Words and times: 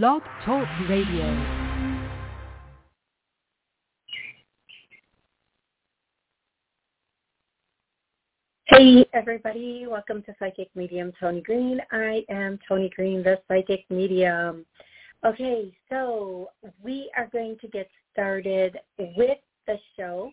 Blog 0.00 0.22
Talk 0.46 0.66
Radio. 0.88 1.26
Hey 8.68 9.04
everybody, 9.12 9.84
welcome 9.86 10.22
to 10.22 10.34
Psychic 10.38 10.70
Medium 10.74 11.12
Toni 11.20 11.42
Greene. 11.42 11.82
I 11.92 12.24
am 12.30 12.58
Toni 12.66 12.88
Greene, 12.96 13.22
the 13.22 13.38
Psychic 13.46 13.84
Medium. 13.90 14.64
Okay, 15.26 15.76
so 15.90 16.48
we 16.82 17.10
are 17.14 17.28
going 17.30 17.58
to 17.60 17.68
get 17.68 17.90
started 18.14 18.78
with 18.98 19.38
the 19.66 19.76
show. 19.94 20.32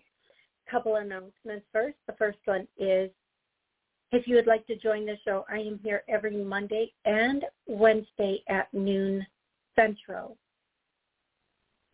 Couple 0.72 0.96
announcements 0.96 1.66
first. 1.74 1.98
The 2.08 2.16
first 2.18 2.40
one 2.46 2.66
is 2.78 3.12
if 4.14 4.26
you 4.26 4.36
would 4.36 4.48
like 4.48 4.66
to 4.68 4.78
join 4.78 5.06
the 5.06 5.18
show, 5.26 5.44
I 5.52 5.58
am 5.58 5.82
here 5.84 6.04
every 6.08 6.38
Monday 6.46 6.94
and 7.04 7.44
Wednesday 7.68 8.42
at 8.48 8.74
noon 8.74 9.28
Central. 9.80 10.36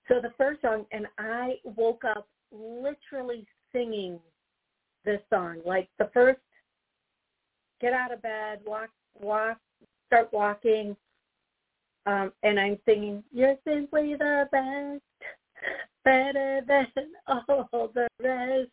So 0.08 0.20
the 0.20 0.32
first 0.38 0.62
song, 0.62 0.86
and 0.92 1.06
I 1.18 1.56
woke 1.64 2.04
up 2.04 2.28
literally 2.52 3.46
singing 3.72 4.20
this 5.04 5.20
song. 5.30 5.58
Like 5.64 5.88
the 5.98 6.10
first, 6.12 6.40
get 7.80 7.92
out 7.92 8.12
of 8.12 8.22
bed, 8.22 8.60
walk, 8.64 8.90
walk, 9.20 9.58
start 10.06 10.32
walking, 10.32 10.96
um, 12.06 12.32
and 12.42 12.58
I'm 12.58 12.78
singing, 12.84 13.24
"You're 13.32 13.56
simply 13.64 14.14
the 14.14 14.48
best, 14.52 15.02
better 16.04 16.60
than 16.66 16.86
all 17.48 17.90
the 17.94 18.08
rest." 18.20 18.70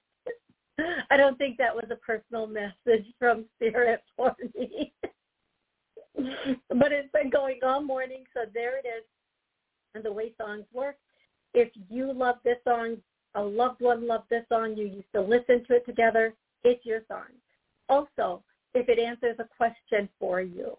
I 1.09 1.17
don't 1.17 1.37
think 1.37 1.57
that 1.57 1.75
was 1.75 1.85
a 1.91 1.95
personal 1.95 2.47
message 2.47 3.05
from 3.17 3.45
Spirit 3.55 4.01
for 4.15 4.35
me. 4.55 4.93
but 6.15 6.91
it's 6.91 7.11
been 7.11 7.29
going 7.29 7.59
all 7.63 7.81
morning, 7.81 8.23
so 8.33 8.41
there 8.53 8.77
it 8.77 8.85
is. 8.85 9.03
And 9.95 10.03
the 10.03 10.11
way 10.11 10.33
songs 10.37 10.65
work, 10.73 10.95
if 11.53 11.69
you 11.89 12.13
love 12.13 12.35
this 12.43 12.57
song, 12.63 12.97
a 13.35 13.41
loved 13.41 13.81
one 13.81 14.07
loved 14.07 14.29
this 14.29 14.43
song, 14.49 14.75
you 14.75 14.85
used 14.85 15.11
to 15.13 15.21
listen 15.21 15.63
to 15.67 15.75
it 15.75 15.85
together, 15.85 16.33
it's 16.63 16.85
your 16.85 17.01
song. 17.07 17.27
Also, 17.87 18.43
if 18.73 18.87
it 18.89 18.99
answers 18.99 19.37
a 19.39 19.45
question 19.57 20.07
for 20.19 20.41
you, 20.41 20.77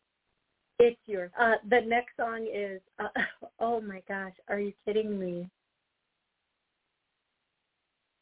it's 0.79 1.01
yours. 1.07 1.31
Uh, 1.39 1.55
the 1.69 1.81
next 1.87 2.17
song 2.17 2.47
is, 2.53 2.81
uh, 2.99 3.09
oh 3.61 3.81
my 3.81 4.03
gosh, 4.09 4.33
are 4.49 4.61
you 4.61 4.73
kidding 4.85 5.19
me? 5.19 5.49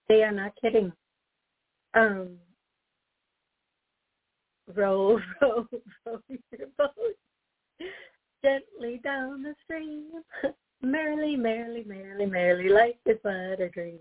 They 0.09 0.23
are 0.23 0.33
not 0.33 0.53
kidding. 0.61 0.93
Um, 1.99 2.37
row, 4.73 5.19
row, 5.43 5.67
row 6.07 6.21
your 6.29 6.69
boat 6.79 6.93
gently 8.45 9.01
down 9.03 9.43
the 9.43 9.53
stream. 9.65 10.11
merrily, 10.83 11.35
merrily, 11.35 11.83
merrily, 11.85 12.27
merrily, 12.27 12.69
life 12.69 12.95
is 13.05 13.19
but 13.25 13.61
a 13.61 13.69
dream. 13.69 13.99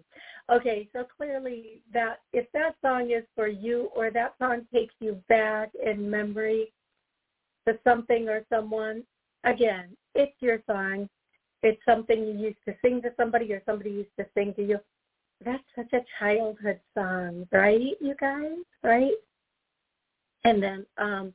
Okay, 0.51 0.87
so 0.93 1.05
clearly 1.17 1.81
that 1.91 2.19
if 2.33 2.45
that 2.53 2.75
song 2.85 3.09
is 3.09 3.23
for 3.33 3.47
you 3.47 3.89
or 3.95 4.11
that 4.11 4.35
song 4.39 4.67
takes 4.71 4.93
you 4.99 5.19
back 5.27 5.71
in 5.83 6.07
memory 6.07 6.71
to 7.67 7.79
something 7.83 8.29
or 8.29 8.45
someone, 8.47 9.01
again, 9.43 9.97
it's 10.13 10.39
your 10.39 10.59
song. 10.69 11.09
It's 11.63 11.81
something 11.83 12.19
you 12.19 12.37
used 12.37 12.63
to 12.67 12.75
sing 12.83 13.01
to 13.01 13.09
somebody 13.17 13.51
or 13.53 13.63
somebody 13.65 13.89
used 13.89 14.15
to 14.19 14.25
sing 14.35 14.53
to 14.53 14.63
you 14.63 14.79
that's 15.43 15.63
such 15.75 15.93
a 15.93 16.05
childhood 16.19 16.79
song, 16.93 17.47
right, 17.51 17.95
you 18.01 18.15
guys? 18.19 18.57
Right? 18.83 19.13
And 20.43 20.61
then 20.61 20.85
um 20.97 21.33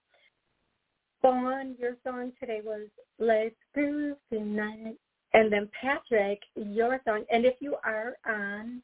Fawn, 1.22 1.76
your 1.78 1.96
song 2.04 2.32
today 2.40 2.60
was 2.64 2.88
Let's 3.20 3.54
Groove 3.74 4.16
Tonight. 4.28 4.96
And 5.34 5.52
then 5.52 5.68
Patrick, 5.80 6.40
your 6.56 7.00
song. 7.06 7.24
And 7.30 7.44
if 7.44 7.54
you 7.60 7.76
are 7.84 8.16
on 8.26 8.82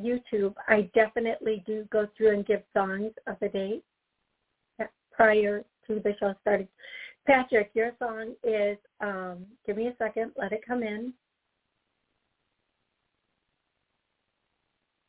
YouTube, 0.00 0.54
I 0.68 0.88
definitely 0.94 1.64
do 1.66 1.84
go 1.90 2.06
through 2.16 2.34
and 2.34 2.46
give 2.46 2.62
songs 2.72 3.10
of 3.26 3.36
the 3.40 3.48
day 3.48 3.80
prior 5.10 5.64
to 5.88 6.00
the 6.00 6.14
show 6.20 6.34
starting. 6.42 6.68
Patrick, 7.26 7.70
your 7.74 7.90
song 7.98 8.34
is 8.44 8.78
um, 9.00 9.44
give 9.66 9.76
me 9.76 9.88
a 9.88 9.96
second, 9.98 10.32
let 10.36 10.52
it 10.52 10.62
come 10.66 10.82
in. 10.82 11.12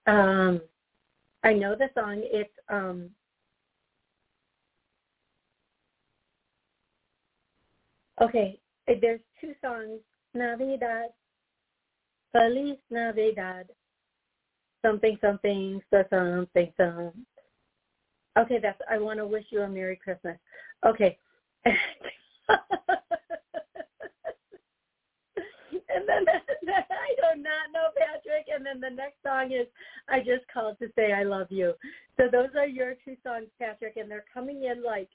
Um, 0.05 0.61
I 1.43 1.53
know 1.53 1.75
the 1.75 1.89
song. 1.93 2.21
It's 2.23 2.53
um, 2.69 3.09
okay. 8.21 8.59
There's 8.87 9.21
two 9.39 9.53
songs. 9.61 9.99
Navidad, 10.35 11.09
Feliz 12.31 12.77
Navidad, 12.89 13.67
something 14.83 15.15
something 15.21 15.79
so 15.91 16.03
something 16.09 16.73
something. 16.75 17.25
Okay, 18.37 18.59
that's. 18.61 18.81
I 18.89 18.97
want 18.97 19.19
to 19.19 19.27
wish 19.27 19.45
you 19.51 19.61
a 19.61 19.67
Merry 19.69 19.95
Christmas. 19.95 20.37
Okay. 20.85 21.17
and 25.95 26.07
then 26.07 26.25
I 26.73 27.33
do 27.35 27.41
not 27.41 27.71
know 27.73 27.87
Patrick. 27.97 28.47
And 28.53 28.65
then 28.65 28.79
the 28.79 28.95
next 28.95 29.17
song 29.23 29.51
is 29.51 29.67
I 30.07 30.19
just 30.19 30.45
called 30.53 30.77
to 30.79 30.89
say 30.95 31.13
I 31.13 31.23
love 31.23 31.47
you. 31.49 31.73
So 32.17 32.27
those 32.31 32.49
are 32.57 32.67
your 32.67 32.95
two 33.05 33.15
songs, 33.23 33.47
Patrick, 33.59 33.97
and 33.97 34.09
they're 34.09 34.25
coming 34.33 34.65
in 34.65 34.83
like 34.83 35.09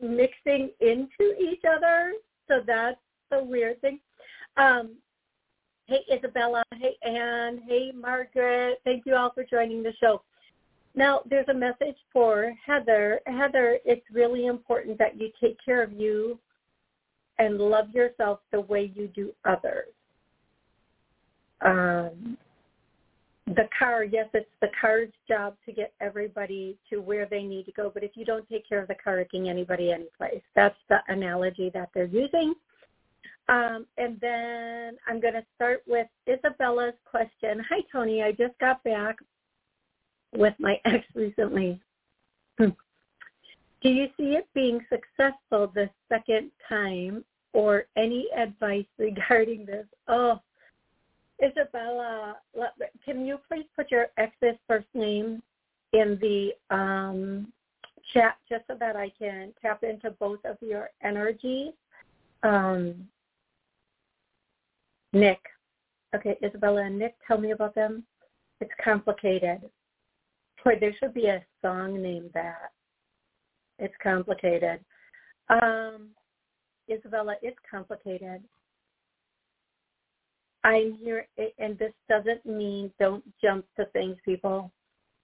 mixing 0.00 0.70
into 0.80 1.34
each 1.40 1.62
other. 1.68 2.14
So 2.46 2.60
that's 2.66 3.00
the 3.30 3.42
weird 3.42 3.80
thing. 3.80 4.00
Um, 4.56 4.96
hey 5.86 6.00
Isabella, 6.12 6.62
hey 6.76 6.96
Anne, 7.02 7.60
hey 7.66 7.92
Margaret. 7.94 8.80
Thank 8.84 9.04
you 9.06 9.14
all 9.14 9.32
for 9.32 9.44
joining 9.44 9.82
the 9.82 9.92
show. 10.00 10.22
Now, 10.94 11.20
there's 11.28 11.48
a 11.48 11.54
message 11.54 11.96
for 12.12 12.52
Heather. 12.66 13.20
Heather, 13.26 13.78
it's 13.84 14.04
really 14.12 14.46
important 14.46 14.98
that 14.98 15.20
you 15.20 15.30
take 15.40 15.56
care 15.64 15.82
of 15.82 15.92
you 15.92 16.40
and 17.38 17.58
love 17.58 17.90
yourself 17.90 18.40
the 18.52 18.60
way 18.60 18.92
you 18.94 19.08
do 19.08 19.32
others. 19.44 19.88
Um, 21.60 22.36
the 23.46 23.68
car, 23.78 24.04
yes, 24.04 24.28
it's 24.34 24.48
the 24.60 24.68
car's 24.78 25.08
job 25.26 25.56
to 25.64 25.72
get 25.72 25.94
everybody 26.00 26.76
to 26.90 27.00
where 27.00 27.26
they 27.26 27.42
need 27.42 27.64
to 27.64 27.72
go. 27.72 27.90
But 27.92 28.04
if 28.04 28.10
you 28.14 28.24
don't 28.24 28.48
take 28.48 28.68
care 28.68 28.80
of 28.80 28.88
the 28.88 28.94
car, 29.02 29.20
it 29.20 29.30
can 29.30 29.46
anybody 29.46 29.90
any 29.90 30.08
place. 30.16 30.42
That's 30.54 30.76
the 30.88 30.98
analogy 31.08 31.70
that 31.72 31.88
they're 31.94 32.04
using. 32.04 32.54
Um, 33.48 33.86
and 33.96 34.18
then 34.20 34.98
I'm 35.06 35.20
going 35.20 35.34
to 35.34 35.44
start 35.54 35.82
with 35.86 36.06
Isabella's 36.26 36.94
question. 37.10 37.64
Hi, 37.70 37.80
Toni. 37.90 38.22
I 38.22 38.32
just 38.32 38.58
got 38.60 38.84
back 38.84 39.16
with 40.32 40.54
my 40.58 40.78
ex 40.84 41.04
recently. 41.14 41.80
Do 43.80 43.90
you 43.90 44.08
see 44.16 44.34
it 44.34 44.48
being 44.54 44.80
successful 44.88 45.70
the 45.72 45.88
second 46.08 46.50
time 46.68 47.24
or 47.52 47.84
any 47.96 48.28
advice 48.36 48.86
regarding 48.98 49.66
this? 49.66 49.86
Oh, 50.08 50.40
Isabella, 51.42 52.36
can 53.04 53.24
you 53.24 53.38
please 53.48 53.66
put 53.76 53.90
your 53.92 54.08
ex's 54.16 54.56
first 54.66 54.88
name 54.94 55.40
in 55.92 56.18
the 56.20 56.50
um, 56.74 57.52
chat 58.12 58.36
just 58.48 58.66
so 58.66 58.76
that 58.80 58.96
I 58.96 59.12
can 59.18 59.52
tap 59.62 59.84
into 59.84 60.10
both 60.12 60.40
of 60.44 60.56
your 60.60 60.90
energies? 61.02 61.72
Um, 62.42 63.06
Nick. 65.12 65.40
Okay, 66.14 66.36
Isabella 66.42 66.84
and 66.84 66.98
Nick, 66.98 67.14
tell 67.26 67.38
me 67.38 67.52
about 67.52 67.74
them. 67.74 68.02
It's 68.60 68.70
complicated. 68.82 69.60
Boy, 70.64 70.76
there 70.80 70.94
should 70.98 71.14
be 71.14 71.26
a 71.26 71.44
song 71.62 72.02
named 72.02 72.30
that. 72.34 72.72
It's 73.78 73.94
complicated. 74.02 74.80
Um, 75.48 76.08
Isabella, 76.90 77.36
it's 77.42 77.58
complicated. 77.70 78.42
I'm 80.64 80.98
here, 81.02 81.26
and 81.58 81.78
this 81.78 81.92
doesn't 82.08 82.44
mean 82.44 82.92
don't 82.98 83.24
jump 83.40 83.64
to 83.76 83.86
things, 83.86 84.16
people. 84.24 84.72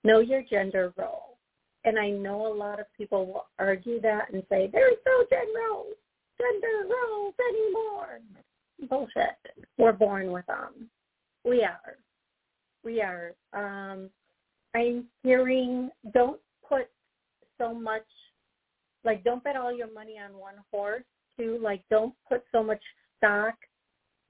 Know 0.05 0.21
your 0.21 0.43
gender 0.43 0.93
role. 0.97 1.39
And 1.85 1.99
I 1.99 2.11
know 2.11 2.47
a 2.47 2.55
lot 2.55 2.81
of 2.81 2.87
people 2.97 3.27
will 3.27 3.47
argue 3.59 4.01
that 4.01 4.33
and 4.33 4.43
say, 4.49 4.71
there's 4.73 4.97
no 5.05 5.25
gender 5.29 5.95
gender 6.39 6.89
roles 6.89 7.35
anymore. 7.49 8.21
Bullshit. 8.89 9.37
We're 9.79 9.93
born 9.93 10.33
with 10.33 10.47
them. 10.47 10.89
We 11.45 11.62
are. 11.62 11.97
We 12.85 13.03
are. 13.03 13.33
Um, 13.53 14.11
I'm 14.75 15.05
hearing 15.23 15.91
don't 16.12 16.41
put 16.69 16.89
so 17.59 17.73
much, 17.73 18.06
like 19.05 19.25
don't 19.25 19.45
bet 19.45 19.56
all 19.56 19.77
your 19.77 19.93
money 19.93 20.19
on 20.19 20.39
one 20.39 20.55
horse 20.73 21.05
too. 21.39 21.59
Like 21.62 21.83
don't 21.91 22.15
put 22.29 22.45
so 22.53 22.62
much 22.62 22.83
stock 23.19 23.55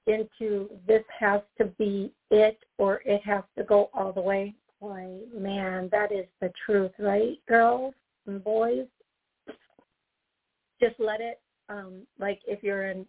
into 0.07 0.69
this 0.87 1.03
has 1.19 1.41
to 1.57 1.65
be 1.79 2.11
it 2.29 2.59
or 2.77 3.01
it 3.05 3.21
has 3.23 3.43
to 3.57 3.63
go 3.63 3.89
all 3.93 4.11
the 4.11 4.21
way. 4.21 4.53
Boy, 4.81 5.21
man, 5.33 5.89
that 5.91 6.11
is 6.11 6.25
the 6.41 6.51
truth, 6.65 6.91
right, 6.99 7.39
girls 7.47 7.93
and 8.27 8.43
boys? 8.43 8.85
Just 10.81 10.95
let 10.99 11.21
it, 11.21 11.39
um, 11.69 12.01
like 12.19 12.41
if 12.45 12.61
you're 12.61 12.87
in, 12.87 13.05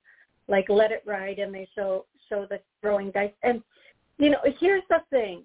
like 0.48 0.66
let 0.68 0.92
it 0.92 1.02
ride 1.04 1.38
and 1.38 1.52
they 1.54 1.68
show 1.74 2.06
show 2.28 2.46
the 2.48 2.60
throwing 2.80 3.10
dice. 3.10 3.32
And 3.42 3.62
you 4.18 4.30
know, 4.30 4.38
here's 4.58 4.84
the 4.88 5.02
thing, 5.10 5.42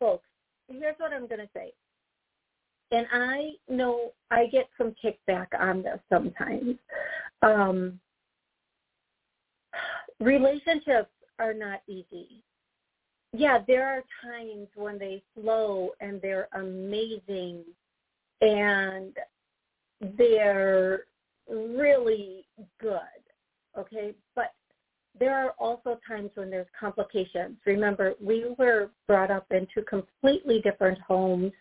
folks. 0.00 0.26
Here's 0.68 0.96
what 0.98 1.12
I'm 1.12 1.28
gonna 1.28 1.48
say. 1.54 1.72
And 2.92 3.06
I 3.10 3.52
know 3.68 4.12
I 4.30 4.46
get 4.46 4.68
some 4.76 4.94
kickback 5.02 5.46
on 5.58 5.82
this 5.82 5.98
sometimes. 6.10 6.76
Um, 7.40 7.98
relationships 10.20 11.10
are 11.38 11.54
not 11.54 11.80
easy. 11.88 12.42
Yeah, 13.32 13.60
there 13.66 13.88
are 13.88 14.02
times 14.22 14.68
when 14.74 14.98
they 14.98 15.22
flow 15.34 15.90
and 16.00 16.20
they're 16.20 16.48
amazing 16.52 17.64
and 18.42 19.16
they're 20.18 21.04
really 21.48 22.44
good. 22.78 23.00
Okay, 23.78 24.14
but 24.36 24.52
there 25.18 25.34
are 25.34 25.54
also 25.58 25.98
times 26.06 26.30
when 26.34 26.50
there's 26.50 26.66
complications. 26.78 27.56
Remember, 27.64 28.14
we 28.20 28.54
were 28.58 28.90
brought 29.08 29.30
up 29.30 29.46
into 29.50 29.82
completely 29.88 30.60
different 30.60 31.00
homes 31.00 31.52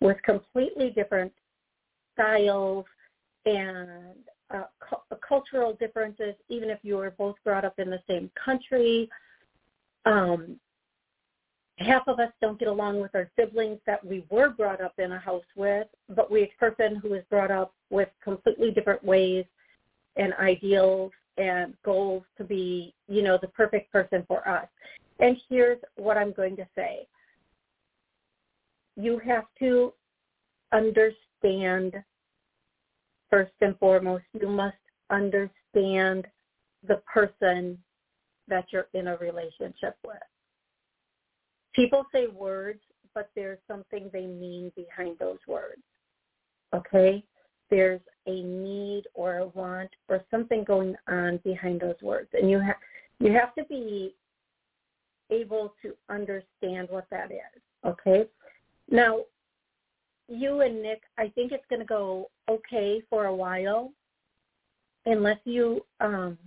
with 0.00 0.20
completely 0.22 0.90
different 0.90 1.32
styles 2.14 2.84
and 3.44 4.14
uh, 4.50 4.64
cu- 4.80 5.16
cultural 5.26 5.74
differences, 5.74 6.34
even 6.48 6.70
if 6.70 6.78
you 6.82 6.96
were 6.96 7.10
both 7.10 7.36
brought 7.44 7.64
up 7.64 7.78
in 7.78 7.90
the 7.90 8.00
same 8.08 8.30
country. 8.42 9.08
Um, 10.04 10.58
half 11.78 12.06
of 12.08 12.18
us 12.20 12.32
don't 12.40 12.58
get 12.58 12.68
along 12.68 13.00
with 13.00 13.14
our 13.14 13.28
siblings 13.36 13.78
that 13.86 14.04
we 14.04 14.24
were 14.30 14.50
brought 14.50 14.80
up 14.80 14.94
in 14.98 15.12
a 15.12 15.18
house 15.18 15.44
with, 15.56 15.86
but 16.14 16.30
we 16.30 16.42
a 16.42 16.50
person 16.58 16.96
who 16.96 17.14
is 17.14 17.24
brought 17.28 17.50
up 17.50 17.74
with 17.90 18.08
completely 18.22 18.70
different 18.70 19.04
ways 19.04 19.44
and 20.16 20.32
ideals 20.34 21.12
and 21.36 21.74
goals 21.84 22.22
to 22.38 22.44
be, 22.44 22.94
you 23.08 23.22
know, 23.22 23.38
the 23.40 23.48
perfect 23.48 23.92
person 23.92 24.24
for 24.26 24.46
us. 24.48 24.66
And 25.20 25.36
here's 25.48 25.78
what 25.96 26.16
I'm 26.16 26.32
going 26.32 26.56
to 26.56 26.66
say. 26.74 27.06
You 28.96 29.20
have 29.26 29.44
to 29.60 29.92
understand 30.72 31.94
first 33.30 33.52
and 33.60 33.78
foremost, 33.78 34.24
you 34.40 34.48
must 34.48 34.76
understand 35.10 36.26
the 36.86 37.02
person 37.12 37.78
that 38.48 38.64
you're 38.70 38.88
in 38.94 39.08
a 39.08 39.16
relationship 39.16 39.96
with. 40.06 40.16
People 41.74 42.06
say 42.12 42.26
words, 42.28 42.80
but 43.14 43.30
there's 43.34 43.58
something 43.68 44.08
they 44.12 44.26
mean 44.26 44.72
behind 44.76 45.18
those 45.18 45.38
words. 45.46 45.82
Okay? 46.74 47.22
There's 47.70 48.00
a 48.26 48.42
need 48.42 49.04
or 49.14 49.38
a 49.38 49.46
want 49.48 49.90
or 50.08 50.24
something 50.30 50.64
going 50.64 50.94
on 51.08 51.40
behind 51.44 51.80
those 51.80 52.00
words. 52.02 52.28
And 52.32 52.48
you 52.48 52.60
have 52.60 52.76
you 53.18 53.32
have 53.32 53.54
to 53.54 53.64
be 53.64 54.14
able 55.30 55.74
to 55.82 55.94
understand 56.08 56.88
what 56.90 57.06
that 57.10 57.30
is. 57.32 57.62
Okay? 57.84 58.26
Now, 58.90 59.20
you 60.28 60.60
and 60.60 60.82
Nick, 60.82 61.02
I 61.18 61.28
think 61.28 61.52
it's 61.52 61.64
going 61.68 61.80
to 61.80 61.86
go 61.86 62.30
okay 62.48 63.02
for 63.08 63.26
a 63.26 63.34
while, 63.34 63.92
unless 65.04 65.38
you 65.44 65.84
um, 66.00 66.38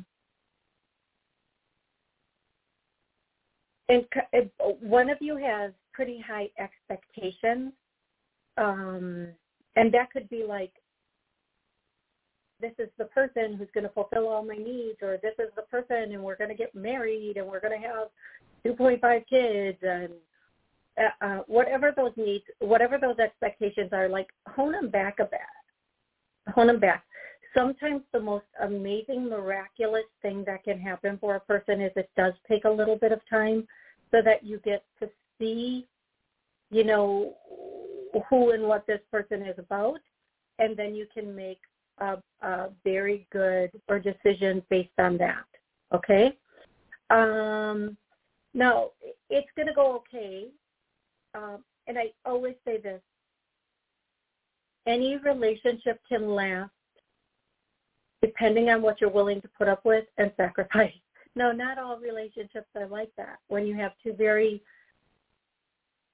and 3.90 4.06
one 4.82 5.10
of 5.10 5.18
you 5.20 5.36
has 5.38 5.72
pretty 5.94 6.24
high 6.26 6.48
expectations, 6.60 7.74
um, 8.58 9.28
and 9.76 9.92
that 9.94 10.12
could 10.12 10.30
be 10.30 10.44
like, 10.48 10.72
this 12.62 12.74
is 12.78 12.90
the 12.98 13.06
person 13.06 13.56
who's 13.56 13.70
going 13.74 13.86
to 13.86 13.94
fulfill 13.94 14.28
all 14.28 14.44
my 14.44 14.56
needs, 14.56 14.98
or 15.02 15.18
this 15.24 15.34
is 15.40 15.50
the 15.56 15.64
person, 15.64 16.14
and 16.14 16.22
we're 16.22 16.36
going 16.36 16.50
to 16.50 16.56
get 16.56 16.76
married, 16.76 17.38
and 17.38 17.48
we're 17.48 17.60
going 17.62 17.82
to 17.82 17.88
have 17.88 18.10
2.5 18.66 19.28
kids, 19.28 19.78
and 19.82 20.14
uh, 21.00 21.26
uh, 21.26 21.40
whatever 21.48 21.94
those 21.96 22.12
needs, 22.18 22.44
whatever 22.60 22.98
those 22.98 23.18
expectations 23.20 23.90
are, 23.94 24.10
like 24.10 24.28
hone 24.48 24.72
them 24.74 24.90
back 24.90 25.20
a 25.20 25.26
bit. 25.26 25.40
Hone 26.54 26.68
them 26.68 26.80
back. 26.80 27.04
Sometimes 27.56 28.02
the 28.14 28.20
most 28.20 28.46
amazing, 28.62 29.30
miraculous 29.30 30.04
thing 30.22 30.44
that 30.46 30.64
can 30.64 30.80
happen 30.80 31.18
for 31.20 31.36
a 31.36 31.40
person 31.40 31.82
is 31.82 31.92
it 31.96 32.10
does 32.16 32.34
take 32.48 32.66
a 32.66 32.70
little 32.70 32.96
bit 32.96 33.12
of 33.12 33.20
time 33.30 33.68
so 34.12 34.22
that 34.24 34.44
you 34.44 34.60
get 34.60 34.84
to 35.00 35.10
see, 35.40 35.88
you 36.70 36.84
know, 36.84 37.34
who 38.30 38.52
and 38.52 38.64
what 38.64 38.86
this 38.88 39.00
person 39.12 39.42
is 39.44 39.58
about, 39.58 40.00
and 40.60 40.76
then 40.76 40.96
you 40.96 41.08
can 41.14 41.36
make 41.36 41.60
a, 42.00 42.18
a 42.42 42.70
very 42.84 43.28
good 43.32 43.72
or 43.88 44.00
decisions 44.00 44.62
based 44.70 44.90
on 44.98 45.18
that. 45.18 45.46
Okay. 45.94 46.38
Um, 47.10 47.98
now 48.54 48.90
it's 49.30 49.48
going 49.56 49.68
to 49.68 49.74
go 49.74 49.96
okay 49.96 50.48
um, 51.34 51.64
and 51.88 51.98
I 51.98 52.12
always 52.26 52.56
say 52.66 52.78
this, 52.78 53.02
any 54.88 55.18
relationship 55.18 56.00
can 56.08 56.30
last 56.30 56.72
depending 58.22 58.70
on 58.70 58.82
what 58.82 59.00
you're 59.00 59.10
willing 59.10 59.42
to 59.42 59.48
put 59.58 59.68
up 59.68 59.86
with 59.86 60.06
and 60.18 60.32
sacrifice. 60.38 60.94
No, 61.36 61.52
not 61.52 61.78
all 61.78 61.98
relationships 61.98 62.68
are 62.76 62.88
like 62.88 63.12
that. 63.18 63.38
When 63.48 63.66
you 63.66 63.76
have 63.76 63.94
two 64.04 64.14
very 64.14 64.62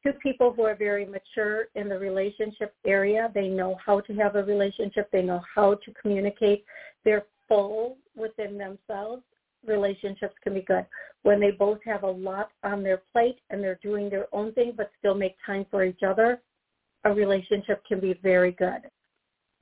two 0.04 0.14
people 0.14 0.54
who 0.54 0.62
are 0.64 0.76
very 0.76 1.04
mature 1.04 1.66
in 1.74 1.90
the 1.90 1.98
relationship 1.98 2.76
area, 2.86 3.32
they 3.34 3.48
know 3.48 3.76
how 3.84 4.00
to 4.02 4.14
have 4.14 4.36
a 4.36 4.44
relationship, 4.44 5.10
they 5.12 5.24
know 5.24 5.42
how 5.54 5.74
to 5.74 5.94
communicate. 6.00 6.64
They're 7.04 7.26
full 7.48 7.98
within 8.16 8.58
themselves 8.58 9.24
relationships 9.68 10.36
can 10.44 10.54
be 10.54 10.62
good. 10.62 10.86
When 11.24 11.40
they 11.40 11.52
both 11.52 11.80
have 11.86 12.04
a 12.04 12.10
lot 12.10 12.52
on 12.64 12.84
their 12.84 13.02
plate 13.12 13.40
and 13.50 13.64
they're 13.64 13.80
doing 13.82 14.10
their 14.10 14.28
own 14.34 14.54
thing 14.54 14.74
but 14.76 14.92
still 15.00 15.16
make 15.16 15.36
time 15.46 15.66
for 15.70 15.84
each 15.84 16.04
other, 16.06 16.42
a 17.04 17.14
relationship 17.14 17.84
can 17.86 18.00
be 18.00 18.20
very 18.22 18.52
good. 18.52 18.82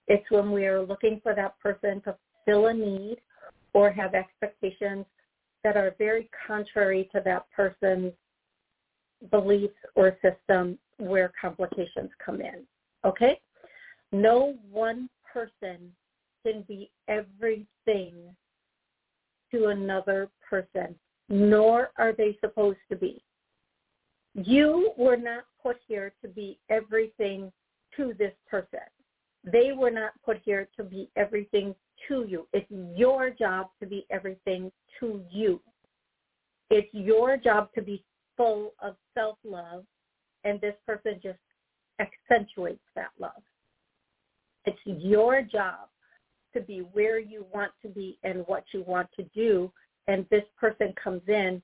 It's 0.07 0.29
when 0.29 0.51
we 0.51 0.65
are 0.65 0.81
looking 0.81 1.19
for 1.21 1.33
that 1.35 1.59
person 1.59 2.01
to 2.01 2.15
fill 2.45 2.67
a 2.67 2.73
need 2.73 3.17
or 3.73 3.89
have 3.91 4.13
expectations 4.13 5.05
that 5.63 5.77
are 5.77 5.95
very 5.97 6.29
contrary 6.47 7.09
to 7.13 7.21
that 7.23 7.45
person's 7.55 8.11
beliefs 9.31 9.73
or 9.95 10.17
system 10.21 10.77
where 10.97 11.31
complications 11.39 12.09
come 12.23 12.41
in. 12.41 12.65
Okay? 13.05 13.39
No 14.11 14.55
one 14.69 15.09
person 15.31 15.91
can 16.45 16.63
be 16.67 16.91
everything 17.07 18.13
to 19.53 19.67
another 19.67 20.29
person, 20.49 20.95
nor 21.29 21.91
are 21.97 22.11
they 22.11 22.37
supposed 22.41 22.79
to 22.89 22.97
be. 22.97 23.23
You 24.33 24.91
were 24.97 25.15
not 25.15 25.45
put 25.61 25.77
here 25.87 26.13
to 26.21 26.27
be 26.27 26.59
everything 26.69 27.51
to 27.95 28.13
this 28.17 28.33
person. 28.49 28.79
They 29.45 29.71
were 29.71 29.91
not 29.91 30.11
put 30.25 30.41
here 30.43 30.67
to 30.77 30.83
be 30.83 31.09
everything 31.15 31.75
to 32.07 32.25
you. 32.27 32.47
It's 32.51 32.69
your 32.97 33.29
job 33.29 33.67
to 33.79 33.85
be 33.85 34.05
everything 34.09 34.71
to 34.99 35.21
you. 35.31 35.61
It's 36.69 36.91
your 36.91 37.37
job 37.37 37.69
to 37.75 37.81
be 37.81 38.03
full 38.35 38.73
of 38.81 38.95
self-love, 39.13 39.85
and 40.43 40.59
this 40.59 40.75
person 40.87 41.19
just 41.21 41.37
accentuates 41.99 42.81
that 42.95 43.11
love. 43.19 43.43
It's 44.65 44.79
your 44.85 45.43
job 45.43 45.89
to 46.53 46.61
be 46.61 46.79
where 46.93 47.19
you 47.19 47.45
want 47.53 47.71
to 47.81 47.89
be 47.89 48.17
and 48.23 48.45
what 48.47 48.65
you 48.71 48.83
want 48.83 49.09
to 49.15 49.23
do, 49.35 49.71
and 50.07 50.25
this 50.29 50.43
person 50.59 50.93
comes 51.01 51.21
in 51.27 51.61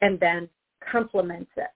and 0.00 0.18
then 0.20 0.48
complements 0.90 1.50
it. 1.56 1.70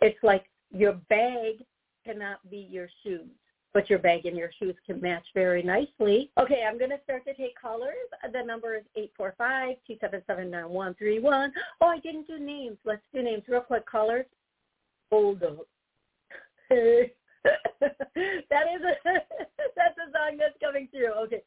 It's 0.00 0.22
like 0.22 0.44
your 0.70 0.94
bag 1.08 1.64
cannot 2.04 2.48
be 2.50 2.68
your 2.70 2.88
shoes 3.02 3.28
but 3.76 3.88
your 3.90 3.98
bag 3.98 4.24
and 4.24 4.38
your 4.38 4.48
shoes 4.58 4.74
can 4.86 4.98
match 5.02 5.26
very 5.34 5.62
nicely. 5.62 6.30
Okay, 6.40 6.64
I'm 6.66 6.78
going 6.78 6.92
to 6.92 7.00
start 7.04 7.26
to 7.26 7.34
take 7.34 7.60
callers. 7.60 7.92
The 8.32 8.42
number 8.42 8.74
is 8.74 8.84
845-277-9131. 9.20 11.50
Oh, 11.82 11.86
I 11.86 11.98
didn't 11.98 12.26
do 12.26 12.38
names. 12.38 12.78
Let's 12.86 13.02
do 13.12 13.22
names 13.22 13.42
real 13.46 13.60
quick. 13.60 13.84
Callers, 13.84 14.24
hold 15.10 15.42
up. 15.42 15.66
that 16.70 17.10
is 17.44 17.44
a 17.44 18.94
that's 19.76 19.98
a 19.98 20.10
song 20.10 20.38
that's 20.38 20.56
coming 20.58 20.88
through. 20.90 21.12
Okay, 21.24 21.42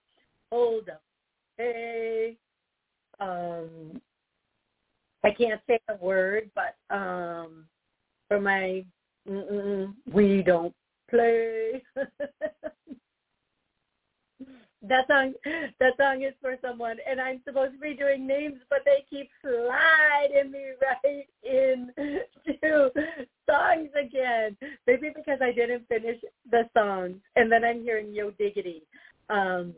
hold 0.51 0.89
up. 0.89 1.01
Hey, 1.57 2.37
um, 3.19 4.01
I 5.23 5.31
can't 5.31 5.61
say 5.67 5.79
a 5.89 5.95
word, 5.95 6.49
but 6.55 6.75
um, 6.95 7.65
for 8.27 8.39
my 8.39 8.85
we 10.11 10.41
don't 10.43 10.73
play. 11.09 11.83
that 14.81 15.05
song 15.07 15.33
that 15.79 15.97
song 15.97 16.23
is 16.23 16.33
for 16.41 16.55
someone 16.61 16.97
and 17.07 17.19
I'm 17.19 17.41
supposed 17.43 17.73
to 17.73 17.79
be 17.79 17.95
doing 17.95 18.25
names 18.25 18.61
but 18.69 18.79
they 18.85 19.03
keep 19.09 19.29
sliding 19.41 20.51
me 20.51 20.71
right 20.81 21.27
into 21.43 22.89
songs 23.49 23.89
again. 23.99 24.55
Maybe 24.87 25.11
because 25.13 25.39
I 25.41 25.51
didn't 25.51 25.87
finish 25.89 26.21
the 26.49 26.69
songs 26.75 27.17
and 27.35 27.51
then 27.51 27.65
I'm 27.65 27.83
hearing 27.83 28.13
Yo 28.13 28.31
Diggity. 28.31 28.83
Um 29.29 29.73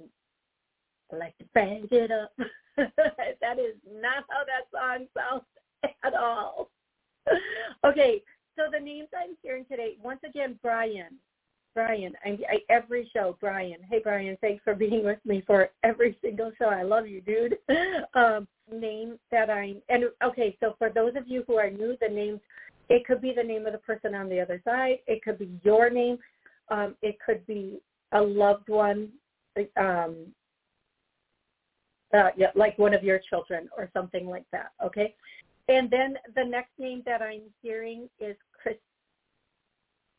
like 1.18 1.38
to 1.38 1.46
bang 1.54 1.88
it 1.92 2.12
up. 2.12 2.34
that 2.78 3.60
is 3.60 3.76
not 3.92 4.26
how 4.30 4.44
that 4.46 4.68
song 4.72 5.08
sounds 5.16 5.44
at 6.04 6.14
all. 6.14 6.70
okay, 7.86 8.22
so 8.56 8.64
the 8.72 8.80
names 8.80 9.10
I'm 9.16 9.36
hearing 9.42 9.66
today, 9.70 9.98
once 10.02 10.22
again, 10.28 10.58
Brian. 10.62 11.18
Brian, 11.74 12.14
I, 12.26 12.38
I 12.50 12.58
every 12.70 13.10
show, 13.14 13.38
Brian. 13.40 13.78
Hey, 13.90 14.02
Brian, 14.04 14.38
thanks 14.42 14.62
for 14.64 14.76
being 14.76 15.06
with 15.06 15.20
me 15.26 15.42
for 15.48 15.70
every 15.84 16.18
single 16.22 16.52
show. 16.58 16.66
I 16.66 16.84
love 16.84 17.08
you, 17.08 17.22
dude. 17.22 17.58
Um, 18.14 18.48
name 18.72 19.18
that 19.32 19.50
I 19.50 19.76
and 19.90 20.06
okay. 20.24 20.58
So 20.60 20.76
for 20.78 20.90
those 20.90 21.14
of 21.16 21.28
you 21.28 21.44
who 21.48 21.56
are 21.56 21.70
new, 21.70 21.96
the 22.02 22.14
names 22.14 22.42
it 22.90 23.06
could 23.06 23.22
be 23.22 23.34
the 23.34 23.44
name 23.44 23.66
of 23.66 23.72
the 23.72 23.80
person 23.80 24.14
on 24.16 24.28
the 24.28 24.40
other 24.40 24.62
side. 24.66 24.98
It 25.08 25.24
could 25.24 25.40
be 25.40 25.50
your 25.64 25.90
name. 25.90 26.18
Um, 26.70 26.96
it 27.02 27.18
could 27.26 27.46
be 27.48 27.80
a 28.12 28.22
loved 28.22 28.68
one, 28.68 29.10
um, 29.78 30.28
uh, 32.14 32.30
yeah, 32.36 32.52
like 32.56 32.78
one 32.78 32.94
of 32.94 33.04
your 33.04 33.20
children 33.30 33.70
or 33.78 33.90
something 33.94 34.28
like 34.28 34.46
that. 34.52 34.72
Okay. 34.84 35.16
And 35.68 35.90
then 35.90 36.16
the 36.36 36.44
next 36.44 36.72
name 36.78 37.02
that 37.06 37.22
I'm 37.22 37.44
hearing 37.62 38.10
is 38.20 38.36
Chris, 38.62 38.76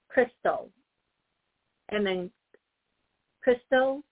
Crystal. 0.09 0.71
And 1.91 2.07
then 2.07 2.31
Crystal, 3.43 4.03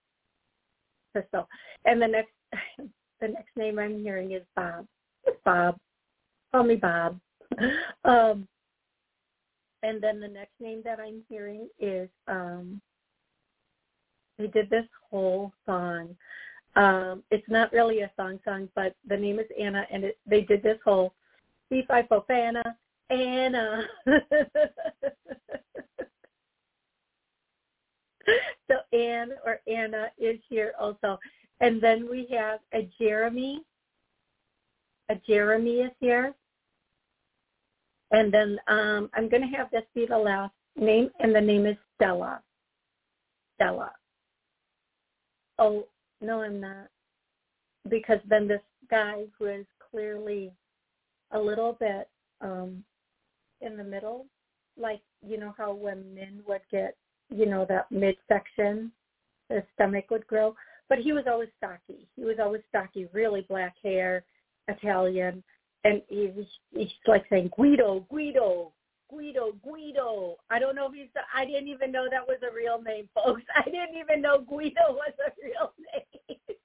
Crystal. 1.12 1.48
And 1.84 2.02
the 2.02 2.08
next 2.08 2.32
the 3.20 3.28
next 3.28 3.56
name 3.56 3.78
I'm 3.78 4.00
hearing 4.00 4.32
is 4.32 4.42
Bob. 4.56 4.86
Bob. 5.44 5.76
Call 6.52 6.64
me 6.64 6.76
Bob. 6.76 7.18
Um, 8.04 8.46
and 9.82 10.02
then 10.02 10.20
the 10.20 10.28
next 10.28 10.52
name 10.60 10.82
that 10.84 11.00
I'm 11.00 11.22
hearing 11.28 11.68
is 11.78 12.08
um, 12.28 12.80
they 14.38 14.46
did 14.46 14.70
this 14.70 14.86
whole 15.10 15.52
song. 15.66 16.16
Um, 16.76 17.22
it's 17.30 17.48
not 17.48 17.72
really 17.72 18.00
a 18.00 18.10
song 18.16 18.38
song, 18.44 18.68
but 18.74 18.94
the 19.06 19.16
name 19.16 19.38
is 19.38 19.46
Anna, 19.58 19.86
and 19.90 20.04
it, 20.04 20.18
they 20.26 20.42
did 20.42 20.62
this 20.62 20.78
whole 20.84 21.14
C 21.68 21.82
five 21.88 22.06
Fofana, 22.08 22.62
Anna. 23.10 23.84
so 28.68 28.76
Anne 28.92 29.32
or 29.44 29.60
Anna 29.66 30.10
is 30.18 30.38
here 30.48 30.72
also. 30.78 31.18
And 31.60 31.82
then 31.82 32.08
we 32.08 32.28
have 32.32 32.60
a 32.72 32.88
Jeremy. 32.98 33.62
A 35.08 35.16
Jeremy 35.26 35.80
is 35.80 35.92
here. 36.00 36.34
And 38.12 38.32
then 38.32 38.58
um, 38.66 39.10
I'm 39.14 39.28
going 39.28 39.42
to 39.42 39.56
have 39.56 39.70
this 39.70 39.84
be 39.94 40.06
the 40.06 40.18
last 40.18 40.52
name, 40.76 41.10
and 41.20 41.34
the 41.34 41.40
name 41.40 41.66
is 41.66 41.76
Stella. 41.94 42.40
Stella. 43.56 43.92
Oh, 45.58 45.86
no, 46.20 46.42
I'm 46.42 46.60
not. 46.60 46.88
Because 47.88 48.18
then 48.28 48.46
this 48.46 48.60
guy 48.90 49.24
who 49.38 49.46
is 49.46 49.66
clearly 49.90 50.52
a 51.32 51.38
little 51.38 51.76
bit 51.78 52.08
um 52.40 52.82
in 53.60 53.76
the 53.76 53.84
middle 53.84 54.26
like 54.76 55.00
you 55.24 55.38
know 55.38 55.54
how 55.56 55.72
when 55.72 56.14
men 56.14 56.40
would 56.48 56.62
get 56.70 56.96
you 57.28 57.46
know 57.46 57.66
that 57.68 57.90
midsection 57.92 58.90
the 59.48 59.62
stomach 59.74 60.10
would 60.10 60.26
grow? 60.26 60.54
But 60.88 60.98
he 60.98 61.12
was 61.12 61.24
always 61.28 61.48
stocky. 61.56 62.08
He 62.16 62.24
was 62.24 62.36
always 62.40 62.62
stocky 62.68 63.08
really 63.12 63.42
black 63.48 63.74
hair 63.82 64.24
italian 64.68 65.42
and 65.84 66.02
he 66.08 66.30
was 66.36 66.46
he's 66.72 66.88
like 67.06 67.24
saying 67.30 67.50
guido 67.56 68.06
guido 68.10 68.72
guido 69.10 69.52
guido 69.64 70.36
i 70.50 70.58
don't 70.58 70.74
know 70.74 70.86
if 70.86 70.94
he's 70.94 71.08
i 71.34 71.44
didn't 71.44 71.68
even 71.68 71.90
know 71.92 72.06
that 72.10 72.26
was 72.26 72.38
a 72.48 72.54
real 72.54 72.80
name 72.82 73.08
folks 73.14 73.42
i 73.56 73.64
didn't 73.64 73.96
even 73.98 74.22
know 74.22 74.40
guido 74.40 74.80
was 74.90 75.12
a 75.26 75.30
real 75.42 75.72
name 75.78 76.56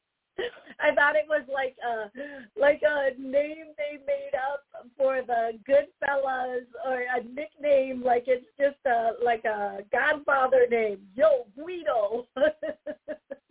I 0.86 0.94
thought 0.94 1.16
it 1.16 1.26
was 1.28 1.44
like 1.52 1.76
a 1.84 2.12
like 2.60 2.82
a 2.86 3.20
name 3.20 3.68
they 3.78 3.98
made 4.06 4.36
up 4.36 4.64
for 4.98 5.22
the 5.26 5.58
Goodfellas 5.68 6.66
or 6.86 7.02
a 7.02 7.24
nickname 7.24 8.04
like 8.04 8.26
it's 8.28 8.46
just 8.60 8.78
a 8.86 9.14
like 9.24 9.46
a 9.46 9.80
Godfather 9.92 10.68
name. 10.70 11.00
Yo, 11.16 11.48
Guido. 11.56 12.28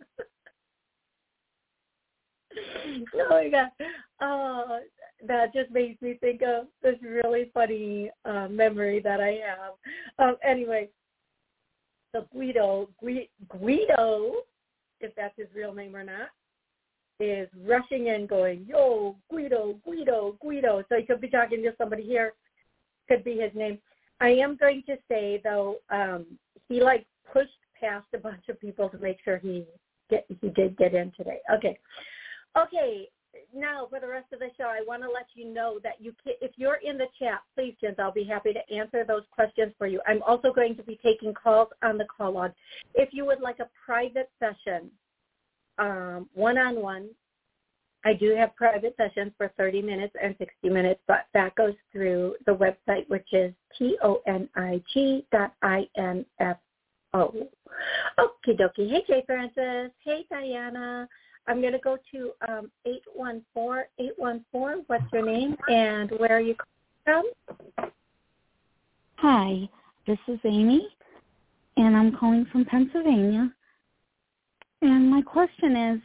oh 3.15 3.27
my 3.29 3.49
god. 3.49 3.69
Uh 4.19 4.79
that 5.27 5.53
just 5.53 5.71
makes 5.71 6.01
me 6.01 6.17
think 6.19 6.41
of 6.41 6.67
this 6.83 6.95
really 7.01 7.49
funny 7.53 8.11
uh, 8.25 8.47
memory 8.47 8.99
that 8.99 9.21
I 9.21 9.39
have. 9.45 9.73
Um, 10.19 10.35
anyway, 10.43 10.89
so 12.11 12.25
Guido, 12.33 12.89
Guido, 13.01 14.33
if 14.99 15.15
that's 15.15 15.33
his 15.37 15.47
real 15.55 15.73
name 15.73 15.95
or 15.95 16.03
not, 16.03 16.29
is 17.19 17.47
rushing 17.65 18.07
in 18.07 18.27
going, 18.27 18.65
yo, 18.67 19.15
Guido, 19.29 19.75
Guido, 19.85 20.37
Guido. 20.41 20.83
So 20.89 20.97
he 20.97 21.03
could 21.03 21.21
be 21.21 21.29
talking 21.29 21.63
to 21.63 21.73
somebody 21.77 22.03
here, 22.03 22.33
could 23.07 23.23
be 23.23 23.37
his 23.37 23.51
name. 23.55 23.79
I 24.19 24.29
am 24.29 24.57
going 24.57 24.83
to 24.87 24.97
say 25.09 25.41
though, 25.43 25.77
um, 25.89 26.25
he 26.67 26.81
like 26.81 27.05
pushed 27.31 27.49
past 27.79 28.05
a 28.13 28.17
bunch 28.17 28.43
of 28.49 28.59
people 28.59 28.89
to 28.89 28.97
make 28.97 29.17
sure 29.23 29.37
he 29.37 29.65
get 30.09 30.25
he 30.41 30.49
did 30.49 30.77
get 30.77 30.93
in 30.93 31.11
today. 31.17 31.39
Okay. 31.53 31.77
Okay. 32.57 33.09
Now 33.53 33.87
for 33.89 33.99
the 33.99 34.07
rest 34.07 34.31
of 34.31 34.39
the 34.39 34.49
show, 34.57 34.63
I 34.63 34.79
want 34.87 35.03
to 35.03 35.09
let 35.09 35.27
you 35.33 35.53
know 35.53 35.77
that 35.83 35.99
you 35.99 36.13
can, 36.23 36.33
if 36.41 36.51
you're 36.55 36.79
in 36.83 36.97
the 36.97 37.07
chat, 37.19 37.41
please, 37.53 37.75
Jens, 37.81 37.97
I'll 37.99 38.13
be 38.13 38.23
happy 38.23 38.53
to 38.53 38.73
answer 38.73 39.03
those 39.05 39.23
questions 39.29 39.73
for 39.77 39.87
you. 39.87 40.01
I'm 40.07 40.23
also 40.23 40.53
going 40.53 40.75
to 40.77 40.83
be 40.83 40.97
taking 41.03 41.33
calls 41.33 41.67
on 41.83 41.97
the 41.97 42.05
call 42.05 42.31
log. 42.31 42.51
If 42.93 43.09
you 43.11 43.25
would 43.25 43.41
like 43.41 43.59
a 43.59 43.67
private 43.85 44.29
session 44.39 44.89
um, 45.77 46.29
one-on-one. 46.33 47.09
I 48.03 48.13
do 48.13 48.35
have 48.35 48.55
private 48.55 48.95
sessions 48.97 49.31
for 49.37 49.51
30 49.57 49.81
minutes 49.81 50.13
and 50.21 50.35
60 50.37 50.69
minutes, 50.69 51.01
but 51.07 51.25
that 51.33 51.55
goes 51.55 51.73
through 51.91 52.35
the 52.45 52.55
website, 52.55 53.07
which 53.09 53.27
is 53.31 53.51
T-O-N-I-G 53.77 55.25
dot 55.31 55.53
I-N-F-O. 55.63 57.33
Okie 58.19 58.59
dokie. 58.59 58.89
Hey, 58.89 59.03
Jay 59.07 59.23
Francis. 59.25 59.91
Hey, 60.03 60.25
Diana. 60.29 61.09
I'm 61.47 61.61
going 61.61 61.73
to 61.73 61.79
go 61.79 61.97
to 62.11 62.31
um, 62.47 62.71
814. 62.85 63.83
814, 63.99 64.83
what's 64.87 65.03
your 65.13 65.25
name 65.25 65.55
and 65.67 66.11
where 66.11 66.31
are 66.37 66.41
you 66.41 66.55
calling 67.05 67.31
from? 67.77 67.91
Hi, 69.17 69.69
this 70.07 70.17
is 70.27 70.39
Amy, 70.43 70.87
and 71.77 71.95
I'm 71.95 72.15
calling 72.15 72.45
from 72.51 72.65
Pennsylvania. 72.65 73.51
And 74.81 75.09
my 75.09 75.21
question 75.21 75.75
is, 75.75 76.01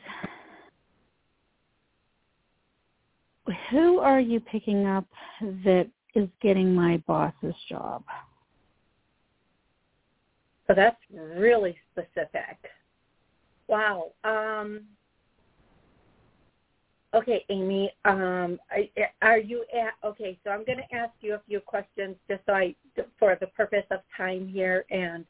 who 3.71 3.99
are 3.99 4.21
you 4.21 4.41
picking 4.41 4.87
up 4.87 5.07
that 5.41 5.89
is 6.15 6.29
getting 6.41 6.75
my 6.75 6.99
boss's 7.07 7.55
job? 7.69 8.05
So 10.67 10.75
that's 10.75 11.01
really 11.11 11.77
specific. 11.93 12.59
Wow. 13.67 14.13
Um, 14.25 14.83
okay, 17.15 17.45
Amy. 17.49 17.93
Um, 18.05 18.59
are 19.23 19.39
you 19.39 19.65
at? 19.75 19.95
Okay, 20.09 20.39
so 20.45 20.51
I'm 20.51 20.65
going 20.65 20.79
to 20.79 20.97
ask 20.97 21.13
you 21.21 21.35
a 21.35 21.41
few 21.47 21.61
questions 21.61 22.17
just 22.29 22.41
so 22.47 22.53
I, 22.53 22.75
for 23.19 23.37
the 23.41 23.49
purpose 23.49 23.85
of 23.91 24.01
time 24.17 24.49
here. 24.49 24.85
And 24.91 25.25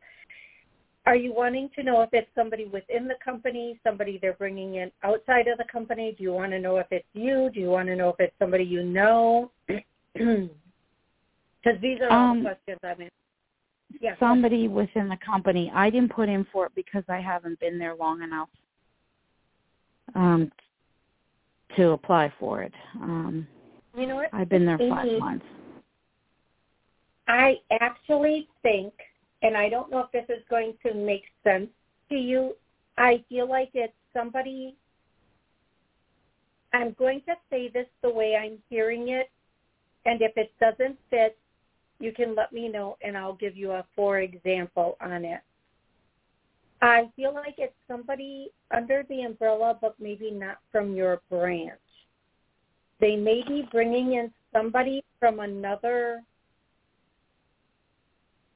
are 1.07 1.17
you 1.17 1.33
wanting 1.33 1.71
to 1.77 1.83
know 1.83 2.03
if 2.03 2.11
it's 2.13 2.31
somebody 2.35 2.67
within 2.67 3.09
the 3.09 3.17
company, 3.25 3.79
somebody 3.85 4.19
they're 4.21 4.35
bringing 4.35 4.77
in 4.77 4.91
outside 5.03 5.49
of 5.49 5.59
the 5.59 5.65
company? 5.71 6.15
Do 6.17 6.23
you 6.23 6.33
want 6.33 6.53
to 6.53 6.59
know 6.59 6.79
if 6.79 6.87
it's 6.91 7.07
you? 7.15 7.51
Do 7.53 7.61
you 7.61 7.69
want 7.69 7.89
to 7.89 7.97
know 7.97 8.11
if 8.11 8.17
it's 8.19 8.35
somebody 8.39 8.65
you 8.65 8.83
know? 8.83 9.51
Because 11.63 11.79
these 11.83 11.99
are 12.01 12.11
all 12.11 12.31
um, 12.31 12.39
the 12.39 12.49
questions 12.49 12.79
I'm 12.83 13.03
in 13.03 13.11
yeah. 14.01 14.15
somebody 14.19 14.67
within 14.67 15.09
the 15.09 15.19
company. 15.25 15.71
I 15.75 15.91
didn't 15.91 16.13
put 16.13 16.31
in 16.31 16.47
for 16.51 16.67
it 16.67 16.73
because 16.75 17.05
I 17.07 17.21
haven't 17.21 17.61
been 17.61 17.79
there 17.79 17.95
long 17.95 18.23
enough 18.23 18.49
um, 20.15 20.51
to 21.77 21.91
apply 21.91 22.33
for 22.39 22.63
it. 22.63 22.73
Um, 23.01 23.47
you 23.97 24.07
know 24.07 24.17
what? 24.17 24.31
I've 24.33 24.49
been 24.49 24.67
there 24.67 24.79
five 24.79 25.19
months. 25.19 25.45
I 27.29 27.57
actually 27.81 28.49
think, 28.63 28.93
and 29.43 29.57
I 29.57 29.69
don't 29.69 29.91
know 29.91 30.01
if 30.01 30.13
this 30.13 30.37
is 30.37 30.43
going 30.51 30.75
to 30.85 30.95
make 30.95 31.25
sense 31.45 31.69
to 32.09 32.17
you, 32.17 32.57
I 32.99 33.25
feel 33.29 33.49
like 33.49 33.71
it's 33.75 33.93
somebody, 34.13 34.75
I'm 36.73 36.95
going 36.99 37.23
to 37.27 37.35
say 37.51 37.69
this 37.69 37.87
the 38.03 38.11
way 38.11 38.37
I'm 38.37 38.59
hearing 38.69 39.09
it, 39.09 39.31
and 40.07 40.21
if 40.23 40.33
it 40.37 40.53
doesn't 40.61 40.99
fit, 41.09 41.39
you 42.01 42.13
can 42.13 42.35
let 42.35 42.53
me 42.53 42.69
know 42.69 42.97
and 43.03 43.17
I'll 43.17 43.35
give 43.35 43.57
you 43.57 43.73
a 43.73 43.85
for 43.95 44.21
example 44.21 44.97
on 45.01 45.25
it. 45.25 45.41
I 46.83 47.11
feel 47.15 47.35
like 47.35 47.57
it's 47.59 47.75
somebody 47.87 48.51
under 48.75 49.05
the 49.09 49.23
umbrella, 49.23 49.77
but 49.81 49.95
maybe 50.01 50.31
not 50.31 50.59
from 50.73 50.95
your 50.95 51.21
branch. 51.31 51.79
They 53.01 53.17
may 53.17 53.43
be 53.47 53.69
bringing 53.71 54.15
in 54.15 54.33
somebody 54.53 55.05
from 55.19 55.41
another 55.41 56.23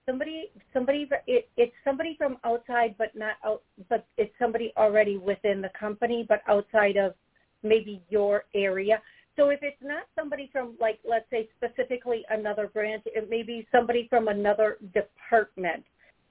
somebody 0.07 0.50
somebody 0.75 1.09
it, 1.26 1.49
it's 1.57 1.73
somebody 1.83 2.14
from 2.19 2.37
outside 2.45 2.95
but 2.99 3.16
not 3.16 3.37
out 3.43 3.62
but 3.88 4.07
it's 4.19 4.35
somebody 4.38 4.71
already 4.76 5.16
within 5.16 5.62
the 5.62 5.71
company 5.78 6.26
but 6.28 6.43
outside 6.47 6.99
of 6.99 7.14
maybe 7.62 8.02
your 8.11 8.45
area 8.54 9.00
so 9.37 9.49
if 9.49 9.61
it's 9.62 9.83
not 9.83 10.04
somebody 10.16 10.49
from 10.52 10.76
like 10.81 11.00
let's 11.09 11.28
say 11.31 11.49
specifically 11.57 12.25
another 12.31 12.69
branch, 12.69 13.02
it 13.07 13.28
may 13.28 13.43
be 13.43 13.66
somebody 13.73 14.07
from 14.09 14.28
another 14.28 14.78
department. 14.95 15.85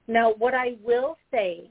Now 0.08 0.32
what 0.38 0.54
I 0.54 0.76
will 0.82 1.16
say 1.30 1.70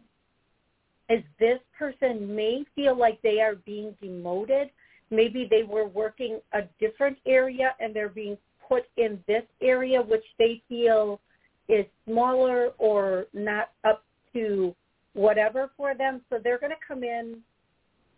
is 1.09 1.23
this 1.39 1.59
person 1.77 2.35
may 2.35 2.63
feel 2.75 2.97
like 2.97 3.21
they 3.21 3.41
are 3.41 3.55
being 3.55 3.95
demoted. 4.01 4.69
Maybe 5.11 5.47
they 5.49 5.63
were 5.63 5.87
working 5.87 6.39
a 6.53 6.61
different 6.79 7.17
area 7.25 7.75
and 7.79 7.93
they're 7.93 8.09
being 8.09 8.37
put 8.67 8.85
in 8.97 9.23
this 9.27 9.43
area 9.61 10.01
which 10.01 10.23
they 10.39 10.61
feel 10.69 11.19
is 11.67 11.85
smaller 12.05 12.69
or 12.77 13.27
not 13.33 13.71
up 13.83 14.03
to 14.33 14.75
whatever 15.13 15.71
for 15.77 15.93
them. 15.95 16.21
So 16.29 16.39
they're 16.43 16.59
going 16.59 16.71
to 16.71 16.87
come 16.87 17.03
in 17.03 17.37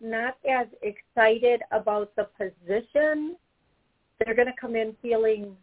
not 0.02 0.38
as 0.50 0.68
excited 0.82 1.62
about 1.72 2.12
the 2.16 2.28
position. 2.38 3.36
They're 4.20 4.36
going 4.36 4.48
to 4.48 4.54
come 4.60 4.76
in 4.76 4.96
feeling 5.02 5.56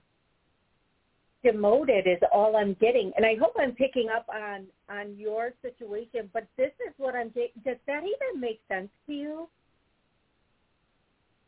demoted 1.43 2.07
is 2.07 2.19
all 2.33 2.57
I'm 2.57 2.75
getting. 2.81 3.13
And 3.17 3.27
I 3.27 3.37
hope 3.37 3.55
I'm 3.59 3.73
picking 3.73 4.09
up 4.15 4.27
on 4.29 4.67
on 4.89 5.17
your 5.17 5.51
situation, 5.63 6.31
but 6.33 6.47
this 6.57 6.73
is 6.87 6.95
what 6.99 7.15
I'm 7.15 7.29
does 7.31 7.77
that 7.87 8.03
even 8.03 8.41
make 8.41 8.61
sense 8.69 8.89
to 9.07 9.13
you? 9.13 9.49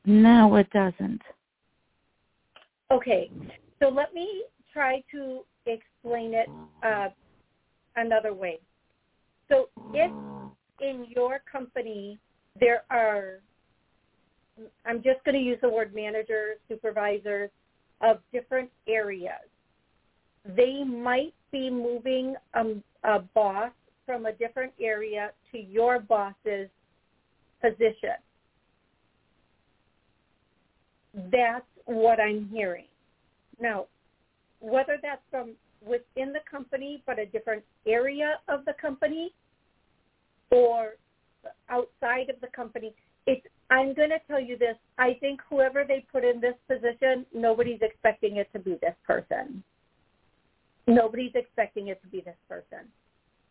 No, 0.04 0.56
it 0.56 0.68
doesn't. 0.70 1.22
Okay. 2.90 3.30
So 3.80 3.88
let 3.88 4.14
me 4.14 4.44
try 4.72 5.02
to 5.12 5.40
explain 5.66 6.34
it 6.34 6.48
uh, 6.82 7.08
another 7.96 8.34
way. 8.34 8.58
So 9.48 9.68
if 9.92 10.10
in 10.80 11.06
your 11.08 11.40
company 11.50 12.18
there 12.58 12.84
are, 12.90 13.40
I'm 14.86 15.02
just 15.02 15.24
going 15.24 15.34
to 15.34 15.40
use 15.40 15.58
the 15.62 15.68
word 15.68 15.94
managers, 15.94 16.58
supervisors 16.68 17.50
of 18.00 18.18
different 18.32 18.70
areas. 18.88 19.48
They 20.44 20.84
might 20.84 21.34
be 21.50 21.70
moving 21.70 22.36
a, 22.54 22.74
a 23.04 23.20
boss 23.20 23.70
from 24.06 24.26
a 24.26 24.32
different 24.32 24.72
area 24.80 25.30
to 25.52 25.58
your 25.58 26.00
boss's 26.00 26.68
position. 27.62 28.16
That's 31.14 31.64
what 31.86 32.20
I'm 32.20 32.48
hearing. 32.52 32.86
Now, 33.60 33.86
whether 34.60 34.98
that's 35.00 35.22
from 35.30 35.52
within 35.86 36.32
the 36.32 36.40
company 36.50 37.02
but 37.06 37.18
a 37.18 37.26
different 37.26 37.62
area 37.86 38.38
of 38.48 38.64
the 38.64 38.74
company 38.80 39.32
or 40.50 40.94
outside 41.68 42.30
of 42.30 42.40
the 42.40 42.48
company. 42.54 42.94
It's 43.26 43.46
I'm 43.70 43.94
going 43.94 44.10
to 44.10 44.18
tell 44.28 44.40
you 44.40 44.58
this. 44.58 44.76
I 44.98 45.14
think 45.20 45.40
whoever 45.48 45.84
they 45.86 46.04
put 46.12 46.24
in 46.24 46.40
this 46.40 46.54
position, 46.68 47.24
nobody's 47.34 47.80
expecting 47.80 48.36
it 48.36 48.52
to 48.52 48.58
be 48.58 48.78
this 48.80 48.94
person. 49.06 49.62
Nobody's 50.86 51.32
expecting 51.34 51.88
it 51.88 52.02
to 52.02 52.08
be 52.08 52.20
this 52.20 52.36
person. 52.48 52.86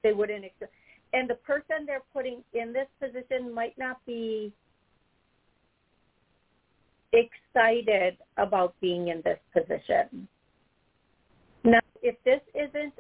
They 0.04 0.14
wouldn't 0.14 0.46
expect. 0.46 0.74
And 1.14 1.30
the 1.30 1.36
person 1.36 1.86
they're 1.86 2.04
putting 2.14 2.44
in 2.54 2.74
this 2.74 2.88
position 3.00 3.54
might 3.54 3.78
not 3.78 4.04
be 4.06 4.52
excited 7.14 8.18
about 8.38 8.74
being 8.82 9.10
in 9.10 9.22
this 9.24 9.40
position. 9.54 10.28
Now, 11.64 11.80
if 12.02 12.16
this 12.26 12.42
isn't 12.56 12.94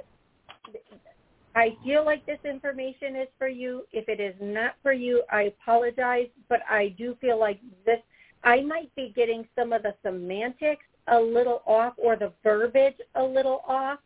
I 1.56 1.78
feel 1.84 2.04
like 2.04 2.26
this 2.26 2.39
information 2.46 3.15
is 3.15 3.28
for 3.38 3.48
you. 3.48 3.84
If 3.91 4.10
it 4.10 4.19
is 4.19 4.34
not 4.41 4.76
for 4.82 4.91
you, 4.91 5.24
I 5.32 5.43
apologize, 5.43 6.28
but 6.50 6.62
I 6.69 6.96
do 6.98 7.15
feel 7.22 7.39
like 7.39 7.60
this, 7.86 8.00
I 8.43 8.62
might 8.62 8.93
be 8.96 9.13
getting 9.15 9.48
some 9.56 9.72
of 9.72 9.84
the 9.84 9.93
semantics 10.04 10.86
a 11.08 11.19
little 11.19 11.62
off 11.67 11.93
or 11.98 12.15
the 12.15 12.32
verbiage 12.43 12.96
a 13.15 13.24
little 13.24 13.62
off, 13.67 14.00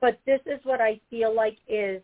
but 0.00 0.18
this 0.26 0.40
is 0.46 0.60
what 0.64 0.80
I 0.80 1.00
feel 1.10 1.34
like 1.34 1.58
is 1.68 2.02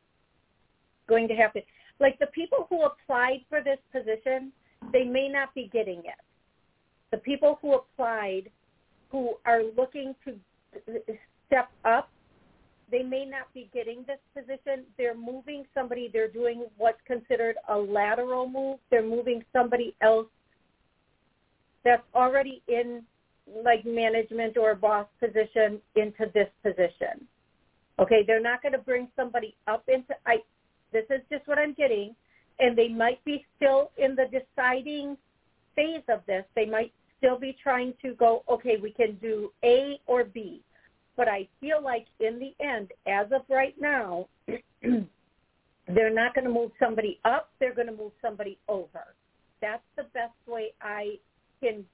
going 1.08 1.28
to 1.28 1.34
happen. 1.34 1.62
Like 2.00 2.18
the 2.18 2.26
people 2.26 2.66
who 2.68 2.84
applied 2.84 3.44
for 3.48 3.62
this 3.62 3.78
position, 3.92 4.52
they 4.92 5.04
may 5.04 5.28
not 5.28 5.54
be 5.54 5.70
getting 5.72 5.98
it. 6.00 6.20
The 7.10 7.18
people 7.18 7.58
who 7.62 7.74
applied 7.74 8.50
who 9.10 9.34
are 9.46 9.62
looking 9.76 10.14
to 10.24 10.34
step 11.46 11.70
up 11.84 12.10
they 12.90 13.02
may 13.02 13.24
not 13.24 13.52
be 13.54 13.68
getting 13.72 14.04
this 14.06 14.18
position. 14.34 14.84
They're 14.98 15.16
moving 15.16 15.64
somebody. 15.74 16.10
They're 16.12 16.28
doing 16.28 16.66
what's 16.76 17.00
considered 17.06 17.56
a 17.68 17.76
lateral 17.76 18.48
move. 18.48 18.78
They're 18.90 19.02
moving 19.02 19.42
somebody 19.52 19.96
else 20.00 20.26
that's 21.84 22.04
already 22.14 22.62
in 22.68 23.02
like 23.64 23.84
management 23.84 24.56
or 24.56 24.74
boss 24.74 25.06
position 25.20 25.80
into 25.96 26.30
this 26.32 26.48
position. 26.62 27.26
Okay, 27.98 28.24
they're 28.26 28.40
not 28.40 28.62
going 28.62 28.72
to 28.72 28.78
bring 28.78 29.08
somebody 29.16 29.54
up 29.66 29.84
into 29.88 30.14
I 30.26 30.38
this 30.92 31.04
is 31.10 31.20
just 31.30 31.46
what 31.46 31.58
I'm 31.58 31.74
getting 31.74 32.14
and 32.58 32.76
they 32.76 32.88
might 32.88 33.24
be 33.24 33.44
still 33.56 33.90
in 33.96 34.14
the 34.14 34.26
deciding 34.26 35.16
phase 35.74 36.02
of 36.08 36.20
this. 36.26 36.44
They 36.54 36.66
might 36.66 36.92
still 37.18 37.38
be 37.38 37.56
trying 37.62 37.94
to 38.02 38.14
go, 38.14 38.44
okay, 38.48 38.76
we 38.80 38.92
can 38.92 39.16
do 39.20 39.52
A 39.64 40.00
or 40.06 40.24
B. 40.24 40.62
But 41.16 41.28
I 41.28 41.48
feel 41.60 41.82
like 41.82 42.06
in 42.20 42.38
the 42.38 42.54
end, 42.64 42.90
as 43.06 43.26
of 43.32 43.42
right 43.48 43.74
now, 43.80 44.26
they're 44.82 46.12
not 46.12 46.34
going 46.34 46.46
to 46.46 46.52
move 46.52 46.72
somebody 46.78 47.20
up. 47.24 47.50
They're 47.60 47.74
going 47.74 47.86
to 47.86 47.92
move 47.92 48.12
somebody 48.20 48.58
over. 48.68 49.14
That's 49.60 49.82
the 49.96 50.04
best 50.14 50.34
way 50.46 50.72
I 50.82 51.18
can 51.62 51.84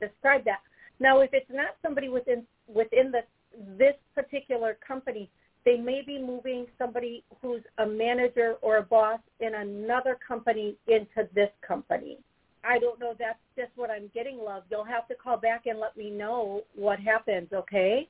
describe 0.00 0.44
that. 0.44 0.60
Now, 1.00 1.20
if 1.20 1.30
it's 1.32 1.50
not 1.50 1.76
somebody 1.82 2.08
within 2.08 2.44
within 2.66 3.12
the 3.12 3.22
this 3.76 3.94
particular 4.14 4.78
company, 4.86 5.30
they 5.64 5.76
may 5.76 6.02
be 6.06 6.18
moving 6.18 6.66
somebody 6.78 7.24
who's 7.42 7.62
a 7.78 7.86
manager 7.86 8.54
or 8.62 8.78
a 8.78 8.82
boss 8.82 9.20
in 9.40 9.54
another 9.54 10.18
company 10.26 10.76
into 10.86 11.28
this 11.34 11.50
company. 11.66 12.18
I 12.64 12.78
don't 12.78 12.98
know. 12.98 13.14
That's 13.18 13.38
just 13.56 13.70
what 13.76 13.90
I'm 13.90 14.10
getting, 14.14 14.38
love. 14.38 14.64
You'll 14.70 14.84
have 14.84 15.06
to 15.08 15.14
call 15.14 15.36
back 15.36 15.66
and 15.66 15.78
let 15.78 15.96
me 15.96 16.10
know 16.10 16.62
what 16.74 16.98
happens, 16.98 17.48
okay? 17.52 18.08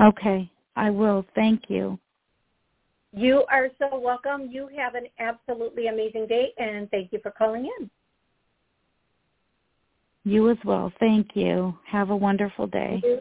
Okay. 0.00 0.50
I 0.76 0.90
will. 0.90 1.24
Thank 1.34 1.64
you. 1.68 1.98
You 3.12 3.44
are 3.50 3.68
so 3.78 3.98
welcome. 3.98 4.48
You 4.50 4.68
have 4.76 4.94
an 4.94 5.06
absolutely 5.18 5.86
amazing 5.86 6.26
day, 6.26 6.52
and 6.58 6.90
thank 6.90 7.12
you 7.12 7.18
for 7.22 7.30
calling 7.30 7.70
in. 7.80 7.90
You 10.24 10.50
as 10.50 10.58
well. 10.64 10.92
Thank 11.00 11.28
you. 11.34 11.78
Have 11.86 12.10
a 12.10 12.16
wonderful 12.16 12.66
day. 12.66 13.00
You, 13.02 13.20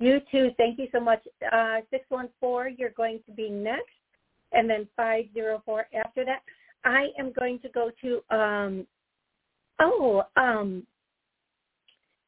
you 0.00 0.20
too. 0.32 0.50
Thank 0.56 0.78
you 0.78 0.88
so 0.92 1.00
much. 1.00 1.20
Uh, 1.52 1.80
614, 1.90 2.76
you're 2.78 2.90
going 2.90 3.20
to 3.26 3.32
be 3.32 3.50
next, 3.50 3.84
and 4.52 4.68
then 4.68 4.88
504 4.96 5.86
after 5.94 6.24
that. 6.24 6.40
I 6.84 7.08
am 7.18 7.32
going 7.38 7.58
to 7.60 7.68
go 7.68 7.90
to, 8.00 8.34
um, 8.34 8.86
oh, 9.80 10.22
um, 10.36 10.86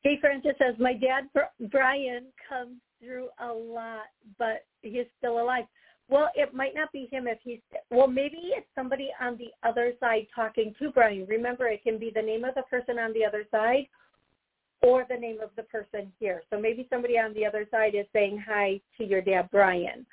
Jay 0.04 0.18
Francis 0.20 0.52
says, 0.58 0.74
my 0.78 0.92
dad, 0.92 1.28
Brian, 1.70 2.26
comes 2.48 2.76
through 3.00 3.28
a 3.40 3.50
lot, 3.52 4.06
but 4.38 4.66
he's 4.82 5.06
still 5.18 5.40
alive. 5.40 5.64
Well, 6.08 6.28
it 6.34 6.52
might 6.52 6.74
not 6.74 6.92
be 6.92 7.08
him 7.10 7.26
if 7.26 7.38
he's, 7.42 7.60
well, 7.90 8.08
maybe 8.08 8.36
it's 8.42 8.66
somebody 8.74 9.10
on 9.20 9.38
the 9.38 9.50
other 9.66 9.92
side 9.98 10.26
talking 10.34 10.74
to 10.78 10.90
Brian. 10.90 11.24
Remember, 11.26 11.68
it 11.68 11.82
can 11.82 11.98
be 11.98 12.12
the 12.14 12.20
name 12.20 12.44
of 12.44 12.54
the 12.54 12.62
person 12.62 12.98
on 12.98 13.14
the 13.14 13.24
other 13.24 13.44
side 13.50 13.86
or 14.82 15.06
the 15.08 15.16
name 15.16 15.38
of 15.42 15.50
the 15.56 15.62
person 15.64 16.12
here. 16.18 16.42
So 16.50 16.60
maybe 16.60 16.86
somebody 16.90 17.18
on 17.18 17.32
the 17.34 17.46
other 17.46 17.66
side 17.70 17.94
is 17.94 18.06
saying 18.12 18.42
hi 18.46 18.80
to 18.98 19.04
your 19.04 19.20
dad, 19.20 19.48
Brian. 19.50 20.04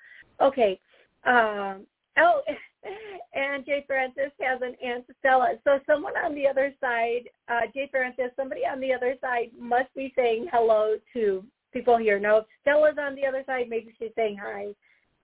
Okay. 0.42 0.80
Um, 1.26 1.86
oh, 2.18 2.42
and 3.34 3.66
Jay 3.66 3.84
Francis 3.88 4.32
has 4.42 4.62
an 4.62 4.76
Aunt 4.84 5.06
Stella. 5.20 5.56
So 5.64 5.80
someone 5.86 6.14
on 6.18 6.36
the 6.36 6.48
other 6.48 6.74
side, 6.80 7.30
uh, 7.48 7.62
Jay 7.74 7.88
Francis, 7.92 8.32
somebody 8.36 8.62
on 8.62 8.80
the 8.80 8.94
other 8.94 9.16
side 9.22 9.50
must 9.58 9.94
be 9.96 10.14
saying 10.16 10.48
hello 10.52 10.96
to 11.14 11.44
people 11.74 11.98
here. 11.98 12.20
Now, 12.20 12.38
if 12.38 12.46
Stella's 12.62 12.98
on 13.00 13.16
the 13.16 13.26
other 13.26 13.44
side, 13.46 13.68
maybe 13.70 13.94
she's 14.00 14.12
saying 14.16 14.38
hi 14.42 14.68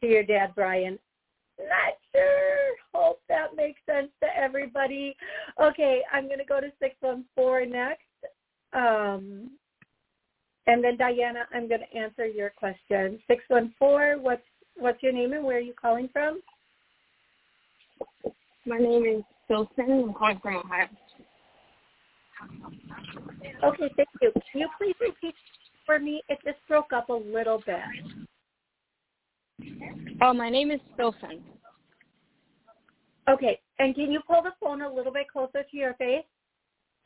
to 0.01 0.07
your 0.07 0.23
dad, 0.23 0.53
Brian. 0.55 0.99
Not 1.57 1.93
sure. 2.13 2.75
Hope 2.93 3.21
that 3.29 3.55
makes 3.55 3.79
sense 3.85 4.09
to 4.21 4.27
everybody. 4.37 5.15
Okay, 5.61 6.01
I'm 6.11 6.27
going 6.27 6.39
to 6.39 6.45
go 6.45 6.59
to 6.59 6.71
614 6.79 7.71
next. 7.71 8.01
Um, 8.75 9.51
and 10.67 10.83
then 10.83 10.97
Diana, 10.97 11.45
I'm 11.53 11.67
going 11.69 11.81
to 11.81 11.97
answer 11.97 12.25
your 12.25 12.49
question. 12.49 13.19
614, 13.27 14.21
what's, 14.21 14.41
what's 14.77 15.01
your 15.01 15.13
name 15.13 15.33
and 15.33 15.43
where 15.43 15.57
are 15.57 15.61
you 15.61 15.73
calling 15.79 16.09
from? 16.11 16.41
My 18.65 18.77
name 18.77 19.05
is 19.05 19.23
Wilson. 19.49 20.05
I'm 20.07 20.13
calling 20.13 20.39
from 20.41 20.57
Ohio. 20.57 20.87
Okay, 23.63 23.89
thank 23.95 24.09
you. 24.21 24.31
Can 24.51 24.61
you 24.61 24.67
please 24.77 24.95
repeat 24.99 25.35
for 25.85 25.99
me? 25.99 26.21
It 26.29 26.39
just 26.43 26.57
broke 26.67 26.91
up 26.91 27.09
a 27.09 27.13
little 27.13 27.61
bit. 27.65 27.77
Oh, 30.21 30.33
my 30.33 30.49
name 30.49 30.71
is 30.71 30.79
Wilson. 30.97 31.43
Okay, 33.29 33.59
and 33.79 33.95
can 33.95 34.11
you 34.11 34.19
pull 34.27 34.41
the 34.43 34.51
phone 34.59 34.81
a 34.81 34.91
little 34.91 35.13
bit 35.13 35.27
closer 35.31 35.63
to 35.63 35.77
your 35.77 35.93
face? 35.95 36.25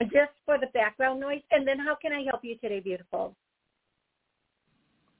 Just 0.03 0.31
for 0.45 0.57
the 0.57 0.67
background 0.73 1.19
noise. 1.19 1.41
And 1.51 1.67
then 1.67 1.77
how 1.79 1.95
can 1.95 2.13
I 2.13 2.23
help 2.23 2.43
you 2.43 2.57
today, 2.57 2.79
beautiful? 2.79 3.35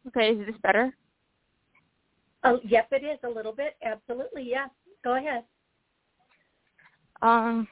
Okay, 0.07 0.29
is 0.31 0.45
this 0.45 0.55
better? 0.63 0.95
Oh, 2.43 2.59
yep, 2.63 2.87
it 2.91 3.03
is 3.03 3.19
a 3.23 3.29
little 3.29 3.51
bit. 3.51 3.75
Absolutely, 3.83 4.43
yes. 4.43 4.69
Go 5.03 5.17
ahead. 5.17 5.43
Um, 7.21 7.67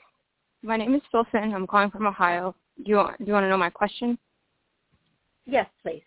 my 0.62 0.76
name 0.76 0.94
is 0.96 1.02
Wilson. 1.14 1.54
I'm 1.54 1.66
calling 1.66 1.90
from 1.90 2.06
Ohio. 2.06 2.54
Do 2.78 2.84
you 2.86 2.98
want, 2.98 3.18
do 3.20 3.26
you 3.26 3.34
want 3.34 3.46
to 3.46 3.50
know 3.50 3.58
my 3.58 3.70
question? 3.70 4.18
Yes, 5.46 5.68
please. 5.82 6.04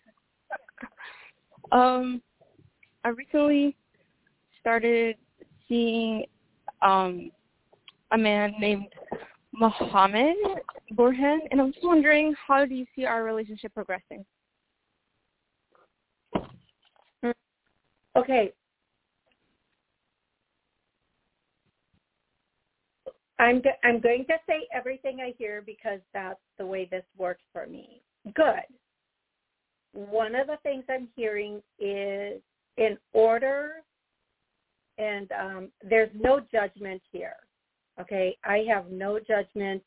Um, 1.71 2.21
I 3.03 3.09
recently 3.09 3.75
started 4.59 5.15
seeing 5.67 6.25
um 6.83 7.31
a 8.11 8.17
man 8.17 8.53
named 8.59 8.87
Mohammed 9.53 10.35
Borhan, 10.93 11.39
and 11.51 11.59
I 11.59 11.63
was 11.63 11.73
wondering 11.83 12.33
how 12.47 12.65
do 12.65 12.73
you 12.73 12.85
see 12.95 13.05
our 13.05 13.23
relationship 13.23 13.73
progressing? 13.73 14.25
Okay. 18.15 18.51
I'm 23.39 23.61
go- 23.61 23.71
I'm 23.83 23.99
going 23.99 24.25
to 24.25 24.35
say 24.47 24.67
everything 24.73 25.19
I 25.21 25.33
hear 25.37 25.61
because 25.65 25.99
that's 26.13 26.39
the 26.57 26.65
way 26.65 26.87
this 26.91 27.05
works 27.17 27.43
for 27.53 27.65
me. 27.65 28.01
Good. 28.35 28.63
One 29.93 30.35
of 30.35 30.47
the 30.47 30.57
things 30.63 30.83
I'm 30.89 31.07
hearing 31.15 31.61
is 31.79 32.41
in 32.77 32.97
order, 33.13 33.83
and 34.97 35.31
um, 35.31 35.69
there's 35.83 36.11
no 36.13 36.41
judgment 36.51 37.01
here. 37.11 37.35
Okay, 37.99 38.37
I 38.43 38.65
have 38.69 38.89
no 38.89 39.19
judgment 39.19 39.83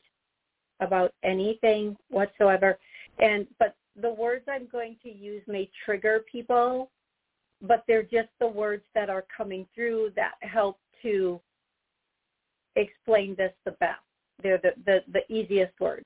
about 0.79 1.13
anything 1.23 1.97
whatsoever. 2.09 2.77
And 3.19 3.47
but 3.59 3.75
the 3.99 4.11
words 4.11 4.45
I'm 4.47 4.67
going 4.71 4.97
to 5.03 5.09
use 5.09 5.41
may 5.47 5.69
trigger 5.85 6.23
people, 6.29 6.91
but 7.61 7.83
they're 7.87 8.03
just 8.03 8.29
the 8.39 8.47
words 8.47 8.83
that 8.93 9.09
are 9.09 9.25
coming 9.35 9.65
through 9.73 10.11
that 10.15 10.33
help 10.41 10.77
to 11.01 11.39
explain 12.75 13.35
this 13.35 13.53
the 13.63 13.71
best. 13.71 14.01
They're 14.43 14.59
the, 14.61 14.73
the, 14.85 14.99
the 15.11 15.33
easiest 15.33 15.79
words. 15.79 16.05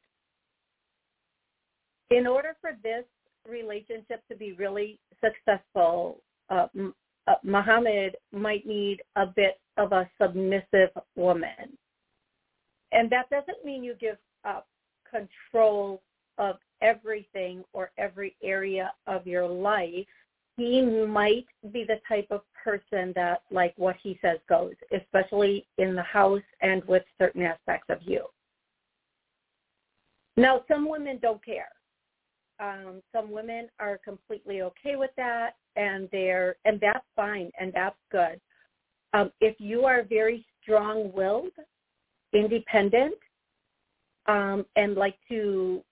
In 2.11 2.27
order 2.27 2.55
for 2.61 2.71
this 2.83 3.05
relationship 3.47 4.23
to 4.29 4.35
be 4.37 4.53
really 4.53 4.99
successful, 5.23 6.21
uh, 6.49 6.67
uh, 7.27 7.33
Muhammad 7.43 8.15
might 8.31 8.65
need 8.67 9.01
a 9.15 9.25
bit 9.25 9.59
of 9.77 9.91
a 9.91 10.09
submissive 10.21 10.89
woman 11.15 11.77
and 12.91 13.09
that 13.09 13.29
doesn't 13.29 13.63
mean 13.63 13.83
you 13.83 13.93
give 13.95 14.17
up 14.45 14.67
control 15.09 16.01
of 16.37 16.57
everything 16.81 17.63
or 17.73 17.91
every 17.97 18.35
area 18.43 18.91
of 19.07 19.27
your 19.27 19.47
life. 19.47 20.07
He 20.57 20.81
might 20.81 21.45
be 21.71 21.83
the 21.85 21.99
type 22.07 22.27
of 22.31 22.41
person 22.63 23.13
that 23.15 23.43
like 23.49 23.73
what 23.77 23.95
he 24.01 24.19
says 24.21 24.39
goes, 24.47 24.73
especially 24.93 25.65
in 25.77 25.95
the 25.95 26.03
house 26.03 26.41
and 26.61 26.83
with 26.85 27.03
certain 27.17 27.43
aspects 27.43 27.87
of 27.89 27.99
you. 28.01 28.25
Now, 30.37 30.63
some 30.69 30.87
women 30.87 31.19
don't 31.21 31.43
care. 31.43 31.69
Um, 32.61 33.01
some 33.13 33.31
women 33.31 33.69
are 33.79 33.99
completely 34.03 34.61
okay 34.61 34.95
with 34.97 35.11
that, 35.15 35.55
and 35.77 36.09
they're 36.11 36.57
and 36.65 36.79
that's 36.79 37.05
fine, 37.15 37.51
and 37.59 37.71
that's 37.73 37.95
good. 38.11 38.39
Um, 39.13 39.31
if 39.39 39.55
you 39.59 39.85
are 39.85 40.03
very 40.03 40.45
strong-willed 40.61 41.51
independent 42.33 43.15
um, 44.27 44.65
and 44.75 44.95
like 44.95 45.17
to 45.27 45.83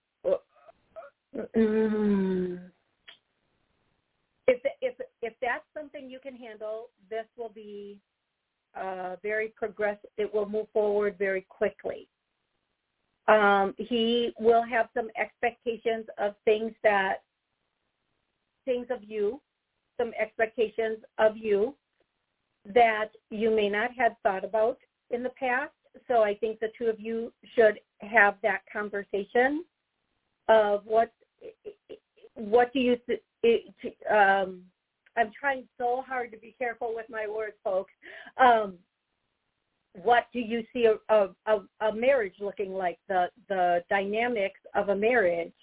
mm, 1.55 2.59
if 4.47 4.61
if 4.81 4.95
if 5.21 5.33
that's 5.41 5.65
something 5.73 6.09
you 6.09 6.19
can 6.19 6.35
handle, 6.35 6.89
this 7.09 7.25
will 7.37 7.49
be 7.49 7.99
uh, 8.75 9.15
very 9.21 9.49
progressive. 9.55 10.09
It 10.17 10.33
will 10.33 10.47
move 10.47 10.67
forward 10.73 11.15
very 11.17 11.45
quickly. 11.49 12.07
Um, 13.27 13.75
he 13.77 14.33
will 14.39 14.63
have 14.63 14.87
some 14.93 15.09
expectations 15.19 16.05
of 16.17 16.35
things 16.45 16.71
that 16.83 17.23
things 18.63 18.87
of 18.89 19.03
you, 19.03 19.41
some 19.97 20.11
expectations 20.19 20.99
of 21.17 21.35
you 21.35 21.75
that 22.73 23.09
you 23.29 23.49
may 23.49 23.69
not 23.69 23.91
have 23.97 24.13
thought 24.23 24.45
about 24.45 24.77
in 25.09 25.23
the 25.23 25.29
past 25.29 25.71
so 26.07 26.23
I 26.23 26.35
think 26.35 26.59
the 26.59 26.71
two 26.77 26.85
of 26.85 26.99
you 26.99 27.31
should 27.55 27.79
have 27.99 28.35
that 28.43 28.61
conversation 28.71 29.63
of 30.49 30.81
what 30.85 31.11
what 32.35 32.71
do 32.71 32.79
you 32.79 32.97
th- 33.07 33.21
um, 34.09 34.61
I'm 35.17 35.31
trying 35.37 35.67
so 35.77 36.03
hard 36.07 36.31
to 36.31 36.37
be 36.37 36.55
careful 36.57 36.93
with 36.93 37.07
my 37.09 37.25
words, 37.27 37.55
folks. 37.63 37.91
Um, 38.37 38.75
what 40.03 40.27
do 40.31 40.39
you 40.39 40.63
see 40.71 40.87
a, 41.09 41.29
a, 41.47 41.59
a 41.81 41.95
marriage 41.95 42.35
looking 42.39 42.73
like? 42.73 42.99
The 43.07 43.27
the 43.49 43.83
dynamics 43.89 44.59
of 44.75 44.89
a 44.89 44.95
marriage. 44.95 45.53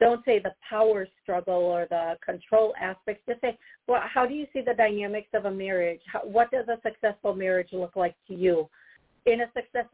Don't 0.00 0.24
say 0.24 0.40
the 0.40 0.52
power 0.68 1.06
struggle 1.22 1.54
or 1.54 1.86
the 1.88 2.16
control 2.24 2.74
aspects. 2.80 3.22
Just 3.28 3.40
say, 3.40 3.56
well, 3.86 4.02
how 4.04 4.26
do 4.26 4.34
you 4.34 4.46
see 4.52 4.60
the 4.60 4.74
dynamics 4.74 5.28
of 5.34 5.44
a 5.44 5.50
marriage? 5.50 6.00
How, 6.12 6.20
what 6.20 6.50
does 6.50 6.66
a 6.66 6.80
successful 6.82 7.32
marriage 7.32 7.68
look 7.72 7.94
like 7.94 8.16
to 8.26 8.34
you? 8.34 8.68
In 9.26 9.40
a 9.42 9.46
success, 9.54 9.86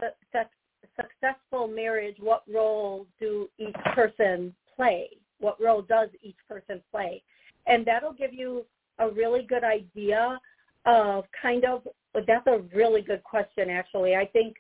successful 0.97 1.69
marriage, 1.69 2.17
what 2.19 2.43
role 2.53 3.07
do 3.19 3.49
each 3.59 3.75
person 3.95 4.55
play? 4.77 5.09
What 5.39 5.61
role 5.61 5.83
does 5.83 6.09
each 6.23 6.37
person 6.49 6.83
play? 6.91 7.23
And 7.67 7.87
that'll 7.87 8.13
give 8.13 8.33
you 8.33 8.67
a 8.99 9.09
really 9.09 9.43
good 9.43 9.65
idea 9.65 10.39
of 10.87 11.25
kind 11.41 11.65
of, 11.65 11.87
that's 12.15 12.47
a 12.47 12.61
really 12.75 13.03
good 13.03 13.23
question 13.23 13.71
actually. 13.71 14.17
I 14.17 14.27
think 14.27 14.57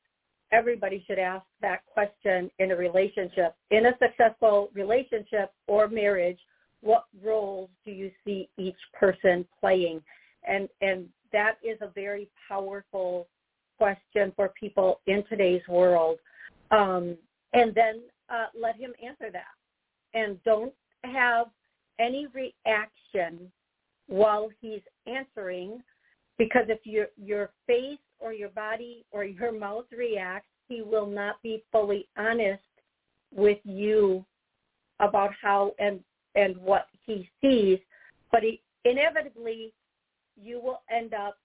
everybody 0.52 1.04
should 1.06 1.18
ask 1.18 1.44
that 1.60 1.84
question 1.86 2.50
in 2.58 2.70
a 2.70 2.76
relationship. 2.76 3.54
In 3.70 3.86
a 3.86 3.92
successful 3.98 4.70
relationship 4.74 5.52
or 5.66 5.88
marriage, 5.88 6.38
what 6.80 7.04
roles 7.22 7.68
do 7.84 7.90
you 7.90 8.10
see 8.24 8.48
each 8.58 8.76
person 8.98 9.46
playing? 9.60 10.02
And 10.46 10.68
and 10.80 11.06
that 11.32 11.58
is 11.62 11.78
a 11.80 11.88
very 11.88 12.28
powerful 12.48 13.28
question 13.80 14.30
for 14.36 14.52
people 14.60 15.00
in 15.06 15.24
today's 15.28 15.62
world. 15.68 16.18
Um, 16.70 17.16
and 17.54 17.74
then 17.74 18.02
uh, 18.28 18.46
let 18.58 18.76
him 18.76 18.92
answer 19.04 19.30
that. 19.32 19.54
And 20.12 20.42
don't 20.44 20.72
have 21.04 21.46
any 21.98 22.26
reaction 22.34 23.50
while 24.06 24.50
he's 24.60 24.82
answering 25.06 25.82
because 26.36 26.64
if 26.68 26.80
your 26.84 27.06
your 27.16 27.50
face 27.66 27.98
or 28.18 28.32
your 28.32 28.48
body 28.50 29.04
or 29.12 29.24
your 29.24 29.52
mouth 29.52 29.86
reacts, 29.96 30.48
he 30.68 30.82
will 30.82 31.06
not 31.06 31.40
be 31.42 31.62
fully 31.72 32.06
honest 32.18 32.62
with 33.34 33.58
you 33.64 34.24
about 34.98 35.30
how 35.40 35.72
and 35.78 36.00
and 36.34 36.56
what 36.58 36.86
he 37.06 37.28
sees. 37.40 37.78
But 38.30 38.42
he, 38.42 38.62
inevitably, 38.84 39.72
you 40.40 40.60
will 40.60 40.82
end 40.90 41.14
up 41.14 41.36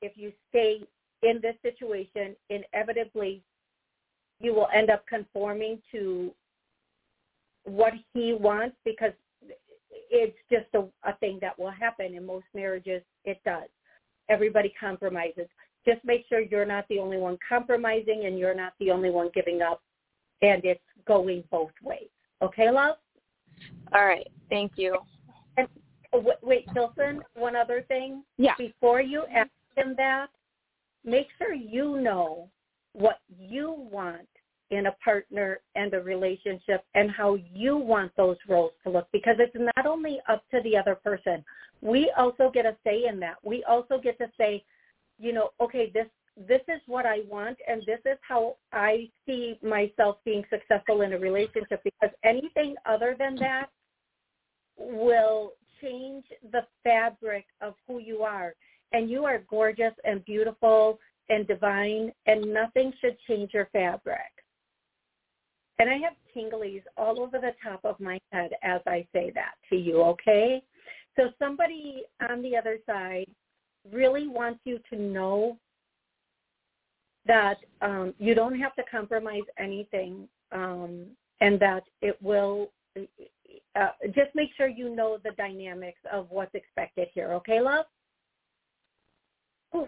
if 0.00 0.12
you 0.16 0.32
stay 0.50 0.80
in 1.22 1.40
this 1.40 1.56
situation. 1.62 2.36
Inevitably, 2.50 3.42
you 4.40 4.54
will 4.54 4.68
end 4.74 4.90
up 4.90 5.06
conforming 5.06 5.80
to 5.92 6.32
what 7.64 7.92
he 8.12 8.32
wants 8.32 8.76
because 8.84 9.12
it's 10.10 10.36
just 10.50 10.66
a, 10.74 10.80
a 11.08 11.16
thing 11.16 11.38
that 11.40 11.58
will 11.58 11.70
happen 11.70 12.14
in 12.14 12.26
most 12.26 12.46
marriages. 12.54 13.02
It 13.24 13.40
does. 13.44 13.68
Everybody 14.28 14.72
compromises. 14.78 15.46
Just 15.86 16.04
make 16.04 16.24
sure 16.28 16.40
you're 16.40 16.64
not 16.64 16.86
the 16.88 16.98
only 16.98 17.16
one 17.16 17.38
compromising 17.46 18.26
and 18.26 18.38
you're 18.38 18.54
not 18.54 18.74
the 18.78 18.90
only 18.90 19.10
one 19.10 19.30
giving 19.34 19.62
up 19.62 19.82
and 20.42 20.64
it's 20.64 20.80
going 21.06 21.44
both 21.50 21.72
ways. 21.82 22.08
Okay, 22.42 22.70
love? 22.70 22.96
All 23.94 24.04
right. 24.04 24.26
Thank 24.50 24.72
you. 24.76 24.98
And 25.56 25.68
oh, 26.12 26.24
wait, 26.42 26.66
Tilson, 26.74 27.22
one 27.34 27.56
other 27.56 27.84
thing. 27.88 28.22
Yeah. 28.38 28.54
Before 28.58 29.00
you 29.00 29.24
ask 29.34 29.50
him 29.76 29.94
that, 29.96 30.28
make 31.04 31.28
sure 31.38 31.54
you 31.54 32.00
know 32.00 32.48
what 32.92 33.20
you 33.38 33.74
want 33.90 34.28
in 34.70 34.86
a 34.86 34.92
partner 35.04 35.60
and 35.74 35.92
a 35.92 36.00
relationship 36.00 36.84
and 36.94 37.10
how 37.10 37.36
you 37.52 37.76
want 37.76 38.10
those 38.16 38.38
roles 38.48 38.72
to 38.82 38.90
look 38.90 39.06
because 39.12 39.36
it's 39.38 39.54
not 39.76 39.86
only 39.86 40.18
up 40.28 40.42
to 40.50 40.60
the 40.62 40.76
other 40.76 40.94
person. 40.94 41.44
We 41.82 42.10
also 42.16 42.50
get 42.52 42.64
a 42.64 42.76
say 42.84 43.04
in 43.06 43.20
that. 43.20 43.36
We 43.42 43.64
also 43.64 43.98
get 44.02 44.16
to 44.18 44.28
say, 44.38 44.64
you 45.18 45.32
know, 45.32 45.50
okay, 45.60 45.90
this 45.92 46.06
this 46.48 46.62
is 46.68 46.80
what 46.86 47.04
I 47.04 47.18
want 47.28 47.58
and 47.68 47.82
this 47.84 47.98
is 48.06 48.16
how 48.26 48.56
I 48.72 49.10
see 49.26 49.58
myself 49.62 50.16
being 50.24 50.44
successful 50.48 51.02
in 51.02 51.12
a 51.12 51.18
relationship 51.18 51.82
because 51.84 52.14
anything 52.24 52.74
other 52.86 53.14
than 53.18 53.36
that 53.36 53.66
will 54.78 55.52
change 55.82 56.24
the 56.50 56.62
fabric 56.82 57.44
of 57.60 57.74
who 57.86 57.98
you 57.98 58.22
are. 58.22 58.54
And 58.92 59.10
you 59.10 59.24
are 59.24 59.42
gorgeous 59.48 59.94
and 60.04 60.24
beautiful 60.24 60.98
and 61.28 61.46
divine 61.46 62.12
and 62.26 62.52
nothing 62.52 62.92
should 63.00 63.16
change 63.26 63.54
your 63.54 63.68
fabric. 63.72 64.20
And 65.78 65.88
I 65.88 65.94
have 65.94 66.12
tinglies 66.36 66.82
all 66.96 67.20
over 67.20 67.38
the 67.38 67.52
top 67.62 67.80
of 67.84 67.98
my 67.98 68.18
head 68.30 68.50
as 68.62 68.80
I 68.86 69.06
say 69.12 69.32
that 69.34 69.54
to 69.70 69.76
you, 69.76 70.02
okay? 70.02 70.62
So 71.16 71.30
somebody 71.38 72.02
on 72.28 72.42
the 72.42 72.56
other 72.56 72.78
side 72.86 73.26
really 73.90 74.28
wants 74.28 74.60
you 74.64 74.78
to 74.90 74.98
know 74.98 75.58
that 77.26 77.56
um, 77.80 78.14
you 78.18 78.34
don't 78.34 78.58
have 78.58 78.74
to 78.76 78.82
compromise 78.90 79.42
anything 79.58 80.28
um, 80.52 81.06
and 81.40 81.58
that 81.60 81.84
it 82.00 82.20
will 82.22 82.70
uh, 82.96 83.88
just 84.06 84.34
make 84.34 84.50
sure 84.56 84.68
you 84.68 84.94
know 84.94 85.18
the 85.22 85.30
dynamics 85.32 86.00
of 86.12 86.26
what's 86.30 86.54
expected 86.54 87.08
here. 87.14 87.32
Okay, 87.32 87.60
love? 87.60 87.86
Ooh. 89.74 89.86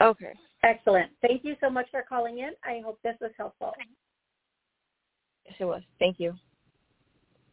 Okay. 0.00 0.32
Excellent. 0.62 1.10
Thank 1.20 1.44
you 1.44 1.56
so 1.60 1.68
much 1.70 1.86
for 1.90 2.02
calling 2.08 2.38
in. 2.38 2.52
I 2.64 2.80
hope 2.84 2.98
this 3.02 3.16
was 3.20 3.32
helpful. 3.36 3.72
Yes, 5.46 5.56
it 5.58 5.64
was. 5.64 5.82
Thank 5.98 6.18
you. 6.18 6.34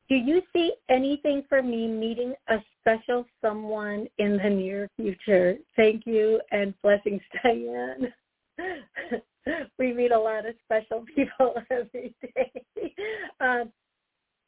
Do 0.07 0.15
you 0.15 0.43
see 0.53 0.73
anything 0.89 1.43
for 1.49 1.63
me 1.63 1.87
meeting 1.87 2.35
a 2.49 2.57
special 2.79 3.25
someone 3.41 4.07
in 4.19 4.37
the 4.37 4.49
near 4.49 4.87
future? 4.95 5.57
Thank 5.75 6.05
you 6.05 6.39
and 6.51 6.75
blessings, 6.83 7.21
Diane. 7.43 8.13
we 9.79 9.91
meet 9.91 10.11
a 10.11 10.19
lot 10.19 10.45
of 10.45 10.53
special 10.65 11.03
people 11.15 11.55
every 11.71 12.13
day. 12.21 12.93
Um, 13.39 13.71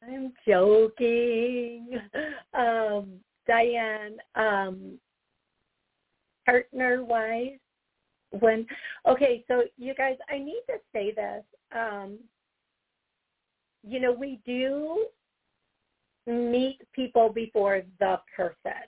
I'm 0.06 0.32
joking. 0.46 1.98
Um, 2.54 3.14
Diane, 3.48 4.18
um, 4.36 5.00
partner 6.46 7.02
wise, 7.02 7.58
when 8.38 8.66
okay, 9.06 9.44
so 9.48 9.64
you 9.76 9.94
guys, 9.94 10.16
I 10.28 10.38
need 10.38 10.62
to 10.68 10.76
say 10.92 11.12
this. 11.12 11.42
Um, 11.74 12.18
you 13.82 14.00
know, 14.00 14.12
we 14.12 14.40
do 14.44 15.06
meet 16.26 16.80
people 16.92 17.30
before 17.30 17.82
the 18.00 18.20
person. 18.36 18.82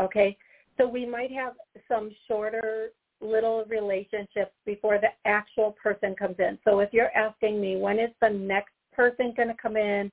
Okay? 0.00 0.36
So 0.76 0.86
we 0.86 1.06
might 1.06 1.32
have 1.32 1.54
some 1.88 2.10
shorter 2.28 2.90
little 3.20 3.64
relationships 3.68 4.52
before 4.64 4.98
the 4.98 5.08
actual 5.24 5.74
person 5.82 6.14
comes 6.14 6.36
in. 6.38 6.58
So 6.64 6.80
if 6.80 6.92
you're 6.92 7.16
asking 7.16 7.60
me 7.60 7.76
when 7.76 7.98
is 7.98 8.10
the 8.20 8.28
next 8.28 8.72
person 8.92 9.32
going 9.36 9.48
to 9.48 9.54
come 9.60 9.76
in, 9.76 10.12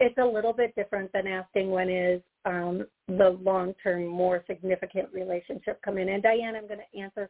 it's 0.00 0.16
a 0.18 0.24
little 0.24 0.52
bit 0.52 0.74
different 0.74 1.12
than 1.12 1.26
asking 1.26 1.70
when 1.70 1.90
is 1.90 2.22
um, 2.44 2.86
the 3.08 3.36
long-term, 3.42 4.06
more 4.06 4.44
significant 4.46 5.08
relationship 5.12 5.80
come 5.84 5.98
in. 5.98 6.08
And 6.08 6.22
Diane, 6.22 6.54
I'm 6.56 6.68
going 6.68 6.80
to 6.80 6.98
answer 6.98 7.28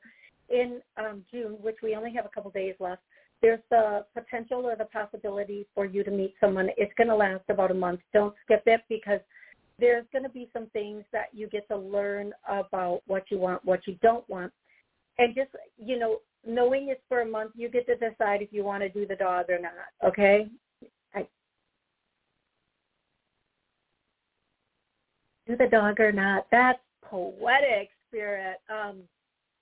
in 0.49 0.81
um, 0.97 1.25
June, 1.31 1.57
which 1.61 1.77
we 1.83 1.97
only 1.97 2.13
have 2.15 2.27
a 2.27 2.29
couple 2.29 2.51
days 2.51 2.75
left 2.79 3.03
there's 3.41 3.61
the 3.71 4.05
potential 4.15 4.67
or 4.67 4.77
the 4.77 4.87
possibility 4.87 5.67
for 5.75 5.85
you 5.85 6.03
to 6.05 6.11
meet 6.11 6.35
someone. 6.41 6.71
It's 6.77 6.93
going 6.97 7.09
to 7.09 7.17
last 7.17 7.45
about 7.49 7.71
a 7.71 7.75
month. 7.75 8.01
Don't 8.13 8.35
skip 8.45 8.63
it 8.67 8.83
because 8.89 9.21
there's 9.79 10.05
going 10.13 10.25
to 10.25 10.29
be 10.29 10.49
some 10.53 10.67
things 10.73 11.05
that 11.13 11.27
you 11.33 11.47
get 11.47 11.69
to 11.69 11.77
learn 11.77 12.33
about 12.49 13.03
what 13.07 13.25
you 13.31 13.39
want, 13.39 13.65
what 13.65 13.87
you 13.87 13.97
don't 14.03 14.29
want. 14.29 14.53
And 15.19 15.35
just, 15.35 15.51
you 15.79 15.99
know, 15.99 16.19
knowing 16.47 16.89
it's 16.89 17.01
for 17.09 17.21
a 17.21 17.27
month, 17.27 17.53
you 17.55 17.69
get 17.69 17.87
to 17.87 17.95
decide 17.95 18.43
if 18.43 18.53
you 18.53 18.65
want 18.65 18.83
to 18.83 18.89
do 18.89 19.07
the 19.07 19.17
dog 19.17 19.47
or 19.49 19.59
not, 19.59 19.73
okay? 20.05 20.49
I, 21.15 21.27
do 25.47 25.57
the 25.57 25.67
dog 25.67 26.01
or 26.01 26.13
not. 26.13 26.47
That's 26.51 26.81
poetic 27.05 27.91
spirit. 28.09 28.59
Um, 28.69 28.99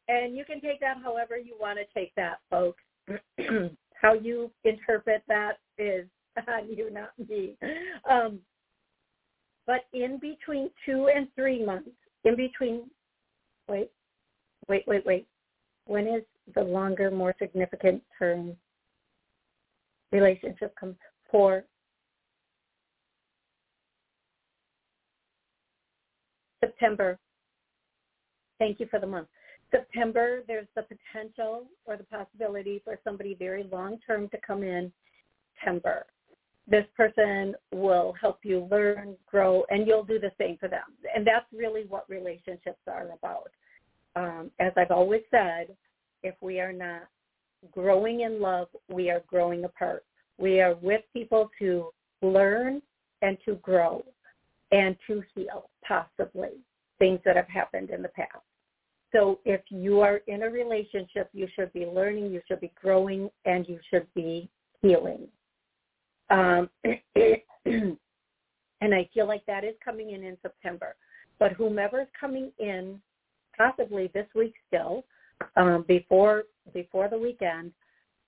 and 0.08 0.36
you 0.36 0.44
can 0.44 0.60
take 0.60 0.80
that 0.80 0.98
however 1.02 1.36
you 1.36 1.56
want 1.60 1.78
to 1.78 1.84
take 1.98 2.14
that, 2.14 2.38
folks. 2.50 2.82
how 4.00 4.14
you 4.14 4.50
interpret 4.64 5.22
that 5.28 5.58
is 5.78 6.06
on 6.48 6.68
you, 6.68 6.90
not 6.90 7.10
me. 7.28 7.56
Um, 8.08 8.40
but 9.66 9.80
in 9.92 10.18
between 10.20 10.70
two 10.84 11.08
and 11.14 11.28
three 11.34 11.64
months, 11.64 11.90
in 12.24 12.36
between, 12.36 12.90
wait, 13.68 13.90
wait, 14.68 14.84
wait, 14.86 15.04
wait. 15.04 15.26
When 15.86 16.06
is 16.06 16.22
the 16.54 16.62
longer, 16.62 17.10
more 17.10 17.34
significant 17.38 18.02
term 18.18 18.56
relationship 20.12 20.74
come 20.78 20.96
for 21.30 21.64
September. 26.60 27.18
Thank 28.58 28.80
you 28.80 28.86
for 28.90 28.98
the 29.00 29.06
month. 29.06 29.28
September, 29.70 30.42
there's 30.46 30.68
the 30.74 30.82
potential 30.82 31.64
or 31.86 31.96
the 31.96 32.04
possibility 32.04 32.80
for 32.84 32.98
somebody 33.04 33.34
very 33.34 33.64
long-term 33.72 34.28
to 34.28 34.38
come 34.46 34.62
in 34.62 34.92
September. 35.54 36.06
This 36.68 36.84
person 36.96 37.54
will 37.72 38.14
help 38.20 38.40
you 38.42 38.66
learn, 38.70 39.16
grow, 39.26 39.64
and 39.70 39.86
you'll 39.86 40.04
do 40.04 40.18
the 40.18 40.32
same 40.38 40.56
for 40.58 40.68
them. 40.68 40.82
And 41.14 41.26
that's 41.26 41.46
really 41.52 41.84
what 41.88 42.08
relationships 42.08 42.80
are 42.88 43.10
about. 43.12 43.50
Um, 44.16 44.50
as 44.58 44.72
I've 44.76 44.90
always 44.90 45.22
said, 45.30 45.76
if 46.22 46.34
we 46.40 46.60
are 46.60 46.72
not 46.72 47.02
growing 47.70 48.22
in 48.22 48.40
love, 48.40 48.68
we 48.88 49.10
are 49.10 49.22
growing 49.26 49.64
apart. 49.64 50.04
We 50.38 50.60
are 50.60 50.74
with 50.74 51.02
people 51.12 51.50
to 51.58 51.90
learn 52.22 52.82
and 53.22 53.38
to 53.44 53.56
grow 53.56 54.04
and 54.72 54.96
to 55.06 55.22
heal, 55.34 55.70
possibly, 55.86 56.60
things 56.98 57.20
that 57.24 57.36
have 57.36 57.48
happened 57.48 57.90
in 57.90 58.02
the 58.02 58.08
past. 58.08 58.45
So 59.12 59.40
if 59.44 59.60
you 59.70 60.00
are 60.00 60.20
in 60.26 60.42
a 60.42 60.50
relationship, 60.50 61.30
you 61.32 61.48
should 61.54 61.72
be 61.72 61.86
learning, 61.86 62.32
you 62.32 62.40
should 62.48 62.60
be 62.60 62.72
growing, 62.80 63.30
and 63.44 63.68
you 63.68 63.78
should 63.90 64.06
be 64.14 64.48
healing. 64.82 65.28
Um, 66.30 66.68
and 67.64 67.98
I 68.94 69.08
feel 69.14 69.26
like 69.26 69.44
that 69.46 69.64
is 69.64 69.74
coming 69.84 70.10
in 70.10 70.24
in 70.24 70.36
September. 70.42 70.96
But 71.38 71.52
whomever 71.52 72.00
is 72.00 72.08
coming 72.18 72.50
in, 72.58 73.00
possibly 73.56 74.10
this 74.12 74.26
week 74.34 74.54
still, 74.68 75.04
um, 75.56 75.84
before 75.86 76.44
before 76.72 77.08
the 77.08 77.18
weekend, 77.18 77.72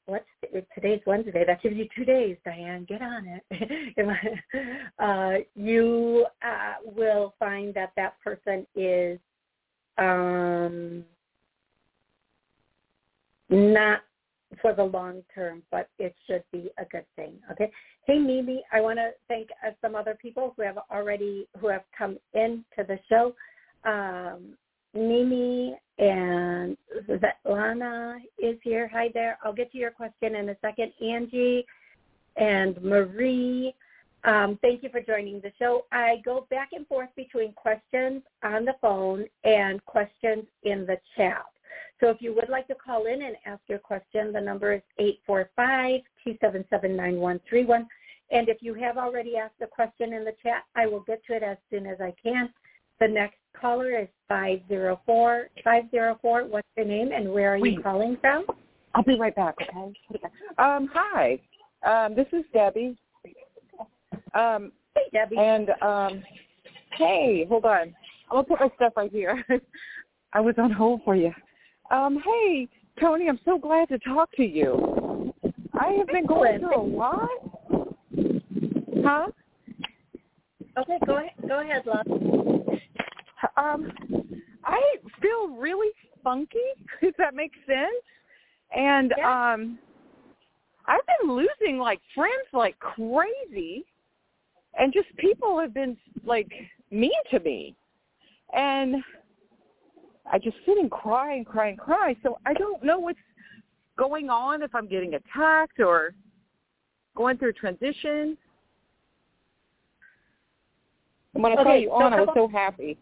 what's 0.07 0.27
today's 0.75 1.01
Wednesday? 1.07 1.45
That 1.47 1.63
gives 1.63 1.77
you 1.77 1.89
two 1.97 2.05
days, 2.05 2.37
Diane. 2.45 2.87
Get 2.89 3.03
on 3.03 3.41
it. 3.51 4.39
uh, 4.99 5.45
you 5.55 6.27
uh, 6.43 6.75
will 6.85 7.35
find 7.39 7.75
that 7.75 7.93
that 7.97 8.15
person 8.23 8.67
is 8.75 9.19
um, 9.99 11.05
not 13.51 14.03
for 14.63 14.75
the 14.75 14.85
long 14.85 15.23
term, 15.35 15.63
but 15.71 15.89
it 15.99 16.15
should 16.27 16.43
be 16.53 16.71
a 16.79 16.85
good 16.87 17.05
thing. 17.17 17.35
Okay. 17.53 17.71
Hey, 18.05 18.19
Mimi, 18.19 18.63
I 18.73 18.81
want 18.81 18.99
to 18.99 19.11
thank 19.29 19.49
uh, 19.67 19.71
some 19.81 19.95
other 19.95 20.17
people 20.21 20.55
who 20.57 20.63
have 20.63 20.79
already 20.91 21.47
who 21.61 21.69
have 21.69 21.83
come 21.97 22.19
into 22.35 22.63
the 22.79 22.99
show. 23.09 23.35
Um, 23.85 24.57
Mimi 24.95 25.77
and 25.99 26.77
Lana 27.45 28.19
is 28.39 28.57
here. 28.63 28.89
Hi 28.93 29.11
there. 29.13 29.39
I'll 29.45 29.53
get 29.53 29.71
to 29.73 29.79
your 29.79 29.91
question 29.91 30.35
in 30.37 30.49
a 30.49 30.57
second. 30.61 30.93
Angie 31.03 31.67
and 32.37 32.83
Marie, 32.83 33.75
um, 34.25 34.59
thank 34.63 34.83
you 34.83 34.89
for 34.91 35.01
joining 35.01 35.41
the 35.41 35.53
show. 35.59 35.87
I 35.93 36.17
go 36.25 36.47
back 36.51 36.71
and 36.73 36.87
forth 36.87 37.11
between 37.17 37.53
questions 37.53 38.23
on 38.43 38.65
the 38.65 38.75
phone 38.81 39.27
and 39.45 39.85
questions 39.87 40.45
in 40.65 40.87
the 40.87 40.97
chat. 41.17 41.45
So 42.01 42.09
if 42.11 42.21
you 42.21 42.35
would 42.35 42.49
like 42.49 42.67
to 42.69 42.75
call 42.75 43.07
in 43.07 43.23
and 43.23 43.37
ask 43.45 43.61
your 43.69 43.79
question, 43.79 44.33
the 44.33 44.41
number 44.41 44.73
is 44.73 44.83
845-277-9131. 45.29 47.87
And 48.31 48.49
if 48.49 48.59
you 48.61 48.75
have 48.75 48.99
already 48.99 49.37
asked 49.37 49.61
a 49.63 49.67
question 49.67 50.13
in 50.13 50.25
the 50.25 50.35
chat, 50.43 50.65
I 50.77 50.87
will 50.87 51.01
get 51.01 51.25
to 51.27 51.35
it 51.35 51.43
as 51.43 51.57
soon 51.71 51.87
as 51.87 51.99
I 52.01 52.15
can. 52.23 52.51
The 53.01 53.09
next 53.09 53.39
caller 53.59 53.99
is 53.99 54.09
504. 54.29 55.49
504, 55.65 56.45
what's 56.45 56.69
your 56.77 56.87
name 56.87 57.11
and 57.13 57.33
where 57.33 57.55
are 57.55 57.59
Wait. 57.59 57.73
you 57.75 57.83
calling 57.83 58.17
from? 58.21 58.45
I'll 58.95 59.03
be 59.03 59.19
right 59.19 59.35
back, 59.35 59.57
okay? 59.63 59.93
Um, 60.59 60.89
hi. 60.93 61.41
Um, 61.87 62.15
this 62.15 62.27
is 62.33 62.45
Debbie. 62.53 62.97
Um, 64.35 64.73
Hey, 64.95 65.03
Debbie. 65.13 65.37
and 65.39 65.71
um, 65.83 66.23
hey, 66.97 67.47
hold 67.49 67.65
on. 67.65 67.95
I'm 68.31 68.43
gonna 68.43 68.45
put 68.45 68.61
my 68.61 68.71
stuff 68.77 68.93
right 68.97 69.11
here. 69.11 69.45
I 70.33 70.41
was 70.41 70.55
on 70.59 70.71
hold 70.71 71.01
for 71.05 71.15
you. 71.17 71.33
Um, 71.91 72.21
hey, 72.25 72.69
Toni, 73.01 73.29
I'm 73.29 73.41
so 73.45 73.59
glad 73.59 73.89
to 73.89 73.99
talk 74.01 74.31
to 74.37 74.45
you. 74.45 75.33
I 75.79 75.93
have 75.93 76.09
been 76.09 76.27
going 76.27 76.59
through 76.59 76.77
a 76.77 76.83
lot. 76.83 77.29
Huh? 79.05 79.27
Okay, 80.79 80.99
go 81.07 81.19
ahead. 81.19 81.31
Go 81.47 81.61
ahead, 81.61 81.87
love. 81.87 82.07
Um, 83.57 83.93
I 84.65 84.81
feel 85.23 85.49
really 85.57 85.91
funky, 86.23 86.59
if 87.03 87.17
that 87.17 87.35
makes 87.35 87.59
sense. 87.67 88.05
And 88.77 89.15
Yeah. 89.17 89.53
um 89.53 89.79
I've 90.87 91.01
been 91.21 91.33
losing 91.35 91.79
like 91.79 92.01
friends 92.15 92.49
like 92.53 92.79
crazy 92.79 93.85
and 94.79 94.93
just 94.93 95.09
people 95.17 95.59
have 95.59 95.75
been 95.75 95.97
like 96.25 96.51
mean 96.91 97.11
to 97.31 97.41
me. 97.41 97.75
And 98.55 98.97
I 100.31 100.39
just 100.39 100.57
sit 100.65 100.79
and 100.79 100.91
cry 100.91 101.35
and 101.35 101.45
cry 101.45 101.69
and 101.69 101.79
cry. 101.79 102.17
So 102.23 102.39
I 102.47 102.55
don't 102.55 102.83
know 102.83 102.99
what's 102.99 103.19
going 103.99 104.31
on 104.31 104.63
if 104.63 104.75
I'm 104.75 104.89
getting 104.89 105.15
attacked 105.15 105.81
or 105.81 106.15
going 107.17 107.37
through 107.37 107.51
a 107.51 107.55
transition. 107.55 108.37
And 111.35 111.43
when 111.43 111.53
I 111.53 111.57
saw 111.57 111.61
Okay, 111.63 111.81
you 111.83 111.89
so 111.89 111.95
on, 111.95 112.13
I 112.13 112.21
was 112.21 112.31
so 112.35 112.49
happy. 112.49 112.97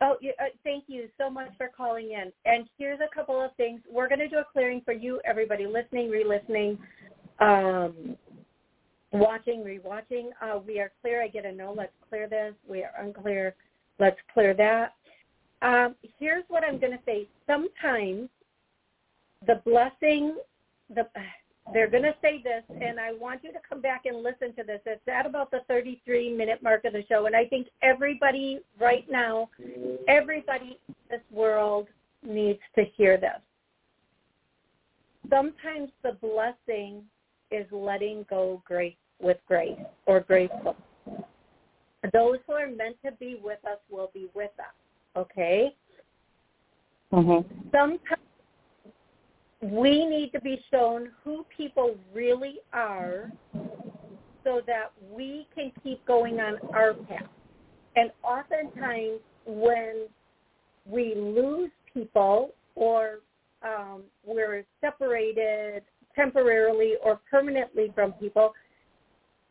Oh, 0.00 0.16
uh, 0.22 0.44
thank 0.64 0.84
you 0.86 1.08
so 1.18 1.30
much 1.30 1.48
for 1.56 1.70
calling 1.74 2.12
in. 2.12 2.32
And 2.44 2.68
here's 2.78 3.00
a 3.00 3.14
couple 3.14 3.40
of 3.40 3.54
things. 3.56 3.80
We're 3.90 4.08
going 4.08 4.18
to 4.18 4.28
do 4.28 4.38
a 4.38 4.44
clearing 4.52 4.82
for 4.84 4.92
you, 4.92 5.20
everybody 5.24 5.66
listening, 5.66 6.10
re-listening, 6.10 6.78
um, 7.40 8.16
watching, 9.14 9.64
re-watching. 9.64 10.30
Uh, 10.42 10.58
we 10.66 10.80
are 10.80 10.92
clear. 11.00 11.22
I 11.22 11.28
get 11.28 11.46
a 11.46 11.52
no. 11.52 11.72
Let's 11.76 11.92
clear 12.08 12.28
this. 12.28 12.54
We 12.68 12.82
are 12.82 12.92
unclear. 12.98 13.54
Let's 13.98 14.18
clear 14.32 14.54
that. 14.54 14.94
Um, 15.62 15.94
here's 16.18 16.44
what 16.48 16.64
I'm 16.64 16.78
going 16.78 16.92
to 16.92 16.98
say. 17.06 17.26
Sometimes 17.46 18.28
the 19.46 19.62
blessing, 19.64 20.36
the 20.94 21.06
they're 21.72 21.88
going 21.88 22.02
to 22.02 22.14
say 22.20 22.42
this, 22.42 22.62
and 22.68 23.00
I 23.00 23.14
want 23.14 23.42
you 23.42 23.50
to 23.52 23.58
come 23.66 23.80
back 23.80 24.02
and 24.04 24.22
listen 24.22 24.54
to 24.56 24.64
this. 24.64 24.80
It's 24.84 25.00
at 25.08 25.24
about 25.24 25.50
the 25.50 25.60
33 25.66 26.34
minute 26.34 26.62
mark 26.62 26.84
of 26.84 26.92
the 26.92 27.04
show, 27.08 27.24
and 27.24 27.34
I 27.34 27.46
think 27.46 27.68
everybody 27.82 28.60
right 28.78 29.06
now, 29.10 29.48
everybody 30.06 30.78
in 30.88 30.94
this 31.08 31.22
world 31.30 31.86
needs 32.22 32.58
to 32.74 32.84
hear 32.96 33.16
this. 33.16 33.40
Sometimes 35.30 35.88
the 36.02 36.18
blessing 36.20 37.02
is 37.50 37.66
letting 37.72 38.26
go 38.28 38.62
grace 38.66 38.94
with 39.24 39.38
grace 39.48 39.78
or 40.06 40.20
graceful. 40.20 40.76
Those 42.12 42.36
who 42.46 42.52
are 42.52 42.68
meant 42.68 42.96
to 43.04 43.12
be 43.12 43.40
with 43.42 43.58
us 43.64 43.78
will 43.90 44.10
be 44.12 44.28
with 44.34 44.52
us. 44.60 44.74
Okay? 45.16 45.74
Mhm. 47.12 47.44
sometimes 47.70 48.20
we 49.60 50.04
need 50.04 50.32
to 50.32 50.40
be 50.40 50.62
shown 50.70 51.12
who 51.22 51.44
people 51.56 51.96
really 52.12 52.60
are 52.72 53.30
so 54.42 54.60
that 54.66 54.90
we 55.10 55.46
can 55.54 55.70
keep 55.82 56.04
going 56.06 56.40
on 56.40 56.58
our 56.72 56.94
path. 56.94 57.30
And 57.96 58.10
oftentimes 58.22 59.20
when 59.46 60.08
we 60.86 61.14
lose 61.14 61.70
people 61.92 62.52
or 62.74 63.20
um, 63.62 64.02
we're 64.24 64.64
separated 64.80 65.84
temporarily 66.14 66.94
or 67.02 67.20
permanently 67.30 67.90
from 67.94 68.12
people, 68.14 68.54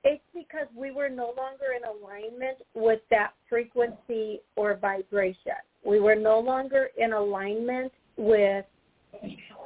it's 0.03 0.23
because 0.33 0.67
we 0.75 0.91
were 0.91 1.09
no 1.09 1.33
longer 1.37 1.73
in 1.77 1.83
alignment 1.83 2.57
with 2.73 2.99
that 3.09 3.33
frequency 3.49 4.41
or 4.55 4.75
vibration. 4.75 5.53
We 5.85 5.99
were 5.99 6.15
no 6.15 6.39
longer 6.39 6.89
in 6.97 7.13
alignment 7.13 7.91
with 8.17 8.65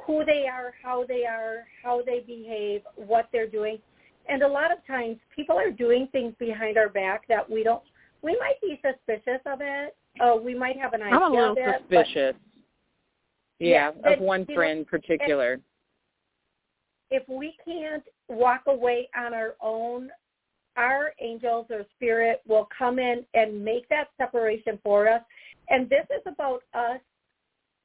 who 0.06 0.24
they 0.24 0.46
are, 0.46 0.72
how 0.82 1.04
they 1.06 1.24
are, 1.24 1.64
how 1.82 2.02
they 2.04 2.20
behave, 2.20 2.82
what 2.96 3.28
they're 3.32 3.48
doing. 3.48 3.78
And 4.28 4.42
a 4.42 4.48
lot 4.48 4.70
of 4.70 4.78
times 4.86 5.16
people 5.34 5.56
are 5.58 5.70
doing 5.70 6.08
things 6.12 6.34
behind 6.38 6.76
our 6.76 6.88
back 6.88 7.26
that 7.28 7.48
we 7.48 7.62
don't, 7.62 7.82
we 8.22 8.36
might 8.38 8.60
be 8.60 8.80
suspicious 8.82 9.40
of 9.46 9.60
it. 9.62 9.96
Uh, 10.20 10.36
we 10.36 10.54
might 10.54 10.78
have 10.78 10.92
an 10.92 11.02
idea 11.02 11.16
I'm 11.16 11.32
a 11.32 11.34
little 11.34 11.54
it. 11.56 11.80
suspicious. 11.80 12.34
Yeah, 13.58 13.90
Yeah, 14.04 14.12
of 14.12 14.20
one 14.20 14.46
friend 14.46 14.80
in 14.80 14.84
particular. 14.84 15.60
if 17.10 17.22
we 17.28 17.54
can't 17.64 18.02
walk 18.28 18.62
away 18.66 19.08
on 19.16 19.32
our 19.34 19.54
own, 19.60 20.10
our 20.78 21.12
angels 21.20 21.66
or 21.70 21.84
spirit 21.96 22.40
will 22.46 22.68
come 22.76 23.00
in 23.00 23.24
and 23.34 23.62
make 23.64 23.88
that 23.88 24.08
separation 24.16 24.78
for 24.82 25.08
us. 25.08 25.20
And 25.68 25.90
this 25.90 26.06
is 26.10 26.22
about 26.24 26.62
us. 26.72 27.00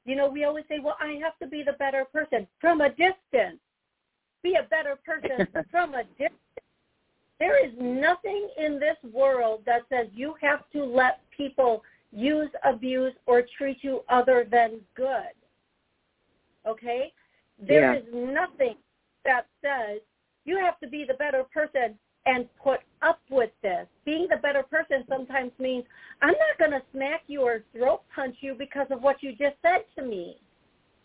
You 0.06 0.14
know, 0.14 0.28
we 0.28 0.44
always 0.44 0.64
say, 0.68 0.78
well, 0.78 0.96
I 1.00 1.18
have 1.22 1.36
to 1.40 1.46
be 1.46 1.62
the 1.62 1.72
better 1.72 2.04
person 2.04 2.46
from 2.60 2.80
a 2.80 2.90
distance. 2.90 3.58
Be 4.42 4.54
a 4.54 4.68
better 4.68 4.96
person 5.04 5.48
from 5.70 5.94
a 5.94 6.04
distance. 6.04 6.38
There 7.40 7.62
is 7.62 7.72
nothing 7.80 8.48
in 8.56 8.78
this 8.78 8.96
world 9.12 9.62
that 9.66 9.82
says 9.88 10.06
you 10.14 10.36
have 10.40 10.60
to 10.72 10.84
let 10.84 11.18
people 11.36 11.82
use, 12.12 12.50
abuse, 12.62 13.12
or 13.26 13.42
treat 13.58 13.78
you 13.82 14.02
other 14.08 14.46
than 14.48 14.80
good. 14.94 15.34
Okay? 16.64 17.12
There 17.58 17.92
Yeah. 17.92 17.98
is 17.98 18.04
nothing 18.12 18.76
that 19.24 19.46
says 19.60 20.00
you 20.44 20.58
have 20.58 20.78
to 20.78 20.86
be 20.86 21.04
the 21.04 21.14
better 21.14 21.42
person 21.44 21.98
and 22.26 22.48
put 22.62 22.80
up 23.02 23.20
with 23.30 23.50
this. 23.62 23.86
Being 24.04 24.26
the 24.30 24.36
better 24.36 24.62
person 24.62 25.04
sometimes 25.08 25.52
means 25.58 25.84
I'm 26.22 26.28
not 26.32 26.58
going 26.58 26.70
to 26.70 26.82
smack 26.92 27.22
you 27.26 27.42
or 27.42 27.62
throat 27.76 28.02
punch 28.14 28.36
you 28.40 28.54
because 28.54 28.86
of 28.90 29.02
what 29.02 29.22
you 29.22 29.32
just 29.32 29.56
said 29.62 29.84
to 29.96 30.02
me 30.04 30.38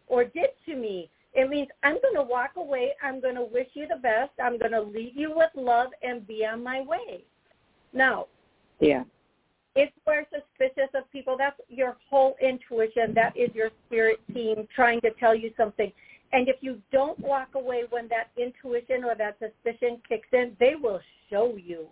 or 0.07 0.23
did 0.23 0.49
to 0.65 0.75
me. 0.75 1.09
It 1.33 1.49
means 1.49 1.67
I'm 1.83 1.97
going 2.01 2.15
to 2.15 2.23
walk 2.23 2.51
away. 2.55 2.93
I'm 3.03 3.21
going 3.21 3.35
to 3.35 3.43
wish 3.43 3.67
you 3.73 3.87
the 3.87 3.97
best. 4.01 4.31
I'm 4.43 4.57
going 4.57 4.71
to 4.71 4.81
leave 4.81 5.15
you 5.15 5.31
with 5.35 5.51
love 5.55 5.89
and 6.01 6.25
be 6.25 6.45
on 6.45 6.63
my 6.63 6.81
way. 6.81 7.23
Now, 7.93 8.27
Yeah. 8.79 9.03
if 9.75 9.91
we're 10.07 10.25
suspicious 10.31 10.89
of 10.95 11.09
people, 11.11 11.35
that's 11.37 11.59
your 11.67 11.97
whole 12.09 12.35
intuition. 12.41 13.13
That 13.13 13.37
is 13.37 13.53
your 13.53 13.69
spirit 13.85 14.19
team 14.33 14.67
trying 14.73 15.01
to 15.01 15.11
tell 15.19 15.35
you 15.35 15.51
something. 15.55 15.91
And 16.31 16.47
if 16.47 16.57
you 16.61 16.81
don't 16.91 17.19
walk 17.19 17.49
away 17.55 17.83
when 17.89 18.07
that 18.09 18.29
intuition 18.37 19.03
or 19.03 19.15
that 19.15 19.37
suspicion 19.39 20.01
kicks 20.07 20.27
in, 20.31 20.55
they 20.59 20.75
will 20.75 21.01
show 21.29 21.55
you. 21.55 21.87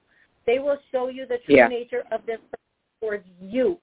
They 0.46 0.60
will 0.60 0.78
show 0.92 1.08
you 1.08 1.26
the 1.26 1.40
true 1.40 1.56
Yeah. 1.56 1.68
nature 1.68 2.06
of 2.12 2.26
this 2.26 2.40
towards 3.02 3.28
you. 3.42 3.80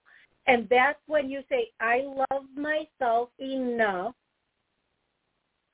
And 0.46 0.68
that's 0.68 1.00
when 1.06 1.28
you 1.30 1.42
say, 1.48 1.72
I 1.80 2.00
love 2.02 2.46
myself 2.54 3.30
enough 3.38 4.14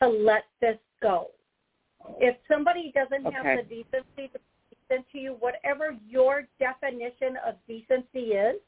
to 0.01 0.09
let 0.09 0.47
this 0.61 0.79
go. 1.01 1.31
If 2.19 2.37
somebody 2.49 2.93
doesn't 2.93 3.27
Okay. 3.27 3.37
have 3.37 3.57
the 3.57 3.63
decency 3.63 4.29
to 4.29 4.39
be 4.39 4.77
decent 4.89 5.09
to 5.11 5.19
you, 5.19 5.35
whatever 5.35 5.97
your 6.09 6.49
definition 6.59 7.37
of 7.39 7.57
decency 7.67 8.35
is, 8.35 8.61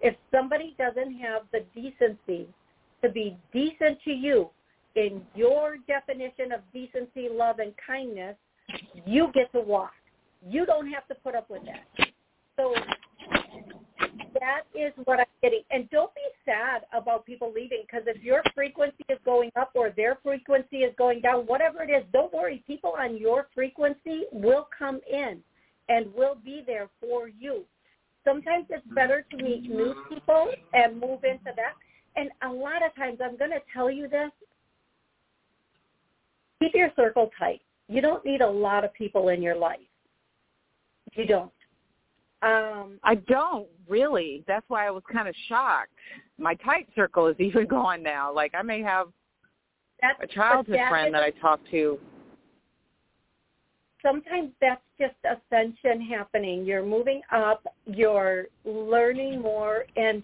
if 0.00 0.16
somebody 0.30 0.74
doesn't 0.78 1.12
have 1.18 1.50
the 1.50 1.60
decency 1.74 2.48
to 3.02 3.08
be 3.08 3.36
decent 3.52 4.00
to 4.02 4.12
you 4.12 4.50
in 4.96 5.22
your 5.34 5.76
definition 5.86 6.52
of 6.52 6.60
decency, 6.72 7.28
love, 7.30 7.58
and 7.58 7.72
kindness, 7.86 8.36
you 9.06 9.30
get 9.34 9.52
to 9.52 9.60
walk. 9.60 9.92
You 10.46 10.66
don't 10.66 10.90
have 10.90 11.06
to 11.08 11.14
put 11.16 11.34
up 11.34 11.50
with 11.50 11.62
that. 11.64 12.08
So 12.56 12.74
that 14.40 14.62
is 14.74 14.92
what 15.04 15.20
I'm 15.20 15.26
getting. 15.42 15.62
And 15.70 15.88
don't 15.90 16.14
be 16.14 16.22
sad 16.44 16.82
about 16.92 17.26
people 17.26 17.52
leaving 17.54 17.82
because 17.82 18.06
if 18.06 18.22
your 18.22 18.42
frequency 18.54 19.04
is 19.08 19.18
going 19.24 19.50
up 19.58 19.72
or 19.74 19.90
their 19.90 20.18
frequency 20.22 20.78
is 20.78 20.94
going 20.96 21.20
down, 21.20 21.46
whatever 21.46 21.82
it 21.82 21.90
is, 21.90 22.04
don't 22.12 22.32
worry. 22.32 22.62
People 22.66 22.94
on 22.98 23.16
your 23.16 23.48
frequency 23.54 24.24
will 24.32 24.68
come 24.76 25.00
in 25.10 25.40
and 25.88 26.12
will 26.14 26.36
be 26.44 26.62
there 26.66 26.88
for 27.00 27.28
you. 27.28 27.64
Sometimes 28.24 28.66
it's 28.70 28.86
better 28.94 29.24
to 29.30 29.36
meet 29.36 29.62
new 29.62 29.94
people 30.08 30.50
and 30.72 31.00
move 31.00 31.24
into 31.24 31.52
that. 31.56 31.74
And 32.16 32.30
a 32.42 32.52
lot 32.52 32.84
of 32.84 32.94
times, 32.94 33.18
I'm 33.22 33.36
going 33.36 33.50
to 33.50 33.62
tell 33.72 33.90
you 33.90 34.08
this, 34.08 34.30
keep 36.60 36.74
your 36.74 36.90
circle 36.94 37.30
tight. 37.38 37.60
You 37.88 38.00
don't 38.00 38.24
need 38.24 38.40
a 38.40 38.48
lot 38.48 38.84
of 38.84 38.92
people 38.94 39.28
in 39.30 39.42
your 39.42 39.56
life. 39.56 39.80
You 41.14 41.26
don't. 41.26 41.52
Um, 42.42 42.98
I 43.02 43.16
don't 43.26 43.66
really. 43.88 44.44
That's 44.46 44.64
why 44.68 44.86
I 44.86 44.90
was 44.90 45.02
kind 45.12 45.28
of 45.28 45.34
shocked. 45.48 45.90
My 46.38 46.54
tight 46.54 46.88
circle 46.94 47.26
is 47.26 47.36
even 47.38 47.66
gone 47.68 48.02
now. 48.02 48.32
Like 48.32 48.54
I 48.54 48.62
may 48.62 48.80
have 48.82 49.08
that's, 50.00 50.18
a 50.22 50.26
childhood 50.26 50.76
that 50.76 50.88
friend 50.90 51.08
is- 51.08 51.12
that 51.14 51.22
I 51.22 51.30
talk 51.30 51.60
to. 51.72 51.98
sometimes 54.02 54.50
that's 54.60 54.80
just 54.98 55.14
ascension 55.24 56.00
happening. 56.00 56.64
You're 56.64 56.84
moving 56.84 57.20
up, 57.32 57.66
you're 57.86 58.46
learning 58.64 59.40
more, 59.40 59.84
and 59.96 60.22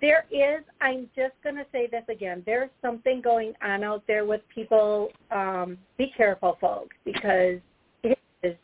there 0.00 0.24
is, 0.30 0.64
I'm 0.80 1.08
just 1.14 1.34
going 1.42 1.56
to 1.56 1.66
say 1.72 1.86
this 1.86 2.04
again, 2.08 2.42
there's 2.46 2.70
something 2.82 3.20
going 3.20 3.52
on 3.62 3.84
out 3.84 4.02
there 4.06 4.24
with 4.24 4.40
people. 4.52 5.08
Um, 5.30 5.78
be 5.98 6.12
careful, 6.16 6.58
folks, 6.60 6.96
because 7.04 7.58
it 8.02 8.18
is, 8.42 8.56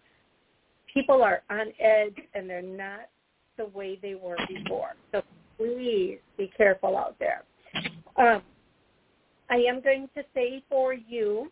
people 0.92 1.22
are 1.22 1.42
on 1.50 1.72
edge 1.78 2.16
and 2.34 2.48
they're 2.48 2.62
not 2.62 3.08
the 3.56 3.66
way 3.66 3.98
they 4.00 4.14
were 4.14 4.36
before. 4.48 4.94
So 5.12 5.22
please 5.56 6.18
be 6.36 6.50
careful 6.56 6.96
out 6.96 7.16
there. 7.18 7.44
Um, 8.16 8.42
I 9.50 9.56
am 9.56 9.80
going 9.80 10.08
to 10.16 10.22
say 10.34 10.62
for 10.68 10.94
you 10.94 11.50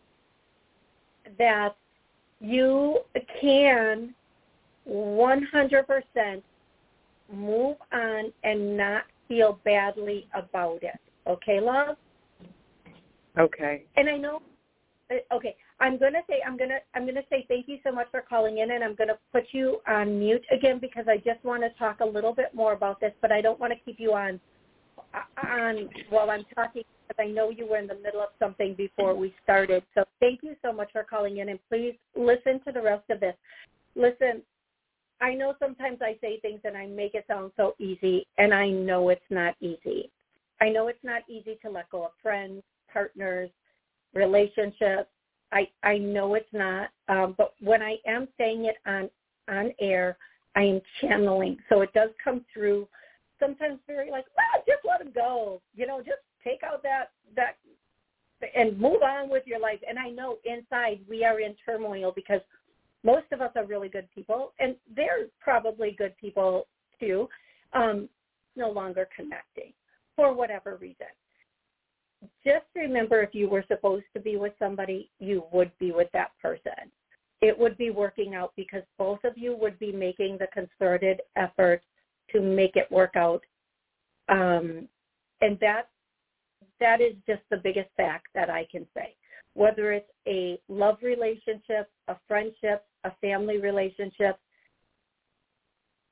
that 1.37 1.75
you 2.39 2.99
can 3.41 4.13
100% 4.89 6.41
move 7.31 7.77
on 7.93 8.33
and 8.43 8.77
not 8.77 9.03
feel 9.29 9.59
badly 9.63 10.27
about 10.33 10.83
it. 10.83 10.99
Okay, 11.25 11.61
love? 11.61 11.95
Okay. 13.37 13.85
And 13.95 14.09
I 14.09 14.17
know 14.17 14.41
uh, 15.11 15.35
okay, 15.35 15.55
I'm 15.79 15.97
going 15.97 16.13
to 16.13 16.21
say 16.27 16.35
I'm 16.45 16.57
going 16.57 16.69
to 16.69 16.79
I'm 16.95 17.03
going 17.03 17.15
to 17.15 17.23
say 17.29 17.45
thank 17.47 17.67
you 17.67 17.77
so 17.83 17.91
much 17.91 18.07
for 18.11 18.21
calling 18.21 18.59
in 18.59 18.71
and 18.71 18.83
I'm 18.83 18.95
going 18.95 19.07
to 19.07 19.17
put 19.31 19.45
you 19.51 19.79
on 19.87 20.19
mute 20.19 20.45
again 20.51 20.79
because 20.79 21.05
I 21.07 21.17
just 21.17 21.43
want 21.43 21.63
to 21.63 21.69
talk 21.79 22.01
a 22.01 22.05
little 22.05 22.33
bit 22.33 22.53
more 22.53 22.73
about 22.73 22.99
this, 22.99 23.13
but 23.21 23.31
I 23.31 23.41
don't 23.41 23.59
want 23.59 23.73
to 23.73 23.79
keep 23.79 23.99
you 23.99 24.13
on 24.13 24.39
on 25.43 25.89
while 26.09 26.29
I'm 26.29 26.45
talking 26.53 26.83
because 27.07 27.23
I 27.23 27.31
know 27.31 27.49
you 27.49 27.67
were 27.67 27.77
in 27.77 27.87
the 27.87 27.95
middle 27.95 28.21
of 28.21 28.29
something 28.37 28.75
before 28.75 29.15
we 29.15 29.33
started. 29.43 29.83
So 29.95 30.03
thank 30.19 30.41
you 30.43 30.55
so 30.63 30.71
much 30.71 30.91
for 30.91 31.03
calling 31.03 31.37
in 31.37 31.49
and 31.49 31.59
please 31.69 31.95
listen 32.15 32.61
to 32.65 32.71
the 32.71 32.81
rest 32.81 33.09
of 33.09 33.19
this. 33.19 33.35
Listen, 33.95 34.43
I 35.21 35.33
know 35.33 35.53
sometimes 35.59 35.99
I 36.01 36.17
say 36.21 36.39
things 36.39 36.61
and 36.63 36.77
I 36.77 36.85
make 36.85 37.13
it 37.13 37.25
sound 37.27 37.51
so 37.57 37.75
easy 37.79 38.25
and 38.37 38.53
I 38.53 38.69
know 38.69 39.09
it's 39.09 39.21
not 39.29 39.55
easy. 39.59 40.11
I 40.61 40.69
know 40.69 40.87
it's 40.87 41.03
not 41.03 41.23
easy 41.29 41.57
to 41.61 41.69
let 41.69 41.89
go 41.89 42.05
of 42.05 42.11
friends, 42.21 42.63
partners, 42.91 43.49
relationships. 44.13 45.09
I 45.51 45.67
I 45.83 45.97
know 45.97 46.35
it's 46.35 46.53
not, 46.53 46.89
um, 47.07 47.35
but 47.37 47.53
when 47.59 47.81
I 47.81 47.97
am 48.05 48.27
saying 48.37 48.65
it 48.65 48.77
on 48.85 49.09
on 49.47 49.71
air, 49.79 50.17
I 50.55 50.63
am 50.63 50.81
channeling, 51.01 51.57
so 51.69 51.81
it 51.81 51.93
does 51.93 52.09
come 52.23 52.45
through. 52.53 52.87
Sometimes 53.39 53.79
very 53.87 54.11
like, 54.11 54.25
ah, 54.37 54.59
just 54.67 54.85
let 54.85 54.99
them 54.99 55.11
go. 55.13 55.61
You 55.75 55.87
know, 55.87 55.99
just 55.99 56.19
take 56.43 56.61
out 56.63 56.83
that 56.83 57.11
that 57.35 57.57
and 58.55 58.77
move 58.79 59.01
on 59.01 59.29
with 59.29 59.43
your 59.45 59.59
life. 59.59 59.79
And 59.87 59.97
I 59.97 60.09
know 60.09 60.37
inside 60.45 60.99
we 61.09 61.23
are 61.25 61.39
in 61.39 61.55
turmoil 61.65 62.11
because 62.15 62.41
most 63.03 63.25
of 63.31 63.41
us 63.41 63.51
are 63.55 63.65
really 63.65 63.89
good 63.89 64.07
people, 64.13 64.53
and 64.59 64.75
they're 64.95 65.27
probably 65.39 65.95
good 65.97 66.15
people 66.17 66.67
too. 66.99 67.27
Um, 67.73 68.09
no 68.55 68.71
longer 68.71 69.07
connecting 69.15 69.71
for 70.15 70.33
whatever 70.33 70.75
reason 70.77 71.07
just 72.43 72.65
remember 72.75 73.21
if 73.21 73.33
you 73.33 73.49
were 73.49 73.63
supposed 73.67 74.05
to 74.13 74.19
be 74.19 74.37
with 74.37 74.53
somebody, 74.59 75.09
you 75.19 75.43
would 75.51 75.71
be 75.79 75.91
with 75.91 76.09
that 76.13 76.31
person. 76.41 76.91
It 77.41 77.57
would 77.57 77.77
be 77.77 77.89
working 77.89 78.35
out 78.35 78.51
because 78.57 78.83
both 78.97 79.19
of 79.23 79.37
you 79.37 79.55
would 79.55 79.79
be 79.79 79.91
making 79.91 80.37
the 80.37 80.47
concerted 80.47 81.21
effort 81.35 81.81
to 82.31 82.41
make 82.41 82.75
it 82.75 82.91
work 82.91 83.15
out. 83.15 83.41
Um, 84.27 84.87
and 85.41 85.57
that 85.61 85.83
that 86.79 87.01
is 87.01 87.13
just 87.27 87.41
the 87.49 87.57
biggest 87.57 87.89
fact 87.97 88.27
that 88.35 88.49
I 88.49 88.67
can 88.71 88.85
say. 88.93 89.15
Whether 89.53 89.91
it's 89.93 90.11
a 90.27 90.59
love 90.67 90.97
relationship, 91.01 91.89
a 92.07 92.15
friendship, 92.27 92.85
a 93.03 93.11
family 93.21 93.57
relationship, 93.57 94.37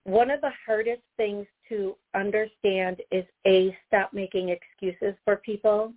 one 0.03 0.31
of 0.31 0.39
the 0.41 0.51
hardest 0.65 1.01
things 1.17 1.45
to 1.67 1.95
understand 2.15 3.01
is 3.11 3.25
a 3.45 3.77
stop 3.88 4.13
making 4.13 4.49
excuses 4.49 5.15
for 5.25 5.38
people 5.38 5.93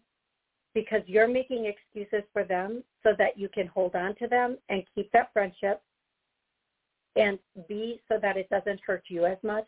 because 0.74 1.02
you're 1.06 1.28
making 1.28 1.66
excuses 1.66 2.24
for 2.32 2.44
them 2.44 2.82
so 3.02 3.10
that 3.18 3.38
you 3.38 3.48
can 3.48 3.66
hold 3.68 3.94
on 3.94 4.14
to 4.16 4.26
them 4.26 4.58
and 4.68 4.82
keep 4.94 5.10
that 5.12 5.32
friendship 5.32 5.80
and 7.16 7.38
b 7.68 8.00
so 8.08 8.18
that 8.20 8.36
it 8.36 8.48
doesn't 8.50 8.80
hurt 8.86 9.02
you 9.08 9.26
as 9.26 9.38
much 9.42 9.66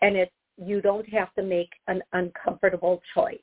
and 0.00 0.16
it 0.16 0.32
you 0.56 0.80
don't 0.80 1.08
have 1.08 1.32
to 1.34 1.42
make 1.42 1.70
an 1.88 2.02
uncomfortable 2.12 3.00
choice 3.14 3.38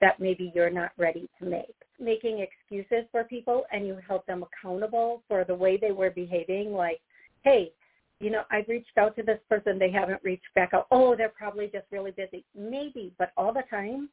that 0.00 0.20
maybe 0.20 0.52
you're 0.54 0.70
not 0.70 0.92
ready 0.96 1.28
to 1.38 1.46
make 1.46 1.74
making 2.00 2.38
excuses 2.38 3.04
for 3.10 3.24
people 3.24 3.64
and 3.72 3.86
you 3.86 3.98
held 4.06 4.22
them 4.28 4.44
accountable 4.44 5.22
for 5.26 5.44
the 5.44 5.54
way 5.54 5.76
they 5.76 5.90
were 5.90 6.10
behaving 6.10 6.72
like 6.72 7.00
hey 7.42 7.72
you 8.20 8.30
know, 8.30 8.42
I've 8.50 8.68
reached 8.68 8.98
out 8.98 9.14
to 9.16 9.22
this 9.22 9.38
person, 9.48 9.78
they 9.78 9.90
haven't 9.90 10.22
reached 10.24 10.52
back 10.54 10.70
out. 10.74 10.86
Oh, 10.90 11.14
they're 11.14 11.28
probably 11.28 11.66
just 11.66 11.86
really 11.90 12.10
busy. 12.10 12.44
Maybe, 12.56 13.12
but 13.18 13.32
all 13.36 13.52
the 13.52 13.62
time, 13.70 14.08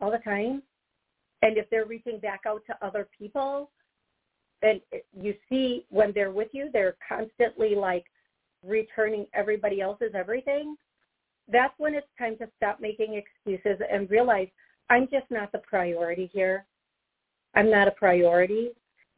all 0.00 0.10
the 0.10 0.18
time. 0.18 0.62
And 1.42 1.56
if 1.56 1.68
they're 1.70 1.86
reaching 1.86 2.18
back 2.18 2.42
out 2.46 2.62
to 2.66 2.86
other 2.86 3.08
people, 3.18 3.70
and 4.62 4.80
you 5.18 5.34
see 5.48 5.86
when 5.88 6.12
they're 6.14 6.30
with 6.30 6.48
you, 6.52 6.68
they're 6.70 6.96
constantly 7.08 7.74
like 7.74 8.04
returning 8.62 9.26
everybody 9.32 9.80
else's 9.80 10.12
everything. 10.14 10.76
That's 11.50 11.72
when 11.78 11.94
it's 11.94 12.06
time 12.18 12.36
to 12.38 12.48
stop 12.58 12.78
making 12.78 13.14
excuses 13.14 13.80
and 13.90 14.10
realize 14.10 14.48
I'm 14.90 15.08
just 15.10 15.30
not 15.30 15.52
the 15.52 15.58
priority 15.58 16.28
here. 16.32 16.66
I'm 17.54 17.70
not 17.70 17.88
a 17.88 17.92
priority. 17.92 18.70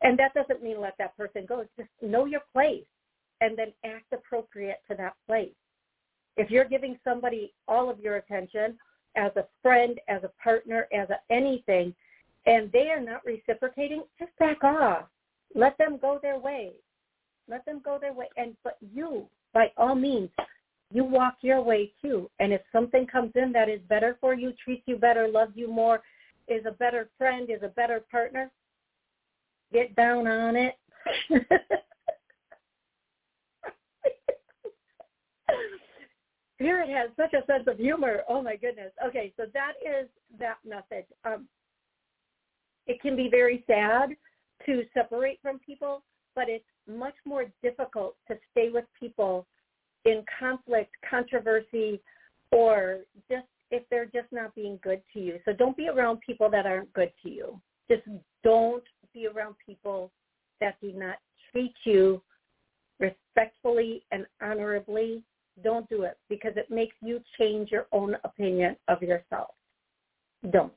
And 0.02 0.18
that 0.18 0.34
doesn't 0.34 0.62
mean 0.62 0.80
let 0.80 0.96
that 0.98 1.16
person 1.16 1.46
go. 1.48 1.60
It's 1.60 1.70
just 1.76 1.88
know 2.02 2.26
your 2.26 2.42
place 2.52 2.84
and 3.40 3.58
then 3.58 3.72
act 3.84 4.12
appropriate 4.12 4.80
to 4.90 4.96
that 4.96 5.14
place. 5.26 5.52
If 6.36 6.50
you're 6.50 6.64
giving 6.64 6.98
somebody 7.04 7.52
all 7.68 7.90
of 7.90 8.00
your 8.00 8.16
attention 8.16 8.78
as 9.16 9.32
a 9.36 9.46
friend, 9.62 9.98
as 10.08 10.22
a 10.24 10.30
partner, 10.42 10.86
as 10.92 11.08
a 11.10 11.18
anything, 11.32 11.94
and 12.46 12.70
they 12.72 12.88
are 12.90 13.00
not 13.00 13.24
reciprocating, 13.24 14.02
just 14.18 14.36
back 14.38 14.64
off. 14.64 15.04
Let 15.54 15.76
them 15.78 15.98
go 16.00 16.18
their 16.20 16.38
way. 16.38 16.72
Let 17.48 17.64
them 17.64 17.80
go 17.84 17.98
their 18.00 18.12
way. 18.12 18.28
And 18.36 18.56
but 18.64 18.78
you, 18.94 19.26
by 19.52 19.70
all 19.76 19.94
means, 19.94 20.30
you 20.92 21.04
walk 21.04 21.36
your 21.40 21.62
way 21.62 21.92
too. 22.02 22.30
And 22.38 22.52
if 22.52 22.60
something 22.70 23.06
comes 23.06 23.32
in 23.34 23.52
that 23.52 23.68
is 23.68 23.80
better 23.88 24.18
for 24.20 24.34
you, 24.34 24.52
treats 24.62 24.82
you 24.86 24.96
better, 24.96 25.26
loves 25.28 25.52
you 25.54 25.68
more, 25.68 26.02
is 26.48 26.66
a 26.66 26.72
better 26.72 27.08
friend, 27.16 27.48
is 27.50 27.62
a 27.62 27.68
better 27.68 28.04
partner, 28.10 28.50
get 29.72 29.94
down 29.96 30.26
on 30.26 30.56
it. 30.56 30.74
Spirit 36.56 36.90
has 36.90 37.10
such 37.16 37.32
a 37.34 37.44
sense 37.46 37.64
of 37.66 37.78
humor. 37.78 38.22
Oh 38.28 38.42
my 38.42 38.56
goodness. 38.56 38.92
Okay, 39.04 39.32
so 39.36 39.46
that 39.52 39.72
is 39.84 40.08
that 40.38 40.58
message. 40.64 41.06
Um, 41.24 41.48
it 42.86 43.00
can 43.00 43.16
be 43.16 43.28
very 43.28 43.64
sad 43.66 44.10
to 44.66 44.84
separate 44.94 45.40
from 45.42 45.58
people, 45.58 46.02
but 46.36 46.48
it's 46.48 46.64
much 46.86 47.14
more 47.24 47.46
difficult 47.62 48.16
to 48.28 48.36
stay 48.52 48.68
with 48.70 48.84
people 48.98 49.46
in 50.04 50.24
conflict, 50.38 50.92
controversy, 51.08 52.00
or 52.50 52.98
just 53.30 53.46
if 53.70 53.82
they're 53.90 54.06
just 54.06 54.30
not 54.30 54.54
being 54.54 54.78
good 54.82 55.00
to 55.14 55.20
you. 55.20 55.38
So 55.44 55.52
don't 55.52 55.76
be 55.76 55.88
around 55.88 56.20
people 56.20 56.50
that 56.50 56.66
aren't 56.66 56.92
good 56.92 57.10
to 57.22 57.30
you. 57.30 57.60
Just 57.90 58.02
don't 58.44 58.84
be 59.14 59.26
around 59.26 59.54
people 59.64 60.10
that 60.60 60.76
do 60.80 60.92
not 60.92 61.16
treat 61.50 61.74
you 61.84 62.22
respectfully 63.00 64.02
and 64.12 64.26
honorably. 64.42 65.22
Don't 65.64 65.88
do 65.88 66.02
it 66.02 66.18
because 66.28 66.52
it 66.56 66.70
makes 66.70 66.96
you 67.00 67.20
change 67.38 67.70
your 67.70 67.86
own 67.92 68.16
opinion 68.24 68.76
of 68.88 69.02
yourself. 69.02 69.50
Don't. 70.50 70.72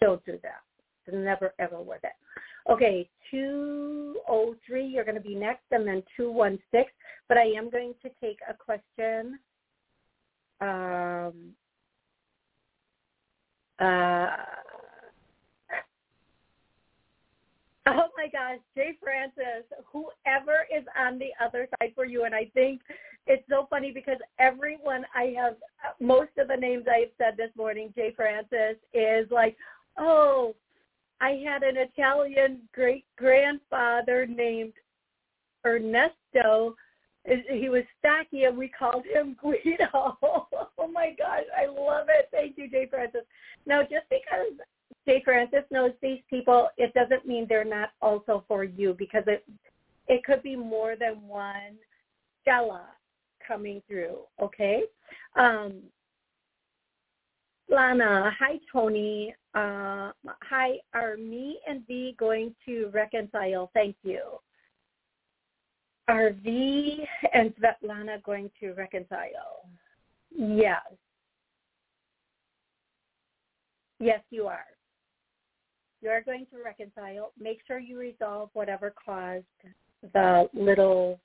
Don't 0.00 0.24
do 0.24 0.38
that. 0.42 0.62
Never 1.12 1.54
ever 1.58 1.80
worth 1.80 2.04
it. 2.04 2.12
Okay, 2.68 3.08
203, 3.30 4.86
you're 4.86 5.04
going 5.04 5.14
to 5.14 5.20
be 5.20 5.36
next, 5.36 5.64
and 5.70 5.86
then 5.86 6.02
216. 6.16 6.84
But 7.28 7.38
I 7.38 7.44
am 7.56 7.70
going 7.70 7.94
to 8.02 8.10
take 8.20 8.38
a 8.48 8.54
question. 8.54 9.38
Um, 10.60 11.52
uh, 13.78 14.36
oh 17.86 18.08
my 18.16 18.26
gosh, 18.32 18.58
Jay 18.74 18.96
Francis, 19.00 19.64
whoever 19.92 20.66
is 20.76 20.84
on 20.98 21.18
the 21.18 21.30
other 21.44 21.68
side 21.78 21.92
for 21.94 22.04
you, 22.04 22.24
and 22.24 22.34
I 22.34 22.50
think 22.54 22.80
it's 23.28 23.44
so 23.48 23.66
funny 23.70 23.92
because 23.92 24.18
everyone 24.38 25.04
I 25.14 25.34
have, 25.36 25.56
most 26.00 26.30
of 26.38 26.48
the 26.48 26.56
names 26.56 26.86
I 26.90 27.00
have 27.00 27.10
said 27.18 27.36
this 27.36 27.50
morning, 27.56 27.92
Jay 27.94 28.12
Francis 28.16 28.76
is 28.94 29.30
like, 29.30 29.56
oh, 29.98 30.54
I 31.20 31.42
had 31.44 31.62
an 31.62 31.76
Italian 31.76 32.60
great 32.74 33.04
grandfather 33.16 34.26
named 34.26 34.74
Ernesto. 35.64 36.76
He 37.24 37.68
was 37.68 37.82
stocky 37.98 38.44
and 38.44 38.56
we 38.56 38.68
called 38.68 39.04
him 39.04 39.36
Guido. 39.42 40.18
oh 40.22 40.88
my 40.92 41.14
gosh, 41.18 41.44
I 41.56 41.66
love 41.66 42.06
it. 42.08 42.28
Thank 42.30 42.56
you, 42.58 42.68
Jay 42.70 42.86
Francis. 42.88 43.22
Now, 43.66 43.82
just 43.82 44.08
because 44.10 44.52
Jay 45.06 45.22
Francis 45.24 45.64
knows 45.70 45.92
these 46.02 46.20
people, 46.28 46.68
it 46.76 46.92
doesn't 46.94 47.26
mean 47.26 47.46
they're 47.48 47.64
not 47.64 47.90
also 48.00 48.44
for 48.46 48.64
you 48.64 48.94
because 48.98 49.24
it 49.26 49.44
it 50.08 50.22
could 50.24 50.42
be 50.42 50.54
more 50.54 50.94
than 50.94 51.26
one 51.26 51.76
Stella 52.42 52.82
coming 53.46 53.82
through. 53.88 54.18
Okay. 54.40 54.82
Um, 55.34 55.82
Lana, 57.68 58.32
hi 58.38 58.60
Toni. 58.72 59.34
Uh, 59.56 60.12
hi, 60.42 60.72
are 60.92 61.16
me 61.16 61.58
and 61.66 61.86
V 61.86 62.14
going 62.18 62.54
to 62.66 62.90
reconcile? 62.92 63.70
Thank 63.72 63.96
you. 64.02 64.20
Are 66.08 66.32
V 66.44 67.06
and 67.32 67.54
Svetlana 67.56 68.22
going 68.22 68.50
to 68.60 68.74
reconcile? 68.74 69.66
Yes. 70.30 70.82
Yes, 73.98 74.20
you 74.30 74.46
are. 74.46 74.66
You 76.02 76.10
are 76.10 76.20
going 76.20 76.46
to 76.52 76.62
reconcile. 76.62 77.32
Make 77.40 77.60
sure 77.66 77.78
you 77.78 77.98
resolve 77.98 78.50
whatever 78.52 78.92
caused 79.02 79.46
the 80.12 80.50
little 80.52 81.18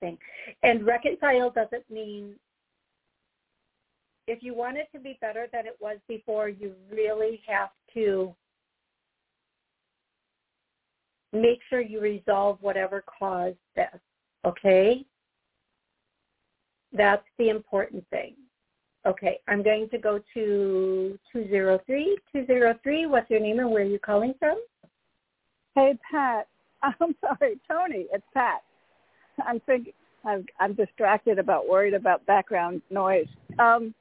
thing. 0.00 0.18
And 0.62 0.84
reconcile 0.84 1.48
doesn't 1.48 1.90
mean 1.90 2.34
if 4.26 4.42
you 4.42 4.54
want 4.54 4.76
it 4.76 4.88
to 4.92 4.98
be 4.98 5.18
better 5.20 5.46
than 5.52 5.66
it 5.66 5.76
was 5.80 5.98
before, 6.08 6.48
you 6.48 6.72
really 6.90 7.40
have 7.46 7.70
to 7.94 8.34
make 11.32 11.60
sure 11.68 11.80
you 11.80 12.00
resolve 12.00 12.58
whatever 12.60 13.04
caused 13.18 13.56
this. 13.74 13.86
Okay? 14.44 15.04
That's 16.92 17.24
the 17.38 17.48
important 17.48 18.04
thing. 18.10 18.34
Okay, 19.06 19.38
I'm 19.46 19.62
going 19.62 19.88
to 19.90 19.98
go 19.98 20.18
to 20.34 21.18
203. 21.32 22.18
203, 22.32 23.06
what's 23.06 23.30
your 23.30 23.38
name 23.38 23.60
and 23.60 23.70
where 23.70 23.82
are 23.82 23.86
you 23.86 24.00
calling 24.00 24.34
from? 24.38 24.60
Hey, 25.76 25.96
Pat. 26.10 26.48
I'm 26.82 27.14
sorry, 27.20 27.60
Toni. 27.70 28.06
It's 28.12 28.24
Pat. 28.34 28.62
I'm 29.46 29.60
thinking 29.60 29.92
I'm 30.24 30.44
I'm 30.58 30.74
distracted 30.74 31.38
about 31.38 31.68
worried 31.68 31.94
about 31.94 32.24
background 32.26 32.82
noise. 32.90 33.28
Um, 33.58 33.94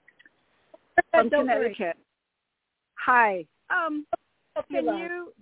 from 1.12 1.30
Connecticut. 1.30 1.80
Worry. 1.80 1.93
Hi. 3.06 3.46
Um, 3.70 4.06
can 4.72 4.86
you 4.86 5.34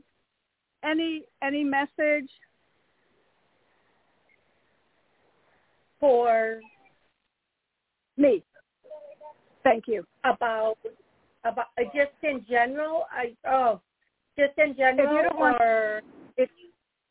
any 0.84 1.24
any 1.42 1.64
message 1.64 2.30
for 6.00 6.60
me? 8.18 8.44
Thank 9.64 9.86
you. 9.88 10.06
About 10.24 10.78
about 11.44 11.68
uh, 11.80 11.84
just 11.96 12.12
in 12.24 12.46
general. 12.50 13.06
I 13.12 13.36
oh, 13.50 13.82
just 14.38 14.58
in 14.58 14.76
general. 14.76 15.08
If 15.10 15.16
you 15.16 15.30
don't 15.30 15.40
want, 15.40 15.62
or 15.62 16.02
if 16.38 16.50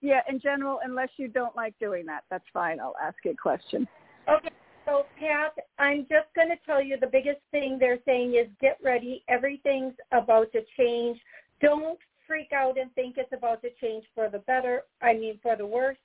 yeah, 0.00 0.20
in 0.28 0.40
general, 0.40 0.80
unless 0.84 1.08
you 1.16 1.28
don't 1.28 1.54
like 1.56 1.74
doing 1.78 2.04
that, 2.06 2.24
that's 2.30 2.44
fine. 2.52 2.80
I'll 2.80 2.96
ask 3.02 3.16
you 3.24 3.30
a 3.30 3.36
question. 3.36 3.86
Okay. 4.28 4.50
So, 4.84 5.06
Pat, 5.18 5.54
I'm 5.78 6.00
just 6.02 6.26
going 6.34 6.48
to 6.48 6.56
tell 6.66 6.82
you 6.82 6.96
the 7.00 7.06
biggest 7.06 7.40
thing 7.50 7.78
they're 7.78 8.00
saying 8.04 8.34
is 8.34 8.48
get 8.60 8.78
ready. 8.82 9.22
Everything's 9.28 9.94
about 10.10 10.50
to 10.52 10.60
change. 10.76 11.18
Don't 11.60 11.98
freak 12.26 12.52
out 12.52 12.78
and 12.78 12.92
think 12.94 13.16
it's 13.16 13.32
about 13.32 13.62
to 13.62 13.68
change 13.80 14.04
for 14.14 14.28
the 14.28 14.40
better. 14.40 14.82
I 15.00 15.14
mean, 15.14 15.38
for 15.42 15.56
the 15.56 15.66
worse. 15.66 15.96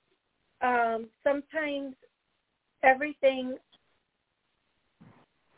Um, 0.61 1.07
sometimes 1.23 1.95
everything, 2.84 3.57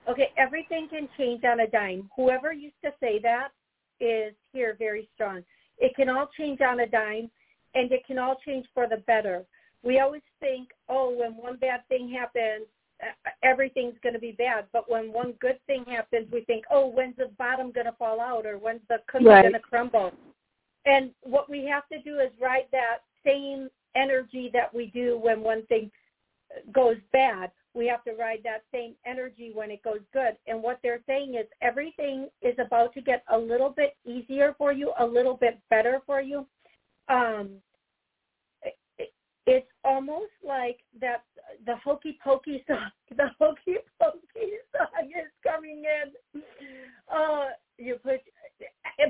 okay, 0.09 0.30
everything 0.38 0.88
can 0.89 1.09
change 1.17 1.43
on 1.43 1.59
a 1.61 1.67
dime. 1.67 2.09
Whoever 2.15 2.53
used 2.53 2.82
to 2.84 2.91
say 2.99 3.20
that 3.24 3.49
is 3.99 4.34
here 4.53 4.76
very 4.80 5.09
strong. 5.15 5.43
It 5.78 5.95
can 5.95 6.09
all 6.09 6.30
change 6.38 6.61
on 6.61 6.82
a 6.82 6.88
dime, 6.88 7.30
and 7.76 7.91
it 7.91 8.05
can 8.05 8.17
all 8.17 8.38
change 8.45 8.65
for 8.74 8.88
the 8.88 8.97
better. 9.07 9.45
We 9.84 9.99
always 9.99 10.22
think, 10.39 10.70
oh, 10.89 11.15
when 11.17 11.34
one 11.34 11.57
bad 11.57 11.88
thing 11.88 12.09
happens, 12.09 12.65
everything's 13.43 13.95
going 14.03 14.13
to 14.13 14.19
be 14.19 14.31
bad. 14.31 14.65
But 14.73 14.89
when 14.89 15.13
one 15.13 15.33
good 15.39 15.59
thing 15.67 15.85
happens, 15.87 16.27
we 16.31 16.41
think, 16.41 16.65
oh, 16.71 16.87
when's 16.87 17.17
the 17.17 17.31
bottom 17.37 17.71
going 17.71 17.85
to 17.85 17.93
fall 17.93 18.19
out 18.19 18.45
or 18.45 18.57
when's 18.57 18.81
the 18.89 18.97
cookie 19.07 19.25
right. 19.25 19.43
going 19.43 19.53
to 19.53 19.59
crumble? 19.59 20.11
And 20.85 21.11
what 21.23 21.49
we 21.49 21.65
have 21.65 21.87
to 21.89 22.01
do 22.01 22.19
is 22.19 22.29
ride 22.41 22.67
that 22.71 22.99
same 23.25 23.69
energy 23.95 24.49
that 24.53 24.73
we 24.73 24.87
do 24.87 25.19
when 25.21 25.41
one 25.41 25.65
thing 25.67 25.91
goes 26.73 26.97
bad. 27.11 27.51
We 27.73 27.87
have 27.87 28.03
to 28.05 28.13
ride 28.13 28.39
that 28.43 28.63
same 28.73 28.95
energy 29.05 29.51
when 29.53 29.69
it 29.71 29.83
goes 29.83 29.99
good. 30.11 30.35
And 30.47 30.63
what 30.63 30.79
they're 30.81 31.01
saying 31.05 31.35
is 31.35 31.45
everything 31.61 32.29
is 32.41 32.55
about 32.57 32.93
to 32.95 33.01
get 33.01 33.23
a 33.31 33.37
little 33.37 33.69
bit 33.69 33.95
easier 34.05 34.55
for 34.57 34.73
you, 34.73 34.93
a 34.99 35.05
little 35.05 35.35
bit 35.35 35.59
better 35.69 36.01
for 36.05 36.21
you. 36.21 36.47
Um, 37.07 37.49
it's 39.49 39.67
almost 39.83 40.31
like 40.45 40.79
that 41.01 41.23
the 41.65 41.75
hokey 41.83 42.19
pokey 42.23 42.63
song 42.67 42.91
the 43.17 43.29
hokey 43.39 43.77
pokey 43.99 44.51
song 44.71 45.05
is 45.05 45.31
coming 45.43 45.83
in. 45.83 46.41
Uh 47.11 47.45
you 47.77 47.95
put 47.95 48.19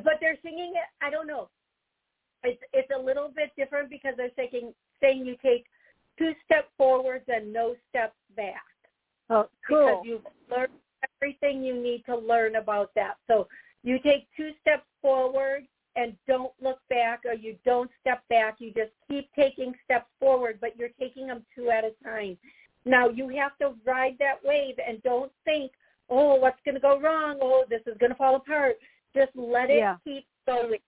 but 0.03 0.13
they're 0.21 0.37
singing 0.43 0.73
it 0.75 1.05
i 1.05 1.09
don't 1.09 1.27
know. 1.27 1.49
It's 2.43 2.61
it's 2.71 2.89
a 2.97 3.01
little 3.01 3.29
bit 3.35 3.51
different 3.57 3.89
because 3.89 4.13
they're 4.15 4.31
saying 4.37 4.73
saying 5.01 5.25
you 5.25 5.35
take 5.43 5.65
two 6.17 6.31
steps 6.45 6.69
forwards 6.77 7.25
and 7.27 7.51
no 7.51 7.75
steps 7.89 8.15
back. 8.37 8.63
Oh 9.29 9.49
cool. 9.67 9.85
Because 9.85 10.03
you've 10.05 10.27
learned 10.49 10.73
everything 11.15 11.63
you 11.63 11.75
need 11.75 12.03
to 12.05 12.17
learn 12.17 12.55
about 12.55 12.91
that. 12.95 13.15
So 13.27 13.47
you 13.83 13.99
take 13.99 14.27
two 14.37 14.51
steps 14.61 14.85
forward 15.01 15.63
and 15.99 16.15
don't 16.27 16.53
look 16.61 16.79
back 16.89 17.21
or 17.25 17.33
you 17.33 17.55
don't 17.65 17.91
step 17.99 18.23
back. 18.29 18.55
You 18.59 18.71
just 18.71 18.91
keep 19.09 19.29
taking 19.35 19.73
steps 19.83 20.07
forward, 20.19 20.59
but 20.61 20.77
you're 20.77 20.95
taking 20.99 21.27
them 21.27 21.43
two 21.55 21.69
at 21.69 21.83
a 21.83 21.91
time. 22.03 22.37
Now 22.85 23.09
you 23.09 23.27
have 23.29 23.57
to 23.57 23.73
ride 23.85 24.15
that 24.19 24.39
wave 24.43 24.75
and 24.85 25.03
don't 25.03 25.31
think, 25.43 25.71
oh, 26.09 26.35
what's 26.35 26.59
going 26.63 26.75
to 26.75 26.81
go 26.81 26.99
wrong? 26.99 27.39
Oh, 27.41 27.65
this 27.69 27.81
is 27.85 27.97
going 27.99 28.11
to 28.11 28.15
fall 28.15 28.37
apart. 28.37 28.77
Just 29.13 29.31
let 29.35 29.69
it 29.69 29.79
yeah. 29.79 29.95
keep 30.05 30.25
going 30.45 30.79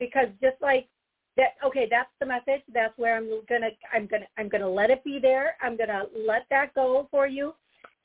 because 0.00 0.28
just 0.40 0.56
like 0.62 0.88
that, 1.36 1.56
okay, 1.64 1.86
that's 1.90 2.08
the 2.18 2.26
message. 2.26 2.62
That's 2.72 2.96
where 2.96 3.16
I'm 3.16 3.28
gonna, 3.48 3.68
I'm 3.92 4.06
gonna, 4.06 4.26
I'm 4.38 4.48
gonna 4.48 4.68
let 4.68 4.90
it 4.90 5.04
be 5.04 5.18
there. 5.20 5.56
I'm 5.60 5.76
gonna 5.76 6.04
let 6.26 6.46
that 6.48 6.74
go 6.74 7.08
for 7.10 7.26
you, 7.26 7.54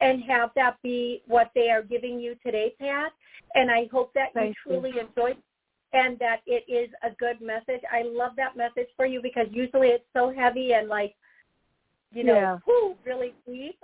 and 0.02 0.22
have 0.24 0.50
that 0.56 0.78
be 0.84 1.22
what 1.28 1.52
they 1.56 1.70
are 1.70 1.84
giving 1.84 2.20
you 2.20 2.36
today, 2.46 2.74
Pat. 2.80 3.12
And 3.54 3.72
I 3.72 3.88
hope 3.92 4.14
that 4.16 4.34
Thank 4.34 4.56
you 4.66 4.72
truly 4.72 4.92
you. 4.96 5.02
enjoyed 5.02 5.38
and 5.94 6.18
that 6.20 6.42
it 6.46 6.64
is 6.72 6.90
a 7.04 7.14
good 7.16 7.42
message. 7.42 7.82
I 7.92 8.04
love 8.04 8.34
that 8.38 8.56
message 8.56 8.88
for 8.96 9.06
you 9.06 9.22
because 9.22 9.48
usually 9.52 9.90
it's 9.90 10.06
so 10.14 10.34
heavy 10.34 10.74
and 10.74 10.88
like, 10.88 11.16
you 12.12 12.24
know, 12.24 12.36
yeah. 12.36 12.58
whew, 12.66 12.96
really 13.06 13.34
deep. 13.46 13.80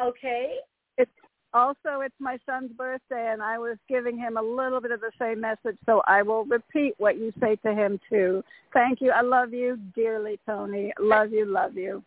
Okay. 0.00 0.56
It's 0.98 1.10
also 1.54 2.00
it's 2.02 2.14
my 2.18 2.38
son's 2.46 2.72
birthday 2.72 3.30
and 3.32 3.42
I 3.42 3.58
was 3.58 3.76
giving 3.88 4.18
him 4.18 4.36
a 4.36 4.42
little 4.42 4.80
bit 4.80 4.90
of 4.90 5.00
the 5.00 5.12
same 5.18 5.40
message, 5.40 5.78
so 5.86 6.02
I 6.06 6.22
will 6.22 6.44
repeat 6.44 6.94
what 6.98 7.18
you 7.18 7.32
say 7.40 7.56
to 7.56 7.74
him 7.74 7.98
too. 8.08 8.42
Thank 8.72 9.00
you. 9.00 9.10
I 9.10 9.22
love 9.22 9.52
you 9.52 9.78
dearly, 9.94 10.38
Toni. 10.46 10.92
Love 10.98 11.32
you, 11.32 11.46
love 11.46 11.76
you. 11.76 12.02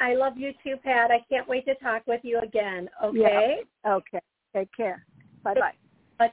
I 0.00 0.14
love 0.14 0.36
you 0.36 0.52
too, 0.64 0.76
Pat. 0.82 1.10
I 1.10 1.24
can't 1.28 1.48
wait 1.48 1.64
to 1.66 1.74
talk 1.76 2.06
with 2.06 2.20
you 2.24 2.40
again. 2.40 2.90
Okay. 3.02 3.60
Yeah. 3.84 3.94
Okay. 3.94 4.20
Take 4.54 4.68
care. 4.76 5.04
Bye 5.44 5.54
bye. 5.54 6.28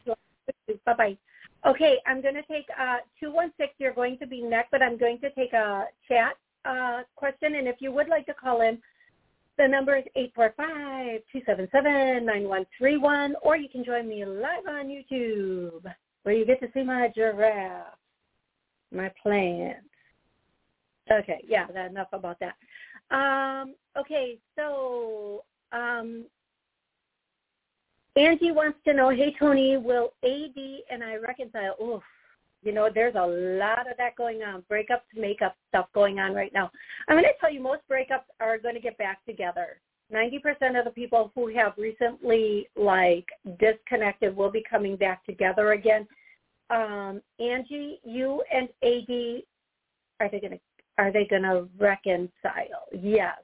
Bye 0.85 0.93
bye. 0.97 1.17
Okay, 1.65 1.97
I'm 2.07 2.21
going 2.21 2.35
to 2.35 2.43
take 2.43 2.67
uh, 2.79 2.99
216. 3.19 3.67
You're 3.79 3.93
going 3.93 4.17
to 4.19 4.27
be 4.27 4.41
next, 4.41 4.71
but 4.71 4.81
I'm 4.81 4.97
going 4.97 5.19
to 5.19 5.29
take 5.31 5.51
a 5.53 5.87
chat 6.07 6.37
uh, 6.63 7.01
question. 7.15 7.55
And 7.55 7.67
if 7.67 7.75
you 7.79 7.91
would 7.91 8.07
like 8.07 8.25
to 8.27 8.33
call 8.33 8.61
in, 8.61 8.81
the 9.57 9.67
number 9.67 9.97
is 9.97 10.05
845-277-9131, 10.37 13.33
or 13.41 13.57
you 13.57 13.67
can 13.67 13.83
join 13.83 14.07
me 14.07 14.23
live 14.25 14.65
on 14.69 14.87
YouTube, 14.87 15.83
where 16.23 16.33
you 16.33 16.45
get 16.45 16.61
to 16.61 16.69
see 16.73 16.81
my 16.81 17.11
giraffe, 17.13 17.87
my 18.93 19.11
plants. 19.21 19.85
Okay, 21.11 21.43
yeah, 21.45 21.67
enough 21.87 22.07
about 22.13 22.37
that. 22.39 22.55
Um, 23.11 23.75
okay, 23.97 24.37
so 24.55 25.43
um, 25.73 26.23
Angie 28.19 28.51
wants 28.51 28.77
to 28.85 28.93
know, 28.93 29.09
hey, 29.09 29.33
Toni, 29.39 29.77
will 29.77 30.11
AD 30.23 30.57
and 30.91 31.03
I 31.03 31.15
reconcile? 31.15 31.75
Oof, 31.81 32.03
you 32.61 32.73
know, 32.73 32.89
there's 32.93 33.15
a 33.15 33.25
lot 33.25 33.89
of 33.89 33.97
that 33.97 34.15
going 34.17 34.43
on, 34.43 34.63
breakups, 34.69 35.07
makeup 35.15 35.55
stuff 35.69 35.87
going 35.93 36.19
on 36.19 36.33
right 36.33 36.51
now. 36.53 36.69
I'm 37.07 37.15
going 37.15 37.23
to 37.23 37.31
tell 37.39 37.51
you, 37.51 37.61
most 37.61 37.81
breakups 37.89 38.27
are 38.41 38.57
going 38.57 38.75
to 38.75 38.81
get 38.81 38.97
back 38.97 39.25
together. 39.25 39.79
90% 40.13 40.77
of 40.77 40.85
the 40.85 40.91
people 40.91 41.31
who 41.33 41.47
have 41.55 41.73
recently, 41.77 42.67
like, 42.75 43.25
disconnected 43.59 44.35
will 44.35 44.51
be 44.51 44.63
coming 44.69 44.97
back 44.97 45.25
together 45.25 45.71
again. 45.71 46.05
Um, 46.69 47.21
Angie, 47.39 47.99
you 48.03 48.43
and 48.53 48.67
AD, 48.83 49.43
are 50.19 50.29
they 50.29 50.39
going 50.39 50.51
to 50.51 50.59
are 50.97 51.13
they 51.13 51.25
going 51.25 51.43
to 51.43 51.69
reconcile? 51.79 52.83
Yes. 52.91 53.37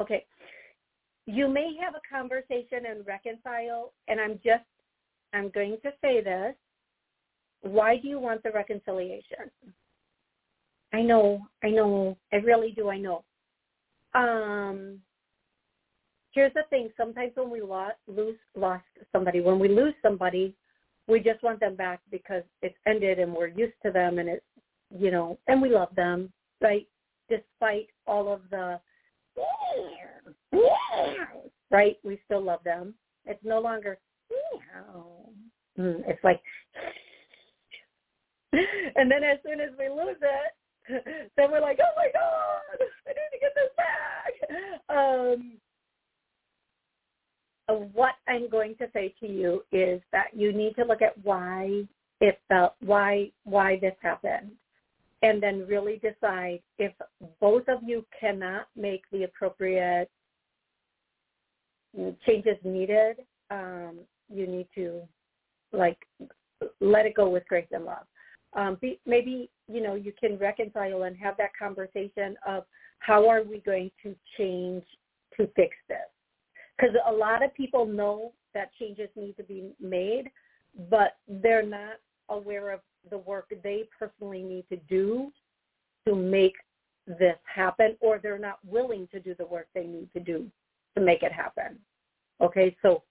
Okay. 0.00 0.24
You 1.26 1.48
may 1.48 1.76
have 1.82 1.94
a 1.94 2.14
conversation 2.14 2.86
and 2.88 3.06
reconcile, 3.06 3.92
and 4.08 4.20
I'm 4.20 4.38
just, 4.44 4.64
I'm 5.32 5.50
going 5.50 5.76
to 5.82 5.90
say 6.00 6.22
this. 6.22 6.54
Why 7.62 7.96
do 7.96 8.08
you 8.08 8.18
want 8.18 8.42
the 8.42 8.50
reconciliation? 8.50 9.50
I 10.92 11.02
know, 11.02 11.46
I 11.64 11.70
know, 11.70 12.16
I 12.32 12.36
really 12.36 12.72
do, 12.76 12.90
I 12.90 12.98
know. 12.98 13.24
Um, 14.14 15.00
here's 16.30 16.54
the 16.54 16.62
thing. 16.70 16.90
Sometimes 16.96 17.32
when 17.34 17.50
we 17.50 17.60
lost, 17.60 17.96
lose, 18.06 18.38
lost 18.54 18.84
somebody, 19.12 19.40
when 19.40 19.58
we 19.58 19.68
lose 19.68 19.94
somebody, 20.00 20.54
we 21.08 21.20
just 21.20 21.42
want 21.42 21.60
them 21.60 21.74
back 21.74 22.00
because 22.10 22.42
it's 22.62 22.76
ended 22.86 23.18
and 23.18 23.32
we're 23.32 23.48
used 23.48 23.74
to 23.84 23.90
them 23.90 24.18
and 24.18 24.28
it's 24.28 24.44
you 24.90 25.10
know, 25.10 25.38
and 25.48 25.60
we 25.60 25.68
love 25.68 25.94
them, 25.94 26.32
right? 26.60 26.86
Despite 27.28 27.88
all 28.06 28.32
of 28.32 28.42
the, 28.50 28.80
right? 31.70 31.96
We 32.04 32.20
still 32.24 32.42
love 32.42 32.60
them. 32.64 32.94
It's 33.24 33.42
no 33.44 33.60
longer, 33.60 33.98
mm, 35.78 36.02
it's 36.06 36.22
like, 36.22 36.40
and 38.52 39.10
then 39.10 39.24
as 39.24 39.38
soon 39.44 39.60
as 39.60 39.70
we 39.78 39.88
lose 39.88 40.16
it, 40.20 40.52
then 41.36 41.50
we're 41.50 41.60
like, 41.60 41.78
oh 41.80 41.92
my 41.96 42.08
god, 42.12 42.88
I 43.06 43.10
need 43.10 43.30
to 43.32 43.40
get 43.40 43.52
this 43.54 43.72
back. 43.76 44.96
Um, 44.96 45.58
what 47.92 48.14
I'm 48.28 48.48
going 48.48 48.76
to 48.76 48.86
say 48.92 49.12
to 49.20 49.26
you 49.26 49.64
is 49.72 50.00
that 50.12 50.28
you 50.32 50.52
need 50.52 50.76
to 50.76 50.84
look 50.84 51.02
at 51.02 51.18
why 51.24 51.82
it 52.20 52.38
felt 52.48 52.74
why 52.80 53.30
why 53.44 53.78
this 53.80 53.96
happened 54.00 54.52
and 55.22 55.42
then 55.42 55.66
really 55.66 56.00
decide 56.00 56.60
if 56.78 56.92
both 57.40 57.68
of 57.68 57.82
you 57.84 58.04
cannot 58.18 58.68
make 58.76 59.02
the 59.12 59.24
appropriate 59.24 60.10
changes 62.26 62.56
needed, 62.64 63.16
um, 63.50 63.98
you 64.28 64.46
need 64.46 64.68
to 64.74 65.02
like 65.72 65.98
let 66.80 67.06
it 67.06 67.14
go 67.14 67.28
with 67.28 67.46
grace 67.48 67.66
and 67.72 67.84
love. 67.84 68.06
Um, 68.54 68.78
be, 68.80 69.00
maybe 69.06 69.50
you 69.68 69.82
know 69.82 69.94
you 69.94 70.12
can 70.18 70.38
reconcile 70.38 71.04
and 71.04 71.16
have 71.16 71.36
that 71.38 71.50
conversation 71.58 72.36
of 72.46 72.64
how 73.00 73.28
are 73.28 73.42
we 73.42 73.58
going 73.58 73.90
to 74.02 74.14
change 74.38 74.82
to 75.36 75.46
fix 75.54 75.76
this? 75.88 75.98
Because 76.76 76.94
a 77.06 77.12
lot 77.12 77.44
of 77.44 77.54
people 77.54 77.86
know 77.86 78.32
that 78.54 78.70
changes 78.78 79.08
need 79.16 79.36
to 79.36 79.42
be 79.42 79.72
made, 79.80 80.30
but 80.90 81.16
they're 81.28 81.66
not 81.66 81.96
aware 82.28 82.70
of 82.70 82.80
the 83.10 83.18
work 83.18 83.52
they 83.62 83.84
personally 83.98 84.42
need 84.42 84.64
to 84.68 84.76
do 84.88 85.30
to 86.06 86.14
make 86.14 86.54
this 87.06 87.36
happen 87.44 87.96
or 88.00 88.18
they're 88.18 88.38
not 88.38 88.58
willing 88.66 89.06
to 89.12 89.20
do 89.20 89.34
the 89.38 89.46
work 89.46 89.68
they 89.74 89.86
need 89.86 90.08
to 90.12 90.20
do 90.20 90.50
to 90.96 91.00
make 91.04 91.22
it 91.22 91.32
happen. 91.32 91.78
Okay, 92.40 92.76
so 92.82 93.02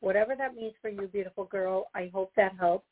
whatever 0.00 0.34
that 0.36 0.54
means 0.54 0.74
for 0.82 0.88
you, 0.90 1.06
beautiful 1.06 1.44
girl, 1.44 1.86
I 1.94 2.10
hope 2.12 2.32
that 2.36 2.52
helps. 2.58 2.86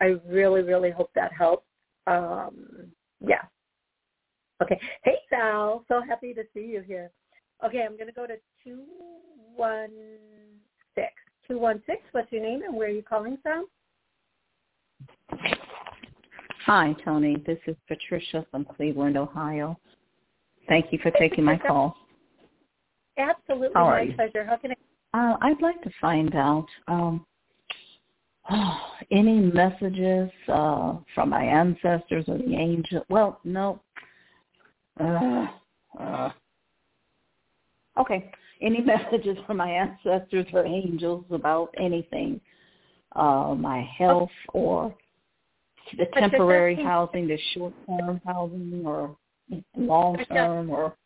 I 0.00 0.14
really, 0.26 0.62
really 0.62 0.90
hope 0.90 1.10
that 1.14 1.32
helps. 1.32 1.66
Um, 2.06 2.92
yeah. 3.20 3.42
Okay. 4.62 4.78
Hey, 5.04 5.16
Sal. 5.28 5.84
So 5.88 6.00
happy 6.06 6.32
to 6.34 6.44
see 6.54 6.66
you 6.66 6.82
here. 6.86 7.10
Okay, 7.64 7.82
I'm 7.82 7.96
going 7.96 8.06
to 8.06 8.12
go 8.12 8.26
to 8.26 8.36
216. 8.64 10.06
216, 11.48 11.96
what's 12.12 12.32
your 12.32 12.42
name 12.42 12.62
and 12.62 12.74
where 12.74 12.88
are 12.88 12.90
you 12.90 13.02
calling 13.02 13.38
from? 13.42 13.66
Hi, 16.64 16.94
Toni. 17.04 17.36
This 17.46 17.58
is 17.66 17.76
Patricia 17.86 18.44
from 18.50 18.64
Cleveland, 18.64 19.16
Ohio. 19.16 19.78
Thank 20.68 20.92
you 20.92 20.98
for 21.02 21.12
taking 21.12 21.44
my 21.44 21.56
call. 21.56 21.96
Absolutely, 23.18 23.74
How 23.74 23.86
my 23.86 24.10
pleasure. 24.14 24.44
How 24.44 24.56
can 24.56 24.72
I? 24.72 24.76
Uh, 25.18 25.36
I'd 25.40 25.62
like 25.62 25.80
to 25.82 25.90
find 26.00 26.34
out 26.34 26.66
um, 26.88 27.24
oh, 28.50 28.78
any 29.10 29.38
messages 29.40 30.30
uh, 30.48 30.96
from 31.14 31.30
my 31.30 31.42
ancestors 31.42 32.24
or 32.28 32.38
the 32.38 32.54
angel. 32.54 33.04
Well, 33.08 33.40
no. 33.44 33.80
Uh, 35.00 35.46
uh, 35.98 36.30
okay. 37.98 38.30
Any 38.60 38.80
messages 38.82 39.38
from 39.46 39.58
my 39.58 39.70
ancestors 39.70 40.46
or 40.52 40.64
angels 40.64 41.24
about 41.30 41.74
anything, 41.78 42.40
uh, 43.14 43.54
my 43.56 43.82
health 43.98 44.30
or 44.52 44.94
the 45.96 46.06
temporary 46.18 46.74
housing, 46.74 47.28
the 47.28 47.38
short-term 47.54 48.20
housing, 48.26 48.82
or 48.84 49.16
long-term, 49.76 50.70
or 50.70 50.96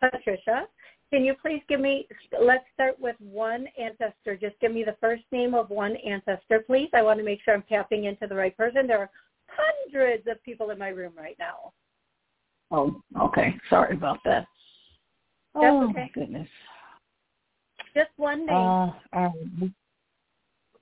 Patricia, 0.00 0.66
can 1.10 1.24
you 1.24 1.34
please 1.40 1.62
give 1.68 1.80
me? 1.80 2.06
Let's 2.40 2.64
start 2.74 2.98
with 3.00 3.16
one 3.18 3.66
ancestor. 3.80 4.36
Just 4.36 4.58
give 4.60 4.72
me 4.72 4.84
the 4.84 4.96
first 5.00 5.22
name 5.32 5.54
of 5.54 5.70
one 5.70 5.96
ancestor, 5.96 6.60
please. 6.66 6.90
I 6.92 7.02
want 7.02 7.18
to 7.18 7.24
make 7.24 7.40
sure 7.44 7.54
I'm 7.54 7.62
tapping 7.62 8.04
into 8.04 8.26
the 8.26 8.34
right 8.34 8.56
person. 8.56 8.86
There 8.86 8.98
are 8.98 9.10
hundreds 9.46 10.26
of 10.26 10.42
people 10.42 10.70
in 10.70 10.78
my 10.78 10.88
room 10.88 11.12
right 11.16 11.36
now. 11.38 11.72
Oh, 12.70 13.00
okay. 13.20 13.54
Sorry 13.70 13.94
about 13.96 14.18
that. 14.24 14.46
That's 15.54 15.64
oh 15.64 15.84
okay. 15.84 15.92
my 15.94 16.10
goodness. 16.12 16.48
Just 17.94 18.10
one 18.16 18.44
name. 18.44 18.54
Uh, 18.54 18.90
um, 19.12 19.74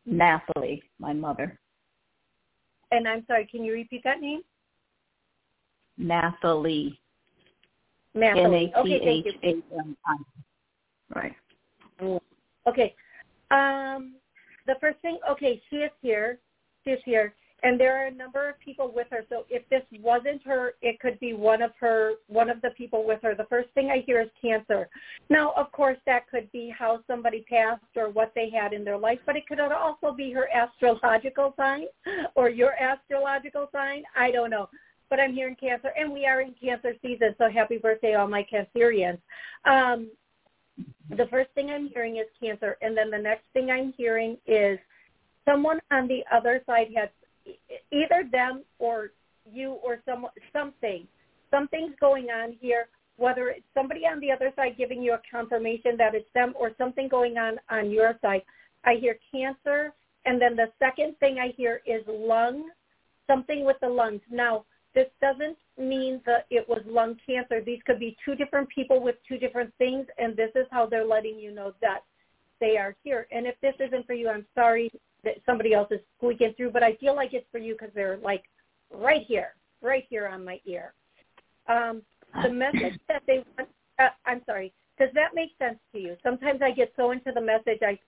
Nathalie, 0.05 0.83
my 0.99 1.13
mother. 1.13 1.59
And 2.91 3.07
I'm 3.07 3.25
sorry, 3.27 3.47
can 3.47 3.65
you 3.65 3.73
repeat 3.73 4.03
that 4.05 4.21
name? 4.21 4.43
Nathalie. 5.99 6.99
Nathalie. 8.17 8.73
Okay, 8.77 9.25
thank 9.43 9.63
you. 9.63 9.65
Right. 11.15 11.37
Okay. 12.67 12.95
Um, 13.51 14.15
the 14.67 14.75
first 14.81 14.99
thing, 15.01 15.19
okay, 15.31 15.63
she 15.71 15.77
is 15.77 15.91
here. 16.03 16.39
She 16.85 16.91
is 16.91 17.01
here 17.05 17.35
and 17.63 17.81
there 17.81 18.01
are 18.01 18.07
a 18.07 18.15
number 18.15 18.49
of 18.49 18.59
people 18.61 18.93
with 18.95 19.07
her. 19.11 19.25
So 19.29 19.45
if 19.49 19.69
this 19.69 19.83
wasn't 20.01 20.43
her, 20.45 20.75
it 20.83 21.01
could 21.01 21.19
be 21.21 21.33
one 21.33 21.63
of 21.63 21.73
her, 21.81 22.13
one 22.29 22.51
of 22.51 22.61
the 22.61 22.71
people 22.71 23.07
with 23.07 23.21
her. 23.23 23.35
The 23.35 23.47
first 23.49 23.69
thing 23.71 23.91
I 23.91 24.03
hear 24.07 24.21
is 24.21 24.29
cancer. 24.41 24.89
Now, 25.31 25.53
of 25.57 25.73
course, 25.73 25.99
that 26.07 26.29
could 26.31 26.51
be 26.53 26.73
how 26.77 27.01
somebody 27.07 27.45
passed 27.49 27.83
or 27.97 28.11
what 28.11 28.33
they 28.35 28.51
had 28.51 28.73
in 28.73 28.85
their 28.85 28.99
life, 28.99 29.19
but 29.27 29.37
it 29.37 29.47
could 29.49 29.61
also 29.61 30.13
be 30.15 30.33
her 30.33 30.49
astrological 30.55 31.55
sign 31.57 31.87
or 32.35 32.51
your 32.51 32.75
astrological 32.75 33.69
sign. 33.73 34.03
I 34.17 34.31
don't 34.31 34.51
know. 34.51 34.69
But 35.09 35.21
I'm 35.21 35.35
hearing 35.35 35.57
cancer, 35.57 35.93
and 35.99 36.13
we 36.13 36.27
are 36.27 36.41
in 36.41 36.55
cancer 36.61 36.93
season, 37.01 37.35
so 37.39 37.49
happy 37.49 37.79
birthday, 37.79 38.15
all 38.15 38.27
my 38.27 38.45
Cancerians. 38.45 39.19
Um, 39.65 40.11
the 41.11 41.27
first 41.31 41.51
thing 41.55 41.71
I'm 41.71 41.89
hearing 41.89 42.17
is 42.17 42.27
cancer, 42.41 42.77
and 42.83 42.97
then 42.97 43.11
the 43.11 43.19
next 43.19 43.45
thing 43.53 43.71
I'm 43.71 43.95
hearing 43.97 44.37
is 44.47 44.79
someone 45.45 45.81
on 45.91 46.09
the 46.09 46.25
other 46.33 46.63
side 46.67 46.89
has 46.97 47.09
either 47.93 48.29
them 48.31 48.65
or 48.79 49.11
you 49.51 49.73
or 49.85 49.99
some 50.05 50.27
something. 50.53 51.07
Something's 51.51 51.95
going 52.01 52.27
on 52.27 52.57
here, 52.61 52.89
whether 53.17 53.49
it's 53.51 53.65
somebody 53.73 54.01
on 54.01 54.19
the 54.21 54.33
other 54.33 54.53
side 54.57 54.77
giving 54.77 55.03
you 55.03 55.15
a 55.15 55.21
confirmation 55.31 55.97
that 55.97 56.15
it's 56.15 56.29
them 56.35 56.53
or 56.59 56.73
something 56.77 57.09
going 57.09 57.39
on 57.39 57.59
on 57.71 57.91
your 57.91 58.19
side. 58.21 58.43
I 58.85 58.95
hear 58.95 59.19
cancer, 59.33 59.93
and 60.25 60.41
then 60.41 60.57
the 60.57 60.67
second 60.79 61.17
thing 61.19 61.39
I 61.39 61.55
hear 61.57 61.81
is 61.87 62.03
lung, 62.09 62.69
something 63.29 63.65
with 63.65 63.77
the 63.81 63.89
lungs. 63.89 64.21
Now, 64.31 64.65
this 64.97 65.07
doesn't 65.21 65.59
mean 65.79 66.23
that 66.25 66.47
it 66.51 66.67
was 66.67 66.81
lung 66.87 67.17
cancer. 67.25 67.61
These 67.61 67.81
could 67.85 68.01
be 68.01 68.17
two 68.25 68.35
different 68.35 68.67
people 68.71 69.01
with 69.01 69.17
two 69.29 69.37
different 69.37 69.73
things, 69.77 70.07
and 70.17 70.35
this 70.35 70.51
is 70.57 70.67
how 70.71 70.87
they're 70.87 71.05
letting 71.05 71.39
you 71.39 71.55
know 71.55 71.75
that 71.83 72.01
they 72.61 72.79
are 72.79 72.97
here. 73.05 73.29
And 73.31 73.47
if 73.47 73.55
this 73.61 73.75
isn't 73.79 74.07
for 74.07 74.15
you, 74.15 74.31
I'm 74.31 74.47
sorry 74.55 74.91
that 75.23 75.35
somebody 75.45 75.75
else 75.75 75.89
is 75.91 76.01
squeaking 76.17 76.55
through, 76.57 76.71
but 76.71 76.83
I 76.83 76.95
feel 76.95 77.15
like 77.15 77.35
it's 77.35 77.47
for 77.53 77.59
you 77.59 77.75
because 77.75 77.95
they're 77.95 78.17
like 78.17 78.45
right 78.91 79.23
here, 79.29 79.55
right 79.83 80.05
here 80.09 80.29
on 80.29 80.43
my 80.43 80.61
ear. 80.65 80.95
Um, 81.69 82.01
the 82.43 82.51
message 82.51 82.99
that 83.09 83.23
they 83.27 83.45
want, 83.59 83.69
uh, 83.99 84.09
I'm 84.25 84.41
sorry, 84.47 84.73
does 84.99 85.11
that 85.15 85.35
make 85.35 85.51
sense 85.59 85.79
to 85.93 86.01
you? 86.01 86.17
Sometimes 86.23 86.63
I 86.63 86.71
get 86.71 86.95
so 86.97 87.11
into 87.11 87.33
the 87.33 87.41
message 87.41 87.81
I 87.83 87.99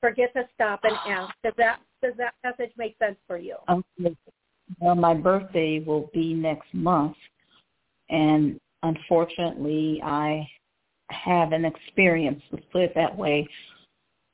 forget 0.00 0.32
to 0.34 0.44
stop 0.54 0.80
and 0.84 0.94
ask. 1.08 1.34
Does 1.42 1.54
that 1.58 1.80
does 2.02 2.12
that 2.18 2.34
message 2.44 2.72
make 2.76 2.96
sense 2.98 3.16
for 3.26 3.36
you? 3.36 3.56
Okay. 3.68 4.14
Well, 4.80 4.94
my 4.94 5.14
birthday 5.14 5.80
will 5.80 6.10
be 6.12 6.34
next 6.34 6.72
month, 6.74 7.16
and 8.10 8.58
unfortunately, 8.82 10.00
I 10.04 10.46
have 11.10 11.52
an 11.52 11.64
experience. 11.64 12.42
Let's 12.50 12.64
put 12.72 12.82
it 12.82 12.92
that 12.94 13.16
way. 13.16 13.46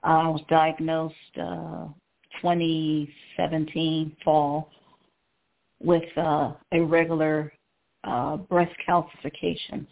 I 0.02 0.28
was 0.28 0.40
diagnosed 0.48 1.14
uh, 1.40 1.86
2017 2.40 4.16
fall 4.24 4.70
with 5.80 6.02
uh, 6.16 6.52
irregular 6.72 7.52
uh, 8.04 8.36
breast 8.36 8.74
calcification. 8.88 9.86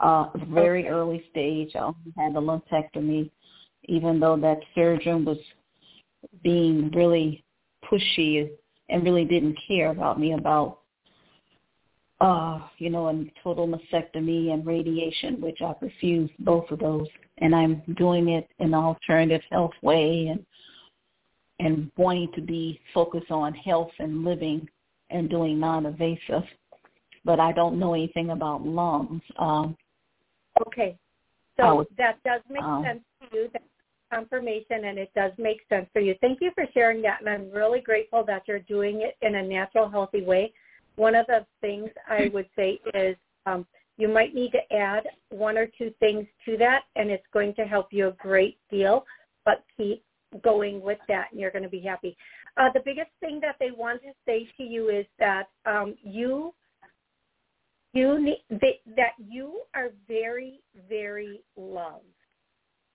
Uh, 0.00 0.28
very 0.50 0.88
early 0.88 1.24
stage. 1.30 1.72
I 1.74 1.92
had 2.16 2.32
a 2.32 2.40
lumpectomy, 2.40 3.30
even 3.84 4.20
though 4.20 4.36
that 4.36 4.58
surgeon 4.74 5.24
was 5.24 5.38
being 6.42 6.90
really 6.90 7.44
pushy 7.90 8.50
and 8.88 9.04
really 9.04 9.24
didn't 9.24 9.58
care 9.66 9.90
about 9.90 10.18
me 10.20 10.32
about 10.32 10.78
uh, 12.20 12.60
you 12.78 12.88
know, 12.88 13.08
a 13.08 13.24
total 13.42 13.68
mastectomy 13.68 14.52
and 14.52 14.64
radiation, 14.66 15.40
which 15.40 15.58
I 15.60 15.74
refused 15.80 16.32
both 16.38 16.70
of 16.70 16.78
those. 16.78 17.06
And 17.38 17.54
I'm 17.54 17.82
doing 17.98 18.30
it 18.30 18.48
in 18.58 18.68
an 18.68 18.74
alternative 18.74 19.42
health 19.50 19.74
way 19.82 20.28
and 20.28 20.44
and 21.58 21.90
wanting 21.96 22.30
to 22.34 22.42
be 22.42 22.78
focused 22.92 23.30
on 23.30 23.54
health 23.54 23.90
and 23.98 24.24
living 24.24 24.68
and 25.08 25.30
doing 25.30 25.58
non-invasive. 25.58 26.42
But 27.24 27.40
I 27.40 27.52
don't 27.52 27.78
know 27.78 27.94
anything 27.94 28.30
about 28.30 28.66
lungs. 28.66 29.22
Um, 29.38 29.74
okay. 30.66 30.96
So 31.58 31.76
was, 31.76 31.86
that 31.96 32.22
does 32.24 32.42
make 32.50 32.62
um, 32.62 32.84
sense 32.84 33.00
to 33.22 33.36
you. 33.36 33.48
That's 33.52 33.64
confirmation 34.12 34.84
and 34.84 34.98
it 34.98 35.10
does 35.14 35.32
make 35.38 35.60
sense 35.68 35.86
for 35.92 36.00
you. 36.00 36.14
Thank 36.20 36.40
you 36.40 36.50
for 36.54 36.64
sharing 36.74 37.02
that 37.02 37.20
and 37.20 37.28
I'm 37.28 37.50
really 37.50 37.80
grateful 37.80 38.24
that 38.26 38.42
you're 38.46 38.60
doing 38.60 39.02
it 39.02 39.16
in 39.26 39.36
a 39.36 39.42
natural, 39.42 39.88
healthy 39.88 40.22
way. 40.22 40.52
One 40.96 41.14
of 41.14 41.26
the 41.26 41.46
things 41.60 41.90
I 42.08 42.30
would 42.32 42.48
say 42.56 42.80
is 42.94 43.16
um, 43.44 43.66
you 43.98 44.08
might 44.08 44.34
need 44.34 44.52
to 44.52 44.76
add 44.76 45.04
one 45.30 45.56
or 45.56 45.66
two 45.78 45.92
things 46.00 46.26
to 46.44 46.56
that 46.58 46.82
and 46.96 47.10
it's 47.10 47.26
going 47.32 47.54
to 47.54 47.64
help 47.64 47.88
you 47.90 48.08
a 48.08 48.12
great 48.12 48.58
deal, 48.70 49.04
but 49.44 49.64
keep 49.76 50.02
going 50.42 50.80
with 50.80 50.98
that 51.08 51.28
and 51.30 51.40
you're 51.40 51.50
going 51.50 51.62
to 51.62 51.68
be 51.68 51.80
happy. 51.80 52.16
Uh, 52.56 52.68
the 52.72 52.80
biggest 52.84 53.10
thing 53.20 53.38
that 53.40 53.56
they 53.60 53.70
want 53.70 54.00
to 54.02 54.12
say 54.26 54.48
to 54.56 54.62
you 54.62 54.88
is 54.88 55.06
that 55.18 55.48
um, 55.66 55.94
you 56.02 56.52
you 57.92 58.22
need 58.22 58.44
that 58.50 59.12
you 59.18 59.62
are 59.74 59.90
very 60.06 60.60
very 60.88 61.40
loved. 61.56 62.04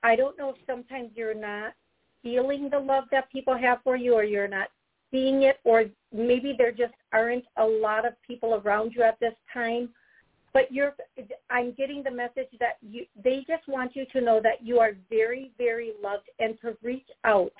I 0.03 0.15
don't 0.15 0.37
know 0.37 0.49
if 0.49 0.55
sometimes 0.65 1.09
you're 1.15 1.33
not 1.33 1.73
feeling 2.23 2.69
the 2.69 2.79
love 2.79 3.05
that 3.11 3.31
people 3.31 3.57
have 3.57 3.79
for 3.83 3.95
you, 3.95 4.13
or 4.13 4.23
you're 4.23 4.47
not 4.47 4.69
seeing 5.11 5.43
it, 5.43 5.59
or 5.63 5.85
maybe 6.13 6.55
there 6.57 6.71
just 6.71 6.93
aren't 7.13 7.45
a 7.57 7.65
lot 7.65 8.05
of 8.05 8.13
people 8.25 8.61
around 8.63 8.93
you 8.95 9.03
at 9.03 9.19
this 9.19 9.33
time 9.53 9.89
but 10.53 10.71
you're 10.71 10.93
i'm 11.49 11.73
getting 11.73 12.03
the 12.03 12.11
message 12.11 12.47
that 12.59 12.77
you 12.81 13.05
they 13.23 13.45
just 13.47 13.67
want 13.67 13.95
you 13.95 14.05
to 14.11 14.21
know 14.21 14.39
that 14.41 14.65
you 14.65 14.79
are 14.79 14.91
very 15.09 15.51
very 15.57 15.93
loved 16.01 16.29
and 16.39 16.59
to 16.61 16.75
reach 16.83 17.07
out. 17.23 17.51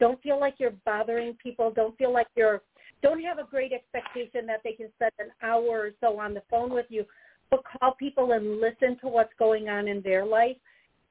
Don't 0.00 0.22
feel 0.22 0.38
like 0.38 0.54
you're 0.58 0.74
bothering 0.86 1.36
people. 1.42 1.72
Don't 1.74 1.96
feel 1.98 2.12
like 2.12 2.28
you're 2.36 2.62
don't 3.02 3.22
have 3.22 3.38
a 3.38 3.44
great 3.44 3.72
expectation 3.72 4.46
that 4.46 4.60
they 4.64 4.72
can 4.72 4.88
spend 4.96 5.12
an 5.18 5.30
hour 5.42 5.64
or 5.64 5.90
so 6.00 6.18
on 6.18 6.34
the 6.34 6.42
phone 6.50 6.72
with 6.72 6.86
you 6.88 7.04
but 7.50 7.62
call 7.64 7.94
people 7.94 8.32
and 8.32 8.60
listen 8.60 8.98
to 9.00 9.08
what's 9.08 9.32
going 9.38 9.68
on 9.70 9.88
in 9.88 10.02
their 10.02 10.26
life. 10.26 10.56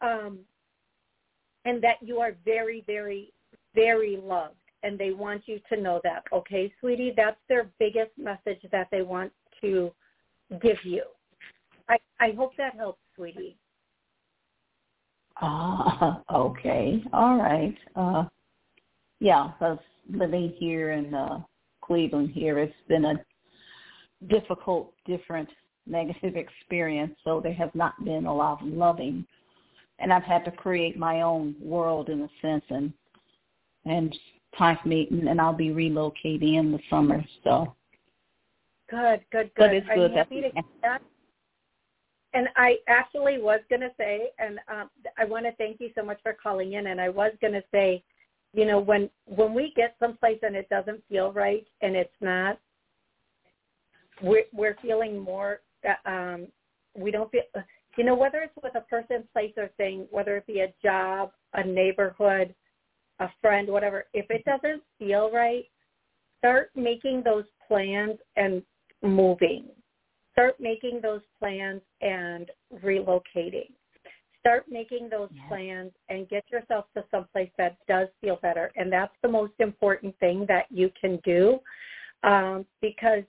Um, 0.01 0.39
and 1.67 1.83
that 1.83 1.97
you 2.01 2.19
are 2.19 2.33
very 2.45 2.83
very 2.87 3.31
very 3.75 4.17
loved 4.23 4.55
and 4.83 4.97
they 4.97 5.11
want 5.11 5.43
you 5.45 5.59
to 5.71 5.79
know 5.79 6.01
that 6.03 6.23
okay 6.33 6.71
sweetie 6.79 7.13
that's 7.15 7.39
their 7.47 7.69
biggest 7.79 8.11
message 8.17 8.61
that 8.71 8.87
they 8.91 9.01
want 9.01 9.31
to 9.61 9.91
give 10.61 10.77
you 10.83 11.03
I, 11.89 11.97
I 12.19 12.31
hope 12.31 12.51
that 12.57 12.75
helps, 12.75 12.99
sweetie. 13.15 13.57
Ah, 15.41 16.21
okay. 16.33 17.03
All 17.13 17.37
right. 17.37 17.75
Uh, 17.95 18.25
yeah, 19.19 19.51
because 19.59 19.79
living 20.09 20.53
here 20.57 20.91
in 20.91 21.13
uh, 21.13 21.39
Cleveland 21.81 22.31
here, 22.33 22.59
it's 22.59 22.73
been 22.87 23.05
a 23.05 23.15
difficult, 24.27 24.93
different, 25.05 25.49
negative 25.85 26.35
experience. 26.35 27.15
So 27.23 27.39
there 27.41 27.53
has 27.53 27.69
not 27.73 27.93
been 28.03 28.25
a 28.25 28.33
lot 28.33 28.61
of 28.61 28.67
loving, 28.67 29.25
and 29.99 30.13
I've 30.13 30.23
had 30.23 30.45
to 30.45 30.51
create 30.51 30.97
my 30.97 31.21
own 31.21 31.55
world 31.61 32.09
in 32.09 32.21
a 32.21 32.29
sense, 32.41 32.63
and 32.69 32.93
and 33.85 34.15
time 34.57 34.77
meeting 34.85 35.27
and 35.27 35.39
I'll 35.39 35.53
be 35.53 35.69
relocating 35.69 36.57
in 36.57 36.71
the 36.71 36.79
summer. 36.89 37.23
So 37.43 37.75
good, 38.89 39.23
good, 39.31 39.51
good. 39.55 39.57
But 39.57 39.73
it's 39.73 39.87
good. 39.87 40.11
I'm 40.11 40.17
happy 40.17 40.41
to 40.41 40.51
that 40.81 41.01
and 42.37 42.49
I 42.55 42.77
actually 42.87 43.39
was 43.41 43.61
going 43.69 43.81
to 43.81 43.91
say, 43.97 44.29
and 44.37 44.59
um, 44.71 44.89
I 45.17 45.25
want 45.25 45.45
to 45.45 45.51
thank 45.53 45.79
you 45.79 45.89
so 45.95 46.03
much 46.03 46.19
for 46.21 46.33
calling 46.33 46.73
in. 46.73 46.87
And 46.87 46.99
I 47.01 47.09
was 47.09 47.31
going 47.41 47.53
to 47.53 47.63
say, 47.71 48.03
you 48.53 48.65
know, 48.65 48.79
when 48.79 49.09
when 49.25 49.53
we 49.53 49.73
get 49.75 49.95
someplace 49.99 50.39
and 50.43 50.55
it 50.55 50.69
doesn't 50.69 51.01
feel 51.09 51.31
right, 51.31 51.65
and 51.81 51.95
it's 51.95 52.09
not, 52.21 52.59
we're 54.21 54.45
we're 54.53 54.77
feeling 54.81 55.17
more. 55.17 55.61
Uh, 55.87 56.09
um, 56.09 56.47
we 56.95 57.11
don't 57.11 57.31
feel, 57.31 57.41
you 57.97 58.03
know, 58.03 58.15
whether 58.15 58.39
it's 58.39 58.53
with 58.61 58.75
a 58.75 58.81
person, 58.81 59.27
place, 59.33 59.53
or 59.57 59.69
thing, 59.77 60.07
whether 60.11 60.37
it 60.37 60.47
be 60.47 60.61
a 60.61 60.73
job, 60.83 61.31
a 61.53 61.65
neighborhood, 61.65 62.53
a 63.19 63.27
friend, 63.41 63.67
whatever. 63.67 64.05
If 64.13 64.27
it 64.29 64.43
doesn't 64.45 64.83
feel 64.99 65.31
right, 65.31 65.65
start 66.37 66.71
making 66.75 67.23
those 67.25 67.45
plans 67.67 68.19
and 68.35 68.61
moving 69.01 69.69
start 70.37 70.55
making 70.59 70.99
those 71.01 71.21
plans 71.39 71.81
and 72.01 72.51
relocating. 72.83 73.71
Start 74.39 74.65
making 74.69 75.09
those 75.09 75.29
yes. 75.33 75.45
plans 75.47 75.91
and 76.09 76.29
get 76.29 76.43
yourself 76.51 76.85
to 76.95 77.03
someplace 77.09 77.49
that 77.57 77.77
does 77.87 78.07
feel 78.21 78.37
better. 78.43 78.71
And 78.75 78.91
that's 78.91 79.15
the 79.23 79.29
most 79.29 79.53
important 79.59 80.17
thing 80.19 80.45
that 80.47 80.65
you 80.69 80.91
can 81.01 81.19
do 81.25 81.57
um, 82.23 82.67
because 82.81 83.23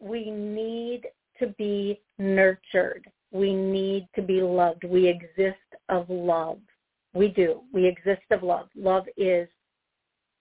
we 0.00 0.30
need 0.30 1.02
to 1.40 1.48
be 1.58 2.00
nurtured. 2.18 3.10
We 3.32 3.54
need 3.54 4.08
to 4.14 4.22
be 4.22 4.42
loved. 4.42 4.84
We 4.84 5.08
exist 5.08 5.56
of 5.88 6.08
love. 6.08 6.58
We 7.14 7.28
do. 7.28 7.62
We 7.72 7.86
exist 7.86 8.22
of 8.30 8.42
love. 8.42 8.68
Love 8.76 9.04
is 9.16 9.48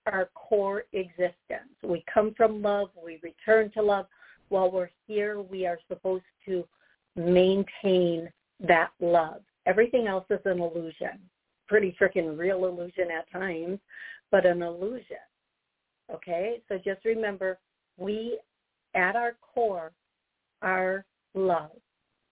our 0.06 0.30
core 0.36 0.84
existence. 0.93 1.74
We 1.84 2.04
come 2.12 2.34
from 2.36 2.62
love. 2.62 2.89
We 3.04 3.20
return 3.24 3.72
to 3.72 3.82
love 3.82 4.06
while 4.50 4.70
we're 4.70 4.89
here, 5.08 5.41
we 5.41 5.66
are 5.66 5.80
supposed 5.88 6.26
to 6.45 6.66
maintain 7.16 8.30
that 8.60 8.89
love. 9.00 9.41
Everything 9.66 10.08
else 10.08 10.26
is 10.30 10.39
an 10.45 10.60
illusion. 10.60 11.20
Pretty 11.68 11.95
freaking 12.02 12.38
real 12.38 12.66
illusion 12.66 13.10
at 13.16 13.32
times, 13.32 13.80
but 14.32 14.45
an 14.45 14.64
illusion. 14.64 15.18
Okay? 16.14 16.62
So 16.68 16.78
just 16.84 17.06
remember, 17.06 17.60
we, 17.97 18.39
at 18.95 19.16
our 19.16 19.38
core, 19.41 19.91
are 20.62 21.05
love. 21.34 21.72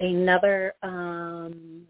another 0.00 0.74
um, 0.82 1.82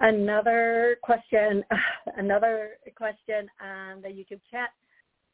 another 0.00 0.96
question, 1.02 1.64
another 2.16 2.70
question 2.96 3.48
on 3.60 4.02
the 4.02 4.08
YouTube 4.08 4.40
chat. 4.50 4.70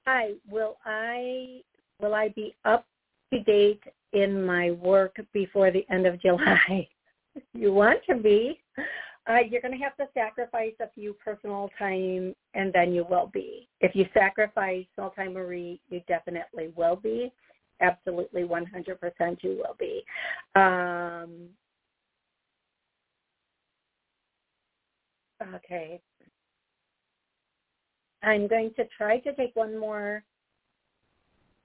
Hi, 0.06 0.32
will 0.50 0.78
I 0.84 1.61
will 2.00 2.14
I 2.14 2.28
be 2.30 2.54
up 2.64 2.86
to 3.32 3.40
date 3.40 3.82
in 4.12 4.42
my 4.42 4.70
work 4.72 5.16
before 5.32 5.70
the 5.70 5.84
end 5.90 6.06
of 6.06 6.20
July? 6.20 6.88
you 7.54 7.72
want 7.72 8.00
to 8.09 8.16
be. 8.16 8.61
Uh, 9.28 9.40
you're 9.48 9.60
going 9.60 9.76
to 9.76 9.84
have 9.84 9.96
to 9.96 10.06
sacrifice 10.14 10.72
a 10.80 10.88
few 10.94 11.12
personal 11.12 11.68
time, 11.78 12.34
and 12.54 12.72
then 12.72 12.94
you 12.94 13.04
will 13.08 13.30
be. 13.32 13.68
If 13.80 13.94
you 13.94 14.06
sacrifice 14.14 14.86
Small 14.94 15.10
Time 15.10 15.34
Marie, 15.34 15.80
you 15.90 16.00
definitely 16.08 16.72
will 16.74 16.96
be. 16.96 17.30
Absolutely, 17.80 18.42
100% 18.42 19.36
you 19.42 19.62
will 19.62 19.76
be. 19.78 20.02
Um, 20.56 21.48
okay. 25.54 26.00
I'm 28.22 28.48
going 28.48 28.72
to 28.76 28.84
try 28.96 29.18
to 29.20 29.34
take 29.34 29.54
one 29.54 29.78
more. 29.78 30.24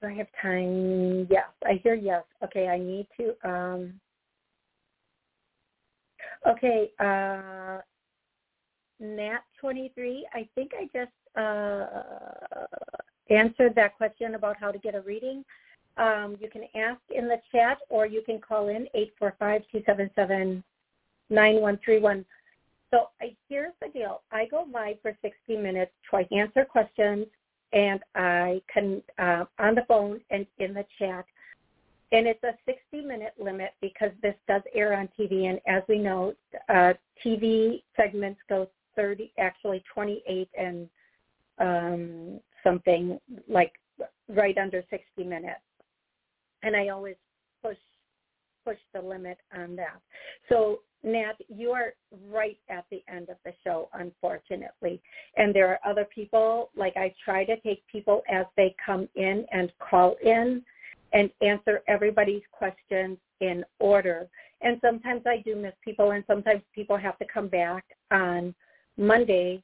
Do 0.02 0.08
I 0.08 0.12
have 0.14 0.28
time? 0.40 1.26
Yes, 1.30 1.46
I 1.64 1.80
hear 1.82 1.94
yes. 1.94 2.24
Okay, 2.44 2.68
I 2.68 2.78
need 2.78 3.08
to. 3.16 3.48
Um, 3.48 4.00
Okay, 6.46 6.90
uh, 7.00 7.78
Nat 9.00 9.40
23, 9.60 10.26
I 10.32 10.48
think 10.54 10.72
I 10.78 10.88
just 10.92 11.10
uh, 11.36 11.86
answered 13.30 13.74
that 13.74 13.96
question 13.96 14.34
about 14.34 14.56
how 14.58 14.70
to 14.70 14.78
get 14.78 14.94
a 14.94 15.00
reading. 15.00 15.42
Um, 15.96 16.36
you 16.40 16.50
can 16.50 16.64
ask 16.74 17.00
in 17.10 17.28
the 17.28 17.40
chat 17.50 17.78
or 17.88 18.04
you 18.06 18.22
can 18.22 18.40
call 18.40 18.68
in 18.68 18.86
845-277-9131. 21.30 22.24
So 22.90 23.08
I, 23.20 23.34
here's 23.48 23.72
the 23.80 23.88
deal. 23.88 24.22
I 24.30 24.46
go 24.46 24.66
live 24.72 24.96
for 25.02 25.16
60 25.22 25.56
minutes, 25.56 25.92
to 26.10 26.24
answer 26.36 26.64
questions, 26.64 27.26
and 27.72 28.00
I 28.14 28.60
can, 28.72 29.02
uh, 29.18 29.44
on 29.58 29.74
the 29.74 29.84
phone 29.88 30.20
and 30.30 30.46
in 30.58 30.74
the 30.74 30.84
chat, 30.98 31.24
and 32.14 32.28
it's 32.28 32.42
a 32.44 32.54
60-minute 32.70 33.34
limit 33.40 33.72
because 33.80 34.10
this 34.22 34.36
does 34.46 34.62
air 34.72 34.96
on 34.96 35.08
TV. 35.18 35.48
And 35.48 35.58
as 35.66 35.82
we 35.88 35.98
know, 35.98 36.32
uh, 36.68 36.92
TV 37.24 37.82
segments 37.96 38.40
go 38.48 38.68
30, 38.94 39.32
actually 39.36 39.82
28 39.92 40.48
and 40.56 40.88
um, 41.58 42.40
something 42.62 43.18
like 43.48 43.72
right 44.28 44.56
under 44.58 44.84
60 44.90 45.24
minutes. 45.24 45.60
And 46.62 46.76
I 46.76 46.88
always 46.88 47.16
push 47.62 47.76
push 48.64 48.78
the 48.94 49.00
limit 49.00 49.36
on 49.54 49.76
that. 49.76 50.00
So 50.48 50.80
Nat, 51.02 51.34
you 51.48 51.72
are 51.72 51.92
right 52.30 52.56
at 52.70 52.86
the 52.90 53.02
end 53.14 53.28
of 53.28 53.36
the 53.44 53.52
show, 53.62 53.90
unfortunately. 53.92 55.02
And 55.36 55.54
there 55.54 55.68
are 55.68 55.78
other 55.84 56.06
people, 56.14 56.70
like 56.74 56.96
I 56.96 57.12
try 57.22 57.44
to 57.44 57.60
take 57.60 57.86
people 57.88 58.22
as 58.32 58.46
they 58.56 58.74
come 58.84 59.06
in 59.16 59.44
and 59.52 59.70
call 59.78 60.16
in 60.24 60.62
and 61.14 61.30
answer 61.40 61.82
everybody's 61.88 62.42
questions 62.52 63.16
in 63.40 63.64
order. 63.78 64.28
And 64.60 64.78
sometimes 64.84 65.22
I 65.26 65.42
do 65.44 65.56
miss 65.56 65.72
people, 65.82 66.10
and 66.10 66.24
sometimes 66.26 66.62
people 66.74 66.96
have 66.96 67.18
to 67.18 67.24
come 67.32 67.48
back 67.48 67.84
on 68.10 68.54
Monday 68.98 69.62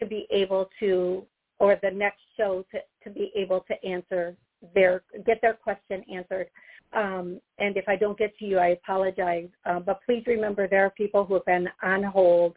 to 0.00 0.06
be 0.06 0.26
able 0.30 0.68
to, 0.80 1.24
or 1.58 1.78
the 1.82 1.90
next 1.90 2.20
show 2.36 2.64
to, 2.72 2.78
to 3.04 3.10
be 3.10 3.32
able 3.34 3.60
to 3.60 3.84
answer 3.84 4.36
their, 4.74 5.02
get 5.24 5.40
their 5.40 5.54
question 5.54 6.04
answered. 6.12 6.48
Um, 6.92 7.40
and 7.58 7.76
if 7.76 7.88
I 7.88 7.96
don't 7.96 8.18
get 8.18 8.36
to 8.38 8.44
you, 8.44 8.58
I 8.58 8.68
apologize. 8.68 9.48
Uh, 9.64 9.78
but 9.78 10.00
please 10.04 10.24
remember 10.26 10.66
there 10.66 10.84
are 10.84 10.90
people 10.90 11.24
who 11.24 11.34
have 11.34 11.44
been 11.44 11.68
on 11.82 12.02
hold 12.02 12.56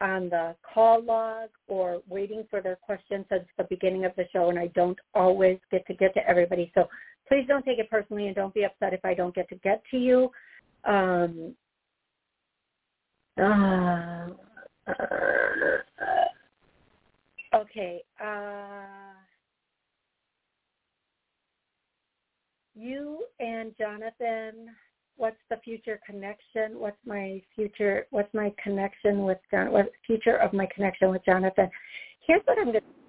on 0.00 0.30
the 0.30 0.56
call 0.62 1.02
log 1.02 1.50
or 1.68 2.00
waiting 2.08 2.44
for 2.50 2.62
their 2.62 2.76
question 2.76 3.24
since 3.28 3.44
the 3.58 3.64
beginning 3.64 4.06
of 4.06 4.12
the 4.16 4.24
show, 4.32 4.48
and 4.48 4.58
I 4.58 4.68
don't 4.68 4.98
always 5.14 5.58
get 5.70 5.86
to 5.88 5.94
get 5.94 6.14
to 6.14 6.26
everybody. 6.26 6.72
So 6.74 6.88
please 7.30 7.44
don't 7.46 7.64
take 7.64 7.78
it 7.78 7.88
personally 7.88 8.26
and 8.26 8.34
don't 8.34 8.52
be 8.52 8.64
upset 8.64 8.92
if 8.92 9.04
I 9.04 9.14
don't 9.14 9.34
get 9.34 9.48
to 9.50 9.54
get 9.56 9.82
to 9.92 9.96
you. 9.96 10.30
Um, 10.84 11.54
uh, 13.40 14.26
okay. 17.54 18.02
Uh, 18.22 19.14
you 22.74 23.24
and 23.38 23.72
Jonathan, 23.78 24.74
what's 25.16 25.36
the 25.50 25.56
future 25.64 26.00
connection? 26.04 26.80
What's 26.80 26.98
my 27.06 27.40
future? 27.54 28.06
What's 28.10 28.32
my 28.34 28.52
connection 28.62 29.22
with 29.22 29.38
John? 29.52 29.70
What's 29.70 29.88
the 29.88 30.14
future 30.14 30.36
of 30.36 30.52
my 30.52 30.66
connection 30.74 31.10
with 31.10 31.24
Jonathan? 31.24 31.70
Here's 32.26 32.42
what 32.46 32.58
I'm 32.58 32.72
going 32.72 32.80
to 32.80 32.99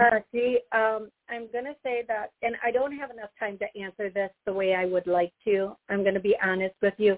uh, 0.00 0.20
see, 0.32 0.60
um, 0.72 1.10
I'm 1.28 1.50
going 1.50 1.64
to 1.64 1.74
say 1.82 2.04
that, 2.06 2.32
and 2.42 2.54
I 2.64 2.70
don't 2.70 2.96
have 2.96 3.10
enough 3.10 3.30
time 3.38 3.58
to 3.58 3.80
answer 3.80 4.10
this 4.10 4.30
the 4.46 4.52
way 4.52 4.74
I 4.74 4.84
would 4.84 5.06
like 5.06 5.32
to. 5.44 5.76
I'm 5.88 6.02
going 6.02 6.14
to 6.14 6.20
be 6.20 6.36
honest 6.42 6.74
with 6.80 6.94
you. 6.98 7.16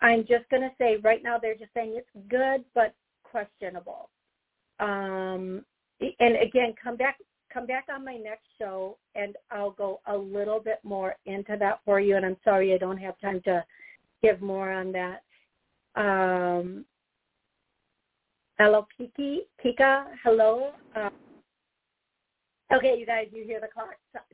I'm 0.00 0.20
just 0.26 0.48
going 0.50 0.62
to 0.62 0.72
say 0.78 0.96
right 1.02 1.22
now 1.22 1.38
they're 1.38 1.54
just 1.54 1.72
saying 1.72 1.94
it's 1.96 2.28
good 2.28 2.64
but 2.74 2.94
questionable. 3.22 4.10
Um, 4.80 5.64
and 6.00 6.36
again, 6.36 6.74
come 6.82 6.96
back 6.96 7.16
come 7.52 7.66
back 7.66 7.86
on 7.90 8.04
my 8.04 8.16
next 8.16 8.44
show 8.58 8.98
and 9.14 9.34
I'll 9.50 9.70
go 9.70 10.00
a 10.06 10.16
little 10.16 10.60
bit 10.60 10.78
more 10.82 11.14
into 11.24 11.56
that 11.58 11.80
for 11.86 12.00
you. 12.00 12.16
And 12.16 12.26
I'm 12.26 12.36
sorry 12.44 12.74
I 12.74 12.78
don't 12.78 12.98
have 12.98 13.18
time 13.18 13.40
to 13.46 13.64
give 14.22 14.42
more 14.42 14.70
on 14.70 14.92
that. 14.92 15.22
Um, 15.94 16.84
hello, 18.58 18.86
Kiki, 18.98 19.42
Kika, 19.64 20.06
hello. 20.22 20.72
Uh, 20.94 21.08
Okay, 22.72 22.96
you 22.98 23.06
guys, 23.06 23.28
you 23.32 23.44
hear 23.44 23.60
the 23.60 23.68
clock 23.68 23.90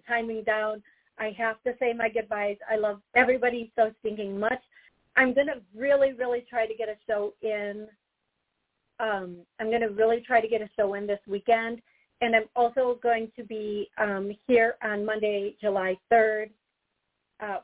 timing 0.06 0.42
down. 0.44 0.82
I 1.18 1.34
have 1.36 1.62
to 1.64 1.74
say 1.78 1.92
my 1.92 2.08
goodbyes. 2.08 2.56
I 2.70 2.76
love 2.76 3.00
everybody 3.14 3.70
so 3.76 3.92
stinking 4.00 4.40
much. 4.40 4.62
I'm 5.16 5.34
going 5.34 5.48
to 5.48 5.60
really, 5.76 6.14
really 6.14 6.44
try 6.48 6.66
to 6.66 6.74
get 6.74 6.88
a 6.88 6.96
show 7.06 7.34
in. 7.42 7.86
Um, 8.98 9.36
I'm 9.60 9.68
going 9.68 9.82
to 9.82 9.88
really 9.88 10.22
try 10.26 10.40
to 10.40 10.48
get 10.48 10.62
a 10.62 10.70
show 10.78 10.94
in 10.94 11.06
this 11.06 11.20
weekend. 11.26 11.82
And 12.22 12.34
I'm 12.34 12.44
also 12.56 12.98
going 13.02 13.30
to 13.36 13.44
be 13.44 13.90
um, 13.98 14.32
here 14.46 14.76
on 14.82 15.04
Monday, 15.04 15.56
July 15.60 15.98
3rd 16.10 16.50
uh, 17.40 17.58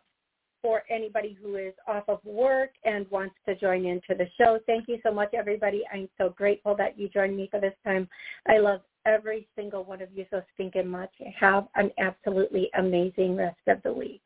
for 0.61 0.83
anybody 0.91 1.39
who 1.41 1.57
is 1.57 1.73
off 1.87 2.05
of 2.09 2.19
work 2.25 2.71
and 2.85 3.09
wants 3.11 3.37
to 3.47 3.55
join 3.55 3.87
into 3.87 4.15
the 4.19 4.27
show. 4.37 4.59
Thank 4.67 4.89
you 4.89 4.99
so 5.03 5.13
much, 5.13 5.33
everybody. 5.33 5.85
I'm 5.93 6.09
so 6.19 6.31
grateful 6.31 6.75
that 6.77 6.99
you 6.99 7.09
joined 7.09 7.37
me 7.37 7.49
for 7.51 7.61
this 7.61 7.75
time. 7.85 8.09
I 8.49 8.59
love 8.59 8.81
every 9.09 9.49
single 9.57 9.85
one 9.85 10.03
of 10.03 10.09
you 10.15 10.27
so 10.31 10.43
stinking 10.55 10.87
much. 10.87 11.11
Have 11.39 11.67
an 11.75 11.91
absolutely 11.99 12.71
amazing 12.79 13.37
rest 13.37 13.57
of 13.67 13.83
the 13.83 13.93
week. 13.93 14.23